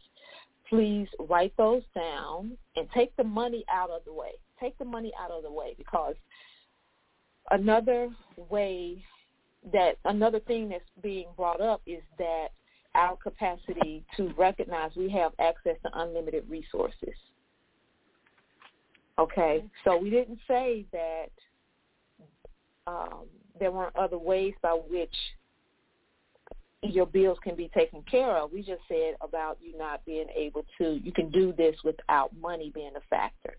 please 0.75 1.09
write 1.29 1.53
those 1.57 1.83
down 1.95 2.57
and 2.77 2.89
take 2.93 3.15
the 3.17 3.25
money 3.25 3.65
out 3.71 3.91
of 3.91 4.05
the 4.05 4.13
way. 4.13 4.33
Take 4.61 4.77
the 4.79 4.85
money 4.85 5.13
out 5.21 5.31
of 5.31 5.43
the 5.43 5.51
way 5.51 5.75
because 5.77 6.15
another 7.51 8.09
way 8.51 9.05
that 9.73 9.97
another 10.05 10.41
thing 10.41 10.69
that's 10.69 10.85
being 11.03 11.27
brought 11.37 11.61
up 11.61 11.81
is 11.87 12.03
that 12.19 12.49
our 12.95 13.17
capacity 13.17 14.05
to 14.17 14.33
recognize 14.37 14.91
we 14.97 15.11
have 15.11 15.33
access 15.39 15.77
to 15.83 15.91
unlimited 16.01 16.45
resources. 16.49 17.15
Okay, 19.19 19.65
so 19.85 19.97
we 19.97 20.11
didn't 20.11 20.39
say 20.47 20.85
that 20.93 21.31
um, 22.87 23.27
there 23.59 23.71
weren't 23.71 23.95
other 23.97 24.19
ways 24.19 24.55
by 24.63 24.73
which 24.89 25.15
your 26.93 27.07
bills 27.07 27.39
can 27.43 27.55
be 27.55 27.69
taken 27.69 28.03
care 28.03 28.37
of. 28.37 28.53
We 28.53 28.63
just 28.63 28.83
said 28.89 29.15
about 29.21 29.59
you 29.61 29.77
not 29.77 30.05
being 30.05 30.27
able 30.35 30.65
to, 30.79 31.01
you 31.03 31.13
can 31.13 31.31
do 31.31 31.53
this 31.53 31.77
without 31.85 32.31
money 32.41 32.71
being 32.75 32.93
a 32.97 33.01
factor. 33.09 33.57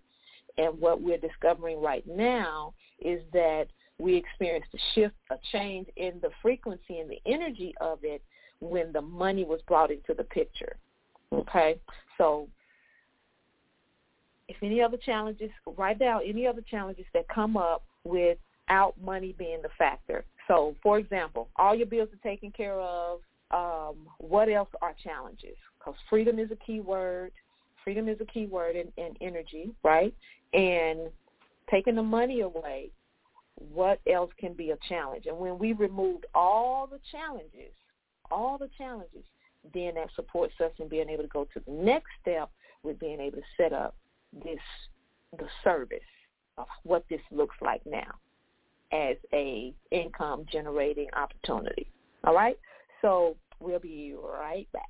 And 0.57 0.80
what 0.80 1.01
we're 1.01 1.17
discovering 1.17 1.82
right 1.82 2.05
now 2.07 2.73
is 2.99 3.21
that 3.34 3.65
we 3.97 4.15
experienced 4.15 4.69
a 4.73 4.80
shift, 4.93 5.15
a 5.32 5.38
change 5.51 5.88
in 5.95 6.19
the 6.21 6.30
frequency 6.41 6.99
and 6.99 7.09
the 7.09 7.19
energy 7.26 7.73
of 7.82 7.99
it 8.03 8.21
when 8.59 8.91
the 8.91 9.01
money 9.01 9.43
was 9.43 9.59
brought 9.67 9.91
into 9.91 10.13
the 10.13 10.23
picture. 10.23 10.76
Okay? 11.34 11.80
So 12.17 12.47
if 14.47 14.57
any 14.61 14.82
other 14.82 14.97
challenges, 14.97 15.49
write 15.78 15.99
down 15.99 16.21
any 16.26 16.45
other 16.45 16.61
challenges 16.61 17.05
that 17.13 17.28
come 17.28 17.57
up 17.57 17.84
without 18.03 18.93
money 19.01 19.34
being 19.38 19.61
the 19.61 19.69
factor. 19.78 20.23
So, 20.48 20.76
for 20.84 21.00
example, 21.00 21.50
all 21.56 21.76
your 21.76 21.88
bills 21.88 22.10
are 22.14 22.30
taken 22.30 22.52
care 22.52 22.80
of. 22.80 23.20
Um, 23.52 24.08
what 24.18 24.50
else 24.50 24.70
are 24.82 24.96
challenges? 25.04 25.56
Because 25.78 25.96
freedom 26.10 26.39
is 26.39 26.52
a 26.52 26.56
key 26.56 26.80
word. 26.80 27.32
Freedom 27.84 28.08
is 28.08 28.18
a 28.20 28.26
key 28.26 28.48
word 28.48 28.76
in, 28.76 28.91
in 28.98 29.16
energy, 29.22 29.72
right? 29.84 30.14
And 30.54 31.10
taking 31.70 31.96
the 31.96 32.04
money 32.04 32.41
away, 32.41 32.89
what 33.56 34.00
else 34.12 34.32
can 34.39 34.54
be 34.54 34.72
a 34.72 34.78
challenge? 34.89 35.26
And 35.28 35.38
when 35.38 35.58
we 35.58 35.74
removed 35.74 36.26
all 36.34 36.88
the 36.88 37.00
challenges, 37.12 37.72
all 38.32 38.58
the 38.58 38.70
challenges, 38.78 39.24
then 39.74 39.96
that 39.96 40.10
supports 40.16 40.54
us 40.64 40.72
in 40.80 40.88
being 40.88 41.10
able 41.10 41.24
to 41.24 41.30
go 41.30 41.46
to 41.54 41.60
the 41.66 41.72
next 41.72 42.10
step 42.22 42.50
with 42.84 43.00
being 43.00 43.20
able 43.20 43.38
to 43.38 43.43
set 43.58 43.74
up 43.74 43.96
this 44.43 44.60
the 45.38 45.48
service 45.64 46.00
of 46.58 46.68
what 46.84 47.04
this 47.10 47.20
looks 47.32 47.56
like 47.62 47.82
now 47.86 48.14
as 48.92 49.18
a 49.34 49.74
income 49.92 50.46
generating 50.52 51.08
opportunity. 51.16 51.88
All 52.24 52.34
right? 52.34 52.58
So 53.02 53.36
we'll 53.60 53.80
be 53.80 54.16
right 54.18 54.68
back. 54.72 54.90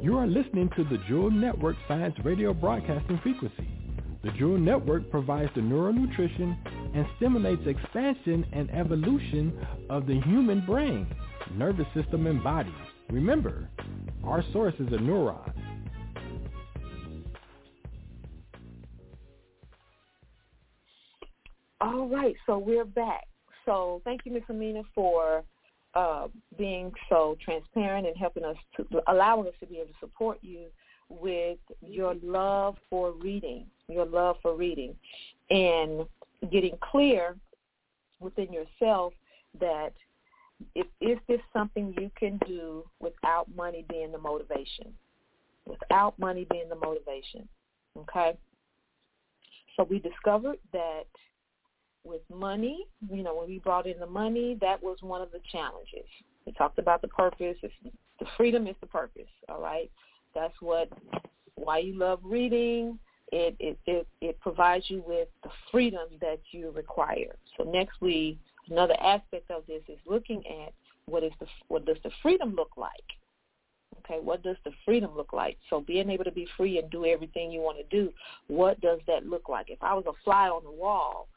You 0.00 0.18
are 0.18 0.26
listening 0.26 0.70
to 0.76 0.84
the 0.84 0.98
Jewel 1.08 1.30
Network 1.30 1.76
Science 1.88 2.14
Radio 2.22 2.52
Broadcasting 2.52 3.18
Frequency. 3.22 3.68
The 4.22 4.30
Jewel 4.32 4.58
Network 4.58 5.10
provides 5.10 5.50
the 5.54 5.62
neural 5.62 5.92
nutrition 5.92 6.56
and 6.94 7.06
stimulates 7.16 7.62
expansion 7.66 8.44
and 8.52 8.70
evolution 8.70 9.52
of 9.88 10.06
the 10.06 10.20
human 10.22 10.64
brain, 10.66 11.06
nervous 11.54 11.86
system, 11.94 12.26
and 12.26 12.42
body. 12.42 12.74
Remember, 13.10 13.68
our 14.24 14.44
source 14.52 14.74
is 14.80 14.88
a 14.88 14.98
neuron. 14.98 15.52
All 21.80 22.08
right, 22.08 22.34
so 22.46 22.58
we're 22.58 22.84
back. 22.84 23.26
So 23.64 24.00
thank 24.04 24.22
you, 24.24 24.32
Ms. 24.32 24.44
Amina, 24.48 24.82
for 24.94 25.44
uh, 25.94 26.28
being 26.56 26.92
so 27.08 27.36
transparent 27.44 28.06
and 28.06 28.16
helping 28.16 28.44
us 28.44 28.56
to 28.76 28.86
allowing 29.08 29.46
us 29.46 29.54
to 29.60 29.66
be 29.66 29.76
able 29.76 29.88
to 29.88 29.98
support 30.00 30.38
you 30.42 30.66
with 31.08 31.58
your 31.82 32.14
love 32.22 32.76
for 32.88 33.12
reading, 33.12 33.66
your 33.88 34.06
love 34.06 34.36
for 34.42 34.54
reading, 34.54 34.94
and 35.50 36.06
getting 36.50 36.76
clear 36.80 37.36
within 38.20 38.52
yourself 38.52 39.12
that 39.60 39.92
if 40.74 40.86
is 41.00 41.18
this 41.28 41.40
something 41.52 41.94
you 41.98 42.10
can 42.18 42.38
do 42.46 42.84
without 43.00 43.46
money 43.54 43.84
being 43.90 44.12
the 44.12 44.18
motivation, 44.18 44.92
without 45.66 46.18
money 46.18 46.46
being 46.50 46.68
the 46.68 46.74
motivation, 46.74 47.46
okay? 47.98 48.36
So 49.76 49.84
we 49.84 49.98
discovered 49.98 50.58
that 50.72 51.04
with 52.06 52.22
money, 52.32 52.86
you 53.10 53.22
know, 53.22 53.34
when 53.34 53.48
we 53.48 53.58
brought 53.58 53.86
in 53.86 53.98
the 53.98 54.06
money, 54.06 54.56
that 54.60 54.82
was 54.82 54.98
one 55.00 55.20
of 55.20 55.32
the 55.32 55.40
challenges. 55.50 56.08
We 56.46 56.52
talked 56.52 56.78
about 56.78 57.02
the 57.02 57.08
purpose. 57.08 57.56
It's, 57.62 57.74
the 58.20 58.26
freedom 58.36 58.66
is 58.66 58.76
the 58.80 58.86
purpose, 58.86 59.28
all 59.48 59.60
right? 59.60 59.90
That's 60.34 60.54
what, 60.60 60.88
why 61.54 61.78
you 61.78 61.98
love 61.98 62.20
reading. 62.22 62.98
It, 63.32 63.56
it, 63.58 63.78
it, 63.86 64.06
it 64.20 64.40
provides 64.40 64.84
you 64.88 65.02
with 65.06 65.28
the 65.42 65.50
freedom 65.72 66.08
that 66.20 66.38
you 66.52 66.70
require. 66.70 67.34
So 67.56 67.64
next 67.64 68.00
we, 68.00 68.38
another 68.70 68.96
aspect 69.00 69.50
of 69.50 69.66
this 69.66 69.82
is 69.88 69.98
looking 70.06 70.42
at 70.64 70.72
what 71.06 71.24
is 71.24 71.32
the, 71.40 71.46
what 71.68 71.84
does 71.84 71.96
the 72.04 72.10
freedom 72.22 72.54
look 72.54 72.70
like? 72.76 72.90
Okay, 73.98 74.20
what 74.22 74.42
does 74.42 74.56
the 74.64 74.70
freedom 74.84 75.10
look 75.16 75.32
like? 75.32 75.58
So 75.68 75.80
being 75.80 76.10
able 76.10 76.24
to 76.24 76.30
be 76.30 76.46
free 76.56 76.78
and 76.78 76.88
do 76.90 77.04
everything 77.04 77.50
you 77.50 77.60
want 77.60 77.78
to 77.78 77.96
do, 77.96 78.12
what 78.46 78.80
does 78.80 79.00
that 79.08 79.26
look 79.26 79.48
like? 79.48 79.70
If 79.70 79.82
I 79.82 79.94
was 79.94 80.04
a 80.06 80.12
fly 80.22 80.48
on 80.48 80.62
the 80.62 80.70
wall, 80.70 81.28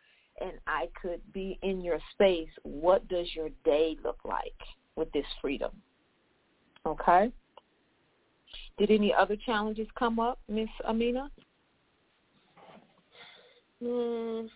and 0.42 0.54
I 0.68 0.90
could 1.02 1.22
be 1.34 1.60
in 1.62 1.82
your 1.82 2.00
space, 2.14 2.50
what 2.64 3.08
does 3.08 3.28
your 3.36 3.50
day 3.66 3.98
look 4.04 4.20
like 4.26 4.56
with 4.96 5.12
this 5.12 5.26
freedom? 5.42 5.72
Okay? 6.86 7.32
Did 8.78 8.92
any 8.92 9.14
other 9.14 9.36
challenges 9.46 9.88
come 9.98 10.20
up, 10.20 10.40
Miss 10.48 10.70
Amina? 10.86 11.30
Mm, 13.84 14.50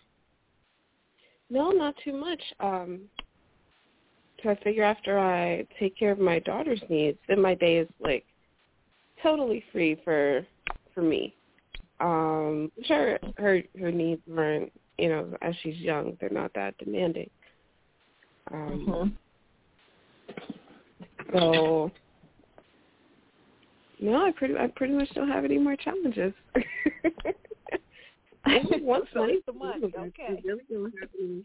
no, 1.50 1.72
not 1.72 1.96
too 2.04 2.14
much. 2.14 2.42
Um, 2.60 3.02
so 4.42 4.50
I 4.50 4.56
figure 4.64 4.84
after 4.84 5.18
I 5.18 5.66
take 5.80 5.98
care 5.98 6.12
of 6.12 6.20
my 6.20 6.40
daughter's 6.40 6.82
needs, 6.90 7.18
then 7.28 7.42
my 7.42 7.56
day 7.56 7.78
is 7.78 7.88
like 8.00 8.26
totally 9.22 9.64
free 9.72 10.00
for 10.04 10.46
for 10.94 11.02
me. 11.02 11.36
Um, 12.00 12.72
sure, 12.84 13.20
her 13.38 13.62
her 13.80 13.92
needs 13.92 14.22
weren't 14.28 14.72
you 14.98 15.10
know, 15.10 15.36
as 15.42 15.54
she's 15.62 15.78
young, 15.78 16.18
they're 16.20 16.30
not 16.30 16.54
that 16.54 16.78
demanding. 16.78 17.30
Um, 18.52 18.86
mm-hmm. 18.88 19.10
So, 21.34 21.92
no, 24.00 24.26
I 24.26 24.32
pretty, 24.32 24.56
I 24.56 24.68
pretty 24.68 24.94
much 24.94 25.10
don't 25.16 25.30
have 25.30 25.46
any 25.46 25.58
more 25.58 25.76
challenges. 25.76 26.34
I 28.46 28.60
think 28.70 28.84
once 28.84 29.06
the 29.14 29.54
money. 29.54 29.86
Okay. 29.86 30.42
really 30.44 30.64
don't 30.70 30.94
have 31.00 31.10
any, 31.20 31.44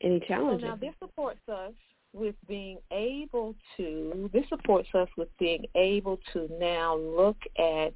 any 0.00 0.20
challenges. 0.26 0.62
So 0.62 0.68
now 0.68 0.76
this 0.76 0.94
supports 1.00 1.40
us 1.52 1.72
with 2.12 2.36
being 2.46 2.78
able 2.92 3.54
to. 3.76 4.30
This 4.32 4.44
supports 4.48 4.88
us 4.94 5.08
with 5.18 5.28
being 5.38 5.66
able 5.74 6.18
to 6.32 6.48
now 6.58 6.96
look 6.96 7.36
at 7.58 7.94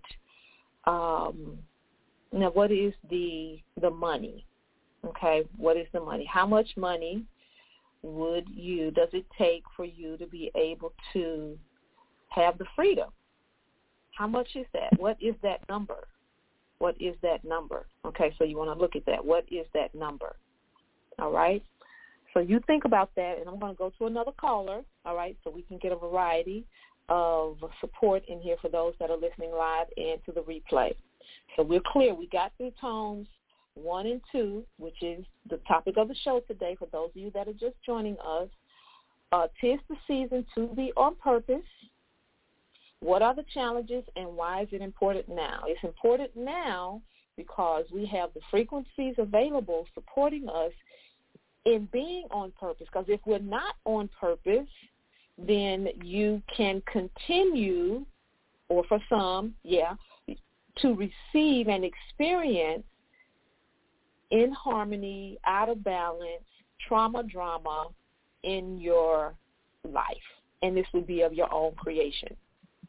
um, 0.91 1.59
now, 2.33 2.51
what 2.51 2.71
is 2.71 2.93
the 3.11 3.59
the 3.81 3.91
money? 3.91 4.45
Okay, 5.07 5.45
what 5.57 5.77
is 5.77 5.87
the 5.93 6.01
money? 6.01 6.25
How 6.25 6.47
much 6.47 6.69
money 6.77 7.25
would 8.03 8.49
you 8.49 8.91
does 8.91 9.09
it 9.13 9.27
take 9.37 9.63
for 9.77 9.85
you 9.85 10.17
to 10.19 10.27
be 10.27 10.51
able 10.55 10.93
to 11.13 11.59
have 12.29 12.59
the 12.59 12.67
freedom? 12.77 13.11
How 14.17 14.27
much 14.27 14.49
is 14.55 14.67
that? 14.73 14.99
What 14.99 15.17
is 15.21 15.35
that 15.43 15.61
number? 15.69 16.09
What 16.79 17.01
is 17.01 17.15
that 17.23 17.45
number? 17.45 17.87
Okay, 18.05 18.35
so 18.39 18.45
you 18.45 18.57
want 18.57 18.73
to 18.73 18.81
look 18.81 18.95
at 18.95 19.07
that. 19.07 19.25
What 19.25 19.45
is 19.51 19.67
that 19.75 19.95
number? 19.95 20.37
All 21.19 21.33
right. 21.33 21.63
So 22.35 22.41
you 22.41 22.61
think 22.67 22.85
about 22.85 23.11
that, 23.17 23.39
and 23.39 23.49
I'm 23.49 23.59
going 23.59 23.73
to 23.73 23.79
go 23.79 23.91
to 23.99 24.07
another 24.07 24.33
caller. 24.39 24.83
All 25.05 25.17
right, 25.17 25.37
so 25.43 25.51
we 25.51 25.63
can 25.63 25.79
get 25.79 25.93
a 25.93 25.97
variety 25.97 26.65
of 27.09 27.57
support 27.81 28.23
in 28.29 28.41
here 28.41 28.57
for 28.61 28.69
those 28.69 28.93
that 29.01 29.11
are 29.11 29.17
listening 29.17 29.51
live 29.51 29.87
and 29.97 30.21
to 30.27 30.33
the 30.33 30.43
replay. 30.43 30.95
So 31.57 31.63
we're 31.63 31.83
clear. 31.85 32.15
We 32.15 32.27
got 32.29 32.53
through 32.57 32.73
tomes 32.81 33.27
one 33.75 34.07
and 34.07 34.21
two, 34.33 34.65
which 34.79 35.03
is 35.03 35.25
the 35.49 35.59
topic 35.69 35.97
of 35.97 36.09
the 36.09 36.15
show 36.25 36.41
today 36.41 36.77
for 36.79 36.89
those 36.93 37.11
of 37.11 37.17
you 37.17 37.31
that 37.35 37.49
are 37.49 37.53
just 37.53 37.77
joining 37.85 38.17
us. 38.25 38.49
Uh, 39.31 39.47
tis 39.61 39.79
the 39.89 39.97
season 40.07 40.45
to 40.55 40.69
be 40.75 40.93
on 40.97 41.15
purpose. 41.17 41.63
What 43.01 43.23
are 43.23 43.35
the 43.35 43.45
challenges 43.55 44.05
and 44.17 44.35
why 44.37 44.63
is 44.63 44.69
it 44.73 44.81
important 44.81 45.29
now? 45.29 45.63
It's 45.67 45.85
important 45.85 46.31
now 46.35 47.03
because 47.37 47.85
we 47.93 48.05
have 48.07 48.31
the 48.35 48.41
frequencies 48.51 49.15
available 49.19 49.87
supporting 49.95 50.49
us 50.49 50.73
in 51.65 51.89
being 51.93 52.25
on 52.31 52.53
purpose. 52.59 52.87
Because 52.91 53.05
if 53.09 53.21
we're 53.27 53.39
not 53.39 53.77
on 53.85 54.09
purpose, 54.19 54.67
then 55.39 55.89
you 56.03 56.43
can 56.57 56.83
continue, 56.91 58.05
or 58.69 58.83
for 58.89 58.99
some, 59.09 59.55
yeah, 59.63 59.95
to 60.83 60.95
receive 60.95 61.69
and 61.69 61.85
experience 61.85 62.85
in 64.31 64.53
harmony, 64.53 65.39
out 65.47 65.69
of 65.69 65.83
balance, 65.83 66.45
trauma 66.87 67.23
drama 67.23 67.89
in 68.43 68.79
your 68.81 69.35
life. 69.89 70.17
And 70.63 70.77
this 70.77 70.87
would 70.93 71.07
be 71.07 71.23
of 71.23 71.33
your 71.33 71.53
own 71.53 71.75
creation 71.75 72.37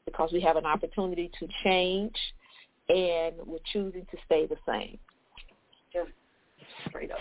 because 0.06 0.32
we 0.32 0.42
have 0.42 0.56
an 0.56 0.66
opportunity 0.66 1.32
to 1.40 1.48
change 1.64 2.16
and 2.90 3.36
we're 3.46 3.60
choosing 3.72 4.06
to 4.12 4.18
stay 4.26 4.48
the 4.48 4.58
same. 4.68 4.98
Just 5.94 6.10
straight 6.88 7.12
up. 7.12 7.20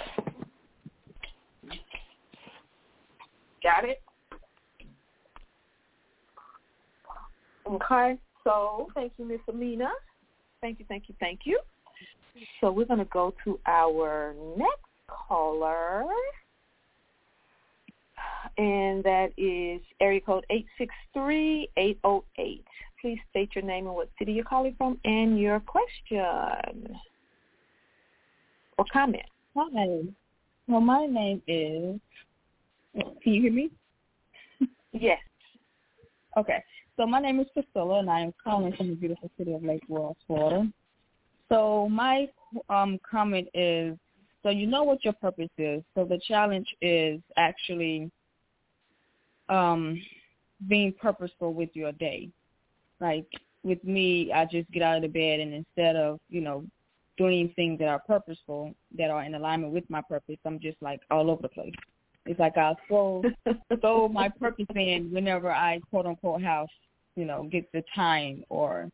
Got 3.63 3.85
it? 3.85 4.03
Okay. 7.71 8.19
So 8.45 8.89
thank 8.95 9.13
you, 9.19 9.27
Miss 9.27 9.41
Amina. 9.49 9.91
Thank 10.61 10.81
you, 10.81 10.85
thank 10.89 11.09
you, 11.09 11.15
thank 11.21 11.41
you. 11.45 11.61
So 12.61 12.71
we're 12.71 12.85
going 12.85 12.99
to 12.99 13.05
go 13.07 13.35
to 13.45 13.59
our 13.67 14.35
next 14.57 14.73
caller, 15.09 16.05
and 18.57 19.03
that 19.05 19.31
is 19.37 19.81
area 20.01 20.21
code 20.21 20.45
863-808. 21.17 22.23
Please 23.01 23.19
state 23.31 23.51
your 23.55 23.65
name 23.65 23.87
and 23.87 23.95
what 23.95 24.11
city 24.19 24.33
you're 24.33 24.45
calling 24.45 24.75
from 24.77 24.99
and 25.05 25.39
your 25.39 25.61
question 25.61 26.99
or 28.77 28.85
comment. 28.93 29.23
Hi. 29.57 30.01
Well, 30.67 30.81
my 30.81 31.07
name 31.07 31.41
is, 31.47 32.01
can 33.23 33.33
you 33.33 33.43
hear 33.43 33.53
me? 33.53 33.71
Yes. 34.93 35.19
Okay. 36.37 36.63
So 36.99 37.07
my 37.07 37.21
name 37.21 37.39
is 37.39 37.47
Priscilla, 37.55 38.01
and 38.01 38.11
I 38.11 38.19
am 38.19 38.35
calling 38.43 38.73
from 38.73 38.89
the 38.89 38.97
beautiful 38.97 39.31
city 39.39 39.53
of 39.53 39.63
Lake 39.63 39.85
Worth, 39.89 40.17
Florida. 40.27 40.69
So 41.49 41.89
my 41.89 42.29
um, 42.69 42.99
comment 43.09 43.47
is, 43.55 43.97
so 44.43 44.51
you 44.51 44.67
know 44.67 44.83
what 44.83 45.05
your 45.05 45.13
purpose 45.13 45.49
is. 45.59 45.85
So 45.95 46.05
the 46.05 46.21
challenge 46.27 46.67
is 46.83 47.21
actually 47.37 48.11
um, 49.49 50.03
being 50.69 50.93
purposeful 50.93 51.55
with 51.55 51.69
your 51.75 51.93
day. 51.93 52.31
Like 53.01 53.27
with 53.63 53.83
me, 53.85 54.33
I 54.33 54.45
just 54.47 54.69
get 54.73 54.83
out 54.83 54.97
of 54.97 55.03
the 55.03 55.09
bed, 55.09 55.39
and 55.39 55.55
instead 55.55 55.95
of 55.95 56.19
you 56.29 56.41
know 56.41 56.65
doing 57.17 57.53
things 57.55 57.79
that 57.79 57.87
are 57.87 58.01
purposeful, 58.01 58.75
that 58.97 59.11
are 59.11 59.23
in 59.23 59.37
alignment 59.37 59.73
with 59.73 59.89
my 59.89 60.03
purpose, 60.03 60.39
I'm 60.45 60.59
just 60.59 60.79
like 60.81 61.01
all 61.13 61.31
over 61.31 61.43
the 61.43 61.49
place. 61.49 61.75
It's 62.27 62.41
like 62.41 62.57
I'll 62.59 62.77
throw 62.89 63.23
throw 63.81 64.09
my 64.09 64.29
purpose 64.29 64.67
in 64.75 65.13
whenever 65.13 65.53
I 65.53 65.79
quote 65.91 66.07
unquote 66.07 66.43
have 66.43 66.67
you 67.19 67.25
know, 67.25 67.49
get 67.51 67.71
the 67.73 67.83
time 67.97 68.45
or 68.49 68.89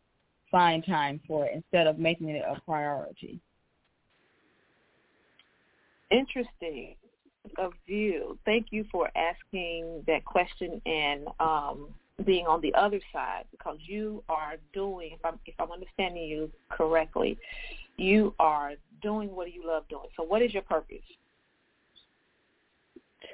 find 0.50 0.84
time 0.86 1.20
for 1.28 1.44
it 1.44 1.52
instead 1.54 1.86
of 1.86 1.98
making 1.98 2.30
it 2.30 2.42
a 2.48 2.58
priority. 2.62 3.38
Interesting 6.10 6.94
of 7.58 7.74
view. 7.86 8.38
Thank 8.46 8.68
you 8.70 8.86
for 8.90 9.10
asking 9.14 10.04
that 10.06 10.24
question 10.24 10.80
and 10.86 11.28
um, 11.38 11.88
being 12.24 12.46
on 12.46 12.62
the 12.62 12.72
other 12.74 12.98
side 13.12 13.44
because 13.50 13.76
you 13.82 14.24
are 14.30 14.54
doing, 14.72 15.10
if 15.12 15.22
I'm, 15.22 15.38
if 15.44 15.54
I'm 15.58 15.70
understanding 15.70 16.22
you 16.22 16.50
correctly, 16.70 17.36
you 17.98 18.34
are 18.38 18.72
doing 19.02 19.36
what 19.36 19.52
you 19.52 19.66
love 19.66 19.84
doing. 19.90 20.06
So 20.16 20.22
what 20.22 20.40
is 20.40 20.54
your 20.54 20.62
purpose? 20.62 20.96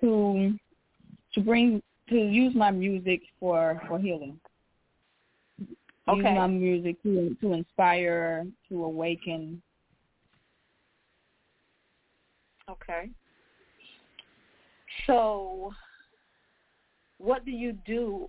To 0.01 0.55
to 1.35 1.41
bring 1.41 1.81
to 2.09 2.17
use 2.17 2.55
my 2.57 2.71
music 2.71 3.21
for 3.39 3.81
for 3.87 3.99
healing 3.99 4.41
okay. 6.09 6.19
use 6.19 6.25
my 6.25 6.47
music 6.47 7.03
to 7.03 7.37
to 7.41 7.53
inspire, 7.53 8.47
to 8.69 8.85
awaken. 8.85 9.63
Okay. 12.69 13.11
So, 15.07 15.73
what 17.19 17.45
do 17.45 17.51
you 17.51 17.73
do? 17.87 18.29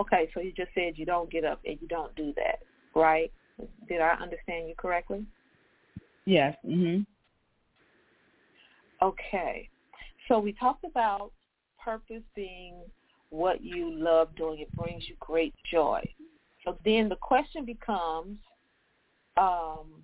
Okay, 0.00 0.30
so 0.32 0.40
you 0.40 0.52
just 0.52 0.70
said 0.74 0.94
you 0.96 1.04
don't 1.04 1.30
get 1.30 1.44
up 1.44 1.60
and 1.66 1.76
you 1.80 1.88
don't 1.88 2.14
do 2.14 2.32
that, 2.36 2.60
right? 2.94 3.32
Did 3.88 4.00
I 4.00 4.14
understand 4.22 4.68
you 4.68 4.74
correctly? 4.76 5.26
Yes. 6.24 6.56
Mhm. 6.64 7.04
Okay. 9.02 9.68
So 10.28 10.38
we 10.38 10.52
talked 10.52 10.84
about 10.84 11.32
purpose 11.82 12.22
being 12.34 12.76
what 13.30 13.62
you 13.62 13.90
love 13.92 14.34
doing. 14.36 14.60
It 14.60 14.74
brings 14.76 15.08
you 15.08 15.16
great 15.18 15.54
joy. 15.70 16.02
So 16.64 16.78
then 16.84 17.08
the 17.08 17.16
question 17.16 17.64
becomes, 17.64 18.38
um, 19.36 20.02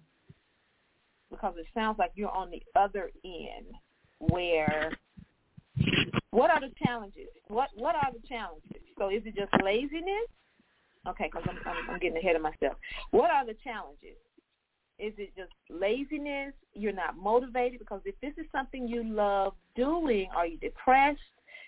because 1.31 1.55
it 1.59 1.67
sounds 1.75 1.99
like 1.99 2.13
you're 2.15 2.31
on 2.31 2.51
the 2.51 2.63
other 2.75 3.11
end, 3.25 3.67
where 4.19 4.93
what 6.31 6.51
are 6.51 6.61
the 6.61 6.73
challenges? 6.85 7.29
What 7.49 7.69
what 7.75 7.95
are 7.95 8.13
the 8.13 8.27
challenges? 8.27 8.83
So 8.99 9.09
is 9.09 9.23
it 9.25 9.37
just 9.37 9.53
laziness? 9.63 10.29
Okay, 11.07 11.31
because 11.33 11.45
I'm, 11.49 11.59
I'm 11.67 11.91
I'm 11.91 11.99
getting 11.99 12.19
ahead 12.19 12.37
of 12.37 12.43
myself. 12.43 12.77
What 13.11 13.31
are 13.31 13.47
the 13.47 13.55
challenges? 13.63 14.17
Is 14.99 15.13
it 15.17 15.33
just 15.37 15.53
laziness? 15.71 16.55
You're 16.75 16.93
not 16.93 17.17
motivated 17.17 17.79
because 17.79 18.01
if 18.05 18.17
this 18.21 18.33
is 18.37 18.47
something 18.51 18.89
you 18.89 19.05
love 19.05 19.55
doing, 19.77 20.29
are 20.35 20.47
you 20.47 20.59
depressed? 20.59 21.21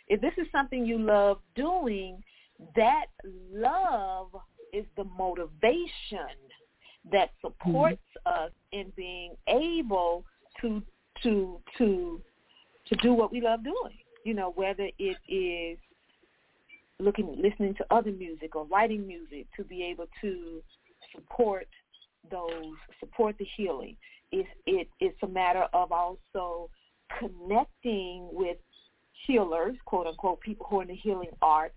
If 0.08 0.20
this 0.20 0.32
is 0.36 0.46
something 0.50 0.84
you 0.84 0.98
love 0.98 1.38
doing, 1.54 2.22
that 2.74 3.06
love 3.52 4.30
is 4.72 4.84
the 4.96 5.04
motivation 5.04 6.36
that 7.10 7.30
supports 7.40 8.02
mm-hmm. 8.26 8.44
us 8.44 8.50
in 8.72 8.92
being 8.96 9.34
able 9.48 10.24
to 10.60 10.82
to 11.22 11.60
to 11.78 12.20
to 12.86 12.96
do 12.96 13.12
what 13.12 13.32
we 13.32 13.40
love 13.40 13.64
doing. 13.64 13.98
You 14.24 14.34
know, 14.34 14.52
whether 14.54 14.88
it 14.98 15.16
is 15.28 15.78
looking 16.98 17.40
listening 17.40 17.74
to 17.74 17.86
other 17.90 18.12
music 18.12 18.54
or 18.54 18.66
writing 18.66 19.06
music 19.06 19.46
to 19.56 19.64
be 19.64 19.82
able 19.82 20.06
to 20.20 20.62
support 21.14 21.66
those 22.30 22.74
support 22.98 23.36
the 23.38 23.46
healing. 23.56 23.96
It, 24.32 24.46
it 24.66 24.88
it's 25.00 25.18
a 25.22 25.28
matter 25.28 25.66
of 25.72 25.90
also 25.92 26.70
connecting 27.18 28.28
with 28.32 28.58
healers, 29.26 29.76
quote 29.84 30.06
unquote, 30.06 30.40
people 30.40 30.66
who 30.68 30.78
are 30.78 30.82
in 30.82 30.88
the 30.88 30.94
healing 30.94 31.30
arts 31.42 31.74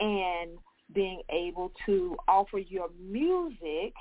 and 0.00 0.50
being 0.94 1.20
able 1.30 1.72
to 1.86 2.16
offer 2.26 2.58
your 2.58 2.88
music 3.00 3.92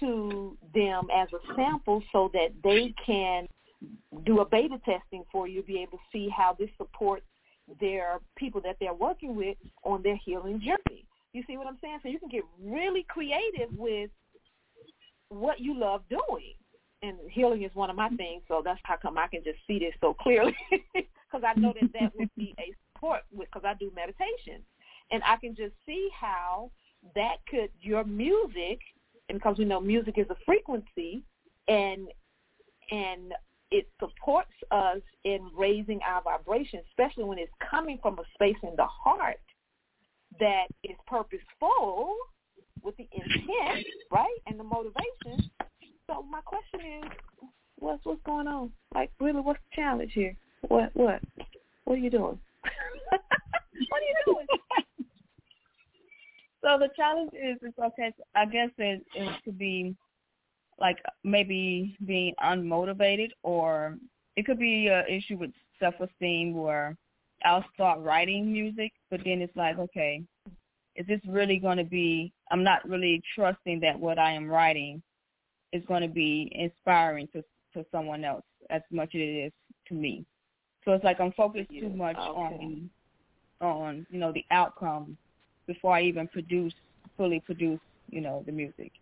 to 0.00 0.56
them 0.74 1.08
as 1.14 1.28
a 1.32 1.54
sample 1.54 2.02
so 2.12 2.30
that 2.32 2.48
they 2.62 2.94
can 3.04 3.46
do 4.24 4.40
a 4.40 4.44
beta 4.44 4.78
testing 4.84 5.24
for 5.30 5.46
you, 5.48 5.62
be 5.62 5.80
able 5.80 5.98
to 5.98 6.04
see 6.12 6.28
how 6.28 6.54
this 6.58 6.70
supports 6.76 7.24
their 7.80 8.20
people 8.36 8.60
that 8.62 8.76
they're 8.80 8.94
working 8.94 9.34
with 9.34 9.56
on 9.84 10.02
their 10.02 10.16
healing 10.16 10.60
journey. 10.60 11.04
You 11.32 11.42
see 11.46 11.56
what 11.56 11.66
I'm 11.66 11.78
saying? 11.80 11.98
So 12.02 12.08
you 12.08 12.18
can 12.18 12.28
get 12.28 12.42
really 12.62 13.04
creative 13.08 13.68
with 13.76 14.10
what 15.28 15.60
you 15.60 15.78
love 15.78 16.02
doing. 16.08 16.54
And 17.02 17.16
healing 17.30 17.62
is 17.62 17.70
one 17.74 17.90
of 17.90 17.96
my 17.96 18.08
things, 18.10 18.42
so 18.48 18.62
that's 18.64 18.80
how 18.84 18.96
come 18.96 19.18
I 19.18 19.26
can 19.28 19.44
just 19.44 19.58
see 19.66 19.78
this 19.78 19.92
so 20.00 20.14
clearly 20.14 20.56
because 20.94 21.44
I 21.46 21.58
know 21.58 21.74
that 21.78 21.92
that 21.92 22.12
would 22.16 22.30
be 22.36 22.54
a 22.58 22.74
support 22.92 23.20
because 23.38 23.62
I 23.64 23.74
do 23.74 23.92
meditation 23.94 24.62
and 25.10 25.22
I 25.24 25.36
can 25.36 25.54
just 25.54 25.74
see 25.86 26.08
how 26.18 26.70
that 27.14 27.36
could 27.48 27.70
your 27.80 28.04
music, 28.04 28.80
and 29.28 29.38
because 29.38 29.58
we 29.58 29.64
know 29.64 29.80
music 29.80 30.14
is 30.18 30.26
a 30.30 30.36
frequency, 30.44 31.22
and 31.68 32.08
and 32.90 33.32
it 33.70 33.88
supports 33.98 34.52
us 34.70 35.00
in 35.24 35.50
raising 35.56 36.00
our 36.06 36.22
vibration, 36.22 36.80
especially 36.90 37.24
when 37.24 37.38
it's 37.38 37.52
coming 37.70 37.98
from 38.00 38.18
a 38.18 38.22
space 38.34 38.56
in 38.62 38.74
the 38.76 38.86
heart 38.86 39.40
that 40.38 40.66
is 40.84 40.96
purposeful 41.06 42.16
with 42.82 42.96
the 42.96 43.08
intent, 43.12 43.86
right, 44.10 44.38
and 44.46 44.58
the 44.58 44.64
motivation. 44.64 45.50
So 46.06 46.22
my 46.22 46.40
question 46.42 46.80
is, 47.02 47.10
what's 47.78 48.04
what's 48.04 48.22
going 48.24 48.46
on? 48.46 48.70
Like, 48.94 49.10
really, 49.20 49.40
what's 49.40 49.60
the 49.70 49.82
challenge 49.82 50.12
here? 50.12 50.36
What 50.68 50.90
what 50.94 51.20
what 51.84 51.94
are 51.94 52.02
you 52.02 52.10
doing? 52.10 52.38
what 53.10 53.20
are 53.20 54.04
you 54.04 54.16
doing? 54.26 54.46
So 56.62 56.78
the 56.78 56.88
challenge 56.96 57.30
is, 57.32 57.58
it's 57.62 57.78
okay. 57.78 58.12
I 58.34 58.46
guess 58.46 58.70
it 58.78 59.02
is 59.14 59.28
could 59.44 59.58
be 59.58 59.94
like 60.78 60.98
maybe 61.24 61.96
being 62.06 62.34
unmotivated, 62.42 63.30
or 63.42 63.96
it 64.36 64.44
could 64.44 64.58
be 64.58 64.88
an 64.88 65.04
issue 65.08 65.38
with 65.38 65.50
self-esteem 65.80 66.54
where 66.54 66.96
I'll 67.44 67.64
start 67.74 68.00
writing 68.00 68.52
music, 68.52 68.92
but 69.10 69.20
then 69.24 69.40
it's 69.40 69.56
like, 69.56 69.78
okay, 69.78 70.22
is 70.96 71.06
this 71.06 71.20
really 71.28 71.58
going 71.58 71.78
to 71.78 71.84
be? 71.84 72.32
I'm 72.50 72.64
not 72.64 72.88
really 72.88 73.22
trusting 73.34 73.80
that 73.80 73.98
what 73.98 74.18
I 74.18 74.32
am 74.32 74.48
writing 74.48 75.02
is 75.72 75.82
going 75.86 76.02
to 76.02 76.08
be 76.08 76.50
inspiring 76.54 77.28
to 77.32 77.42
to 77.74 77.84
someone 77.92 78.24
else 78.24 78.44
as 78.70 78.80
much 78.90 79.14
as 79.14 79.20
it 79.20 79.46
is 79.46 79.52
to 79.88 79.94
me. 79.94 80.24
So 80.84 80.92
it's 80.92 81.04
like 81.04 81.20
I'm 81.20 81.32
focused 81.32 81.70
too 81.70 81.90
much 81.90 82.16
okay. 82.16 82.26
on 82.26 82.90
on 83.60 84.06
you 84.10 84.18
know 84.18 84.32
the 84.32 84.44
outcome 84.50 85.16
before 85.66 85.94
I 85.94 86.02
even 86.02 86.28
produce 86.28 86.74
fully 87.16 87.40
produce, 87.40 87.80
you 88.10 88.20
know, 88.20 88.42
the 88.46 88.52
music. 88.52 88.92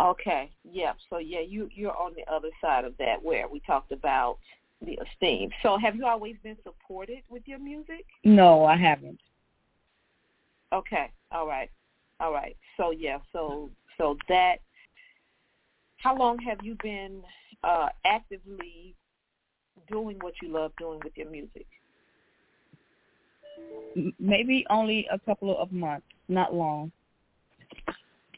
Okay. 0.00 0.50
Yeah. 0.64 0.92
So 1.10 1.18
yeah, 1.18 1.40
you 1.40 1.68
you're 1.74 1.96
on 1.96 2.12
the 2.16 2.30
other 2.32 2.48
side 2.60 2.84
of 2.84 2.96
that 2.98 3.22
where 3.22 3.48
we 3.48 3.60
talked 3.60 3.92
about 3.92 4.38
the 4.84 4.98
esteem. 5.06 5.50
So 5.62 5.78
have 5.78 5.94
you 5.94 6.06
always 6.06 6.36
been 6.42 6.56
supported 6.64 7.22
with 7.28 7.42
your 7.46 7.58
music? 7.58 8.04
No, 8.24 8.64
I 8.64 8.76
haven't. 8.76 9.20
Okay. 10.72 11.10
All 11.30 11.46
right. 11.46 11.70
All 12.18 12.32
right. 12.32 12.56
So 12.76 12.90
yeah. 12.90 13.18
So 13.32 13.70
so 13.98 14.16
that. 14.28 14.56
How 15.98 16.16
long 16.16 16.36
have 16.40 16.58
you 16.64 16.76
been 16.82 17.22
uh, 17.62 17.88
actively 18.04 18.96
doing 19.88 20.18
what 20.20 20.34
you 20.42 20.48
love 20.48 20.72
doing 20.76 21.00
with 21.04 21.16
your 21.16 21.30
music? 21.30 21.66
Maybe 24.18 24.64
only 24.70 25.06
a 25.12 25.18
couple 25.18 25.56
of 25.58 25.70
months, 25.72 26.06
not 26.28 26.54
long. 26.54 26.92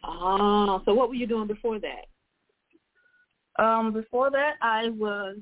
Ah, 0.03 0.83
so 0.85 0.95
what 0.95 1.09
were 1.09 1.15
you 1.15 1.27
doing 1.27 1.47
before 1.47 1.79
that? 1.81 2.07
Um, 3.63 3.93
before 3.93 4.31
that, 4.31 4.55
I 4.61 4.89
was 4.91 5.37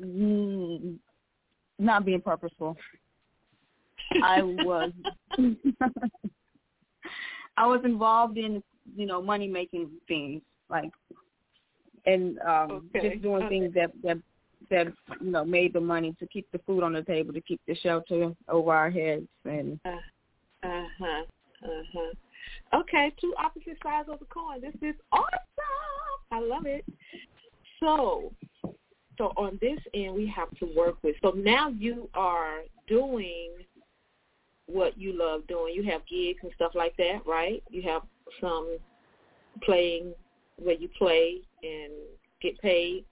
mm, 0.00 0.96
not 1.78 2.04
being 2.04 2.20
purposeful. 2.20 2.76
I 4.22 4.42
was 4.42 4.92
I 7.56 7.66
was 7.66 7.80
involved 7.84 8.38
in 8.38 8.62
you 8.96 9.06
know 9.06 9.22
money 9.22 9.48
making 9.48 9.90
things 10.08 10.42
like 10.68 10.90
and 12.06 12.38
um 12.40 12.90
okay. 12.94 13.10
just 13.10 13.22
doing 13.22 13.42
okay. 13.44 13.48
things 13.48 13.74
that 13.74 13.90
that 14.02 14.18
that 14.74 14.88
you 15.20 15.30
know 15.30 15.44
made 15.44 15.72
the 15.72 15.80
money 15.80 16.14
to 16.18 16.26
keep 16.26 16.50
the 16.52 16.58
food 16.66 16.82
on 16.82 16.92
the 16.92 17.02
table 17.02 17.32
to 17.32 17.40
keep 17.40 17.60
the 17.66 17.74
shelter 17.76 18.32
over 18.48 18.72
our 18.72 18.90
heads 18.90 19.28
and 19.44 19.78
uh 19.86 19.90
huh 20.64 21.22
uh 21.64 21.82
huh 21.92 22.78
okay 22.80 23.12
two 23.20 23.34
opposite 23.38 23.78
sides 23.82 24.08
of 24.10 24.18
the 24.18 24.24
coin. 24.26 24.60
This 24.60 24.74
is 24.82 24.96
awesome. 25.12 25.28
I 26.32 26.40
love 26.40 26.66
it. 26.66 26.84
So 27.80 28.32
so 29.16 29.32
on 29.36 29.58
this 29.60 29.78
end 29.94 30.14
we 30.14 30.26
have 30.26 30.50
to 30.58 30.66
work 30.76 30.96
with 31.02 31.14
so 31.22 31.30
now 31.30 31.68
you 31.68 32.08
are 32.14 32.62
doing 32.88 33.50
what 34.66 34.98
you 34.98 35.16
love 35.16 35.46
doing. 35.46 35.74
You 35.74 35.84
have 35.84 36.00
gigs 36.06 36.40
and 36.42 36.52
stuff 36.56 36.72
like 36.74 36.96
that 36.96 37.20
right? 37.26 37.62
You 37.70 37.82
have 37.82 38.02
some 38.40 38.78
playing 39.62 40.14
where 40.56 40.74
you 40.74 40.88
play 40.98 41.42
and 41.62 41.92
get 42.42 42.60
paid 42.60 43.04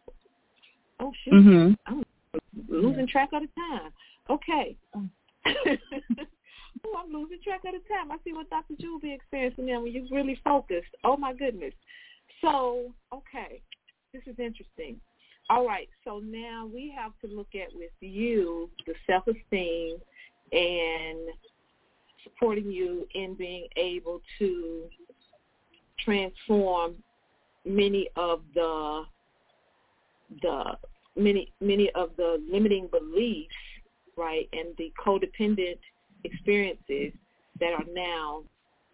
oh 1.02 1.12
shoot 1.24 1.34
mhm 1.34 1.76
i'm 1.86 2.02
losing 2.68 3.06
track 3.06 3.28
of 3.32 3.42
the 3.42 3.48
time 3.56 3.90
okay 4.30 4.76
oh, 6.84 7.02
I'm 7.04 7.12
losing 7.12 7.38
track 7.42 7.60
of 7.66 7.72
the 7.72 7.94
time. 7.94 8.10
I 8.10 8.16
see 8.24 8.32
what 8.32 8.48
Dr. 8.50 8.74
Jewel 8.80 9.00
be 9.00 9.12
experiencing 9.12 9.66
now 9.66 9.80
when 9.80 9.92
you're 9.92 10.04
really 10.10 10.40
focused. 10.44 10.94
Oh 11.04 11.16
my 11.16 11.32
goodness. 11.32 11.74
So, 12.40 12.92
okay, 13.12 13.60
this 14.12 14.22
is 14.26 14.38
interesting. 14.38 15.00
All 15.50 15.66
right, 15.66 15.88
so 16.04 16.20
now 16.24 16.70
we 16.72 16.94
have 16.96 17.12
to 17.24 17.36
look 17.36 17.48
at 17.54 17.74
with 17.74 17.90
you 18.00 18.70
the 18.86 18.94
self-esteem 19.06 19.96
and 20.52 21.18
supporting 22.22 22.70
you 22.70 23.06
in 23.14 23.34
being 23.34 23.66
able 23.76 24.20
to 24.38 24.84
transform 26.04 26.94
many 27.64 28.08
of 28.16 28.42
the 28.54 29.04
the 30.40 30.72
many 31.16 31.52
many 31.60 31.90
of 31.90 32.10
the 32.16 32.42
limiting 32.50 32.88
beliefs, 32.88 33.54
right, 34.16 34.48
and 34.52 34.68
the 34.78 34.92
codependent 35.04 35.78
experiences 36.24 37.12
that 37.60 37.72
are 37.72 37.84
now 37.92 38.42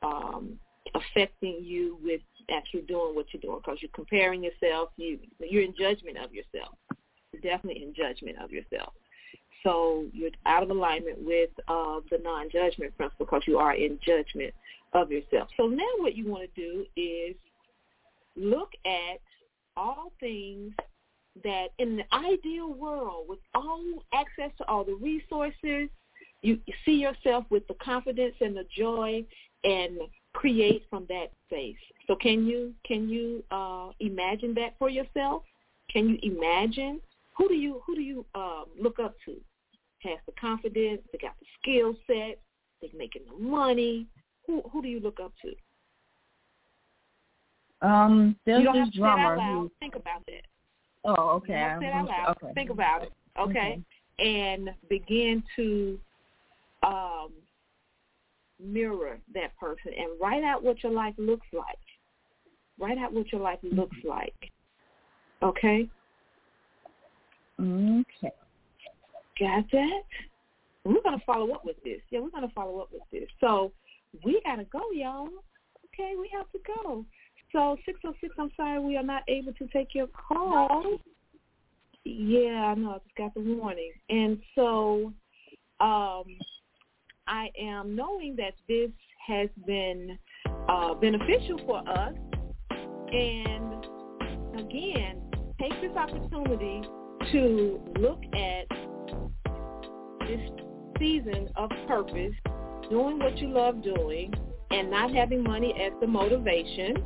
um, 0.03 0.59
affecting 0.95 1.59
you 1.63 1.99
with 2.03 2.21
actually 2.51 2.83
doing 2.83 3.15
what 3.15 3.27
you're 3.33 3.41
doing 3.41 3.59
because 3.59 3.79
you're 3.81 3.91
comparing 3.95 4.43
yourself. 4.43 4.91
You 4.97 5.19
you're 5.39 5.63
in 5.63 5.75
judgment 5.79 6.19
of 6.19 6.33
yourself. 6.33 6.75
You're 7.33 7.43
definitely 7.43 7.83
in 7.83 7.95
judgment 7.95 8.37
of 8.43 8.51
yourself. 8.51 8.93
So 9.65 10.07
you're 10.13 10.31
out 10.47 10.63
of 10.63 10.71
alignment 10.71 11.19
with 11.21 11.51
uh, 11.67 12.01
the 12.11 12.19
non-judgment 12.23 12.97
principle 12.97 13.27
because 13.27 13.43
you 13.47 13.59
are 13.59 13.75
in 13.75 13.99
judgment 14.07 14.55
of 14.93 15.11
yourself. 15.11 15.49
So 15.57 15.67
now 15.67 15.89
what 15.99 16.15
you 16.15 16.31
want 16.31 16.49
to 16.55 16.61
do 16.61 16.87
is 16.97 17.35
look 18.37 18.71
at 18.87 19.21
all 19.77 20.13
things 20.21 20.73
that 21.45 21.69
in 21.79 21.97
the 21.97 22.05
ideal 22.15 22.73
world 22.73 23.27
with 23.29 23.39
all 23.55 23.83
access 24.13 24.51
to 24.59 24.69
all 24.69 24.85
the 24.85 24.95
resources, 24.95 25.89
you 26.43 26.59
see 26.85 26.93
yourself 26.93 27.45
with 27.51 27.67
the 27.67 27.75
confidence 27.75 28.35
and 28.41 28.57
the 28.57 28.65
joy 28.77 29.25
and 29.65 29.99
create 30.35 30.85
from 30.89 31.07
that 31.09 31.31
space. 31.47 31.77
So 32.07 32.15
can 32.15 32.47
you 32.47 32.73
can 32.85 33.09
you 33.09 33.43
uh, 33.51 33.91
imagine 34.01 34.55
that 34.55 34.75
for 34.79 34.89
yourself? 34.89 35.43
Can 35.91 36.09
you 36.09 36.19
imagine 36.23 37.01
who 37.37 37.49
do 37.49 37.55
you 37.55 37.83
who 37.87 37.95
do 37.95 38.03
you 38.03 38.25
um, 38.35 38.67
look 38.81 38.99
up 38.99 39.15
to? 39.25 39.37
Has 40.01 40.19
the 40.27 40.33
confidence, 40.41 41.03
they 41.11 41.19
got 41.19 41.35
the 41.41 41.47
skill 41.61 41.95
set, 42.07 42.39
they're 42.81 42.91
making 42.97 43.23
the 43.29 43.39
money. 43.43 44.07
Who 44.47 44.63
who 44.73 44.81
do 44.81 44.89
you 44.89 45.01
look 45.01 45.19
up 45.21 45.33
to? 45.43 45.55
Um, 47.87 48.37
there's 48.45 48.61
you 48.61 48.65
don't 48.65 48.75
this 48.75 48.85
have 48.85 48.93
to 48.93 48.99
drummer 48.99 49.37
say 49.37 49.43
it 49.43 49.45
out 49.45 49.55
loud. 49.55 49.63
who. 49.63 49.71
Think 49.81 49.95
about 49.97 50.27
that. 50.27 50.43
Oh, 51.09 51.31
okay. 51.37 51.55
You 51.55 51.69
don't 51.69 51.81
say 51.81 51.87
it 51.87 51.95
out 51.95 52.07
loud. 52.07 52.37
Okay. 52.43 52.53
Think 52.55 52.71
about 52.71 53.03
it. 53.03 53.13
Okay. 53.41 53.83
And 54.19 54.71
begin 54.91 55.43
to 55.57 55.99
um, 56.83 57.31
mirror 58.63 59.19
that 59.33 59.57
person 59.59 59.93
and 59.97 60.09
write 60.21 60.45
out 60.45 60.63
what 60.63 60.83
your 60.83 60.93
life 60.93 61.15
looks 61.17 61.47
like. 61.53 61.79
Write 62.79 62.99
out 62.99 63.13
what 63.13 63.33
your 63.33 63.41
life 63.41 63.59
looks 63.63 63.97
like. 64.05 64.35
Okay? 65.43 65.89
Okay. 67.61 68.33
Got 69.41 69.65
that? 69.73 70.03
We're 70.85 71.03
going 71.03 71.19
to 71.19 71.25
follow 71.25 71.53
up 71.53 71.65
with 71.65 71.83
this. 71.85 72.01
Yeah, 72.11 72.21
we're 72.21 72.31
going 72.31 72.47
to 72.47 72.55
follow 72.55 72.81
up 72.81 72.91
with 72.93 73.03
this. 73.11 73.29
So 73.41 73.73
we 74.25 74.41
got 74.45 74.57
to 74.57 74.65
go, 74.65 74.83
y'all. 74.93 75.29
Okay, 75.95 76.15
we 76.19 76.31
have 76.37 76.51
to 76.53 76.59
go. 76.67 77.05
So 77.53 77.77
606, 77.87 78.35
I'm 78.39 78.51
sorry 78.57 78.79
we 78.79 78.97
are 78.97 79.03
not 79.03 79.23
able 79.29 79.53
to 79.55 79.67
take 79.69 79.95
your 79.95 80.09
call. 80.09 80.99
Yeah, 82.05 82.67
I 82.67 82.75
know. 82.75 82.91
I 82.91 82.99
just 82.99 83.17
got 83.17 83.35
the 83.35 83.41
warning. 83.41 83.93
And 84.11 84.39
so 84.55 85.13
um, 85.81 86.25
I 87.27 87.51
am 87.61 87.97
knowing 87.97 88.37
that 88.37 88.55
this 88.69 88.91
has 89.27 89.49
been 89.67 90.19
uh, 90.69 90.95
beneficial 90.95 91.59
for 91.67 91.89
us. 91.89 92.15
And 93.13 93.87
again, 94.59 95.23
take 95.61 95.81
this 95.81 95.97
opportunity 95.97 96.83
to 97.33 97.81
look 97.99 98.23
at 98.35 98.69
this 100.27 100.41
season 100.99 101.49
of 101.57 101.71
purpose, 101.87 102.35
doing 102.91 103.19
what 103.19 103.39
you 103.39 103.49
love 103.49 103.83
doing, 103.83 104.33
and 104.71 104.91
not 104.91 105.13
having 105.15 105.43
money 105.43 105.75
as 105.81 105.93
the 106.01 106.07
motivation. 106.07 106.97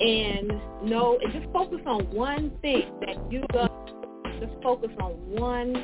And 0.00 0.48
know, 0.88 1.18
and 1.22 1.32
just 1.32 1.52
focus 1.52 1.80
on 1.86 2.10
one 2.12 2.52
thing 2.62 2.90
that 3.06 3.30
you 3.30 3.44
love. 3.54 3.70
Just 4.40 4.52
focus 4.62 4.90
on 5.00 5.12
one 5.38 5.74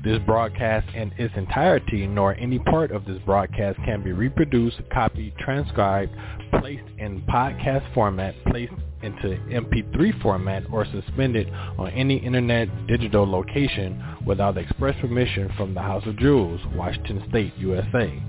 This 0.04 0.18
broadcast 0.26 0.94
in 0.94 1.10
its 1.18 1.34
entirety 1.36 2.06
nor 2.06 2.34
any 2.34 2.58
part 2.58 2.90
of 2.90 3.06
this 3.06 3.18
broadcast 3.24 3.78
can 3.84 4.02
be 4.02 4.12
reproduced, 4.12 4.76
copied, 4.92 5.34
transcribed, 5.38 6.12
placed 6.60 6.84
in 6.98 7.22
podcast 7.22 7.92
format, 7.94 8.34
placed 8.46 8.72
into 9.02 9.36
MP3 9.50 10.22
format, 10.22 10.64
or 10.72 10.84
suspended 10.86 11.50
on 11.78 11.90
any 11.90 12.16
internet 12.16 12.68
digital 12.86 13.30
location 13.30 14.02
without 14.26 14.56
express 14.56 14.98
permission 15.00 15.50
from 15.56 15.74
the 15.74 15.80
House 15.80 16.06
of 16.06 16.18
Jewels, 16.18 16.60
Washington 16.74 17.24
State, 17.28 17.52
USA. 17.58 18.22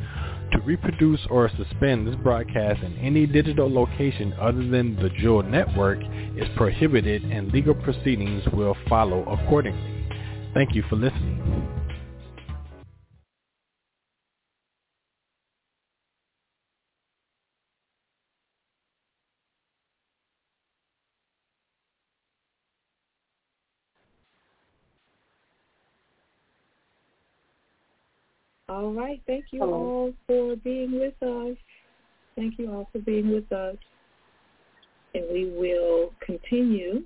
To 0.53 0.59
reproduce 0.59 1.19
or 1.29 1.49
suspend 1.57 2.07
this 2.07 2.15
broadcast 2.15 2.81
in 2.81 2.95
any 2.97 3.25
digital 3.25 3.71
location 3.71 4.33
other 4.39 4.65
than 4.65 4.95
the 4.95 5.09
Jewel 5.19 5.43
Network 5.43 5.99
is 6.37 6.47
prohibited 6.55 7.23
and 7.23 7.51
legal 7.51 7.75
proceedings 7.75 8.43
will 8.53 8.77
follow 8.87 9.23
accordingly. 9.23 10.05
Thank 10.53 10.73
you 10.73 10.83
for 10.89 10.95
listening. 10.95 11.76
All 28.69 28.93
right. 28.93 29.21
Thank 29.25 29.45
you 29.51 29.61
Hello. 29.61 29.73
all 29.73 30.13
for 30.27 30.55
being 30.57 30.99
with 30.99 31.21
us. 31.23 31.55
Thank 32.35 32.59
you 32.59 32.71
all 32.71 32.89
for 32.91 32.99
being 32.99 33.31
with 33.31 33.51
us. 33.51 33.77
And 35.13 35.23
we 35.31 35.49
will 35.49 36.13
continue 36.25 37.03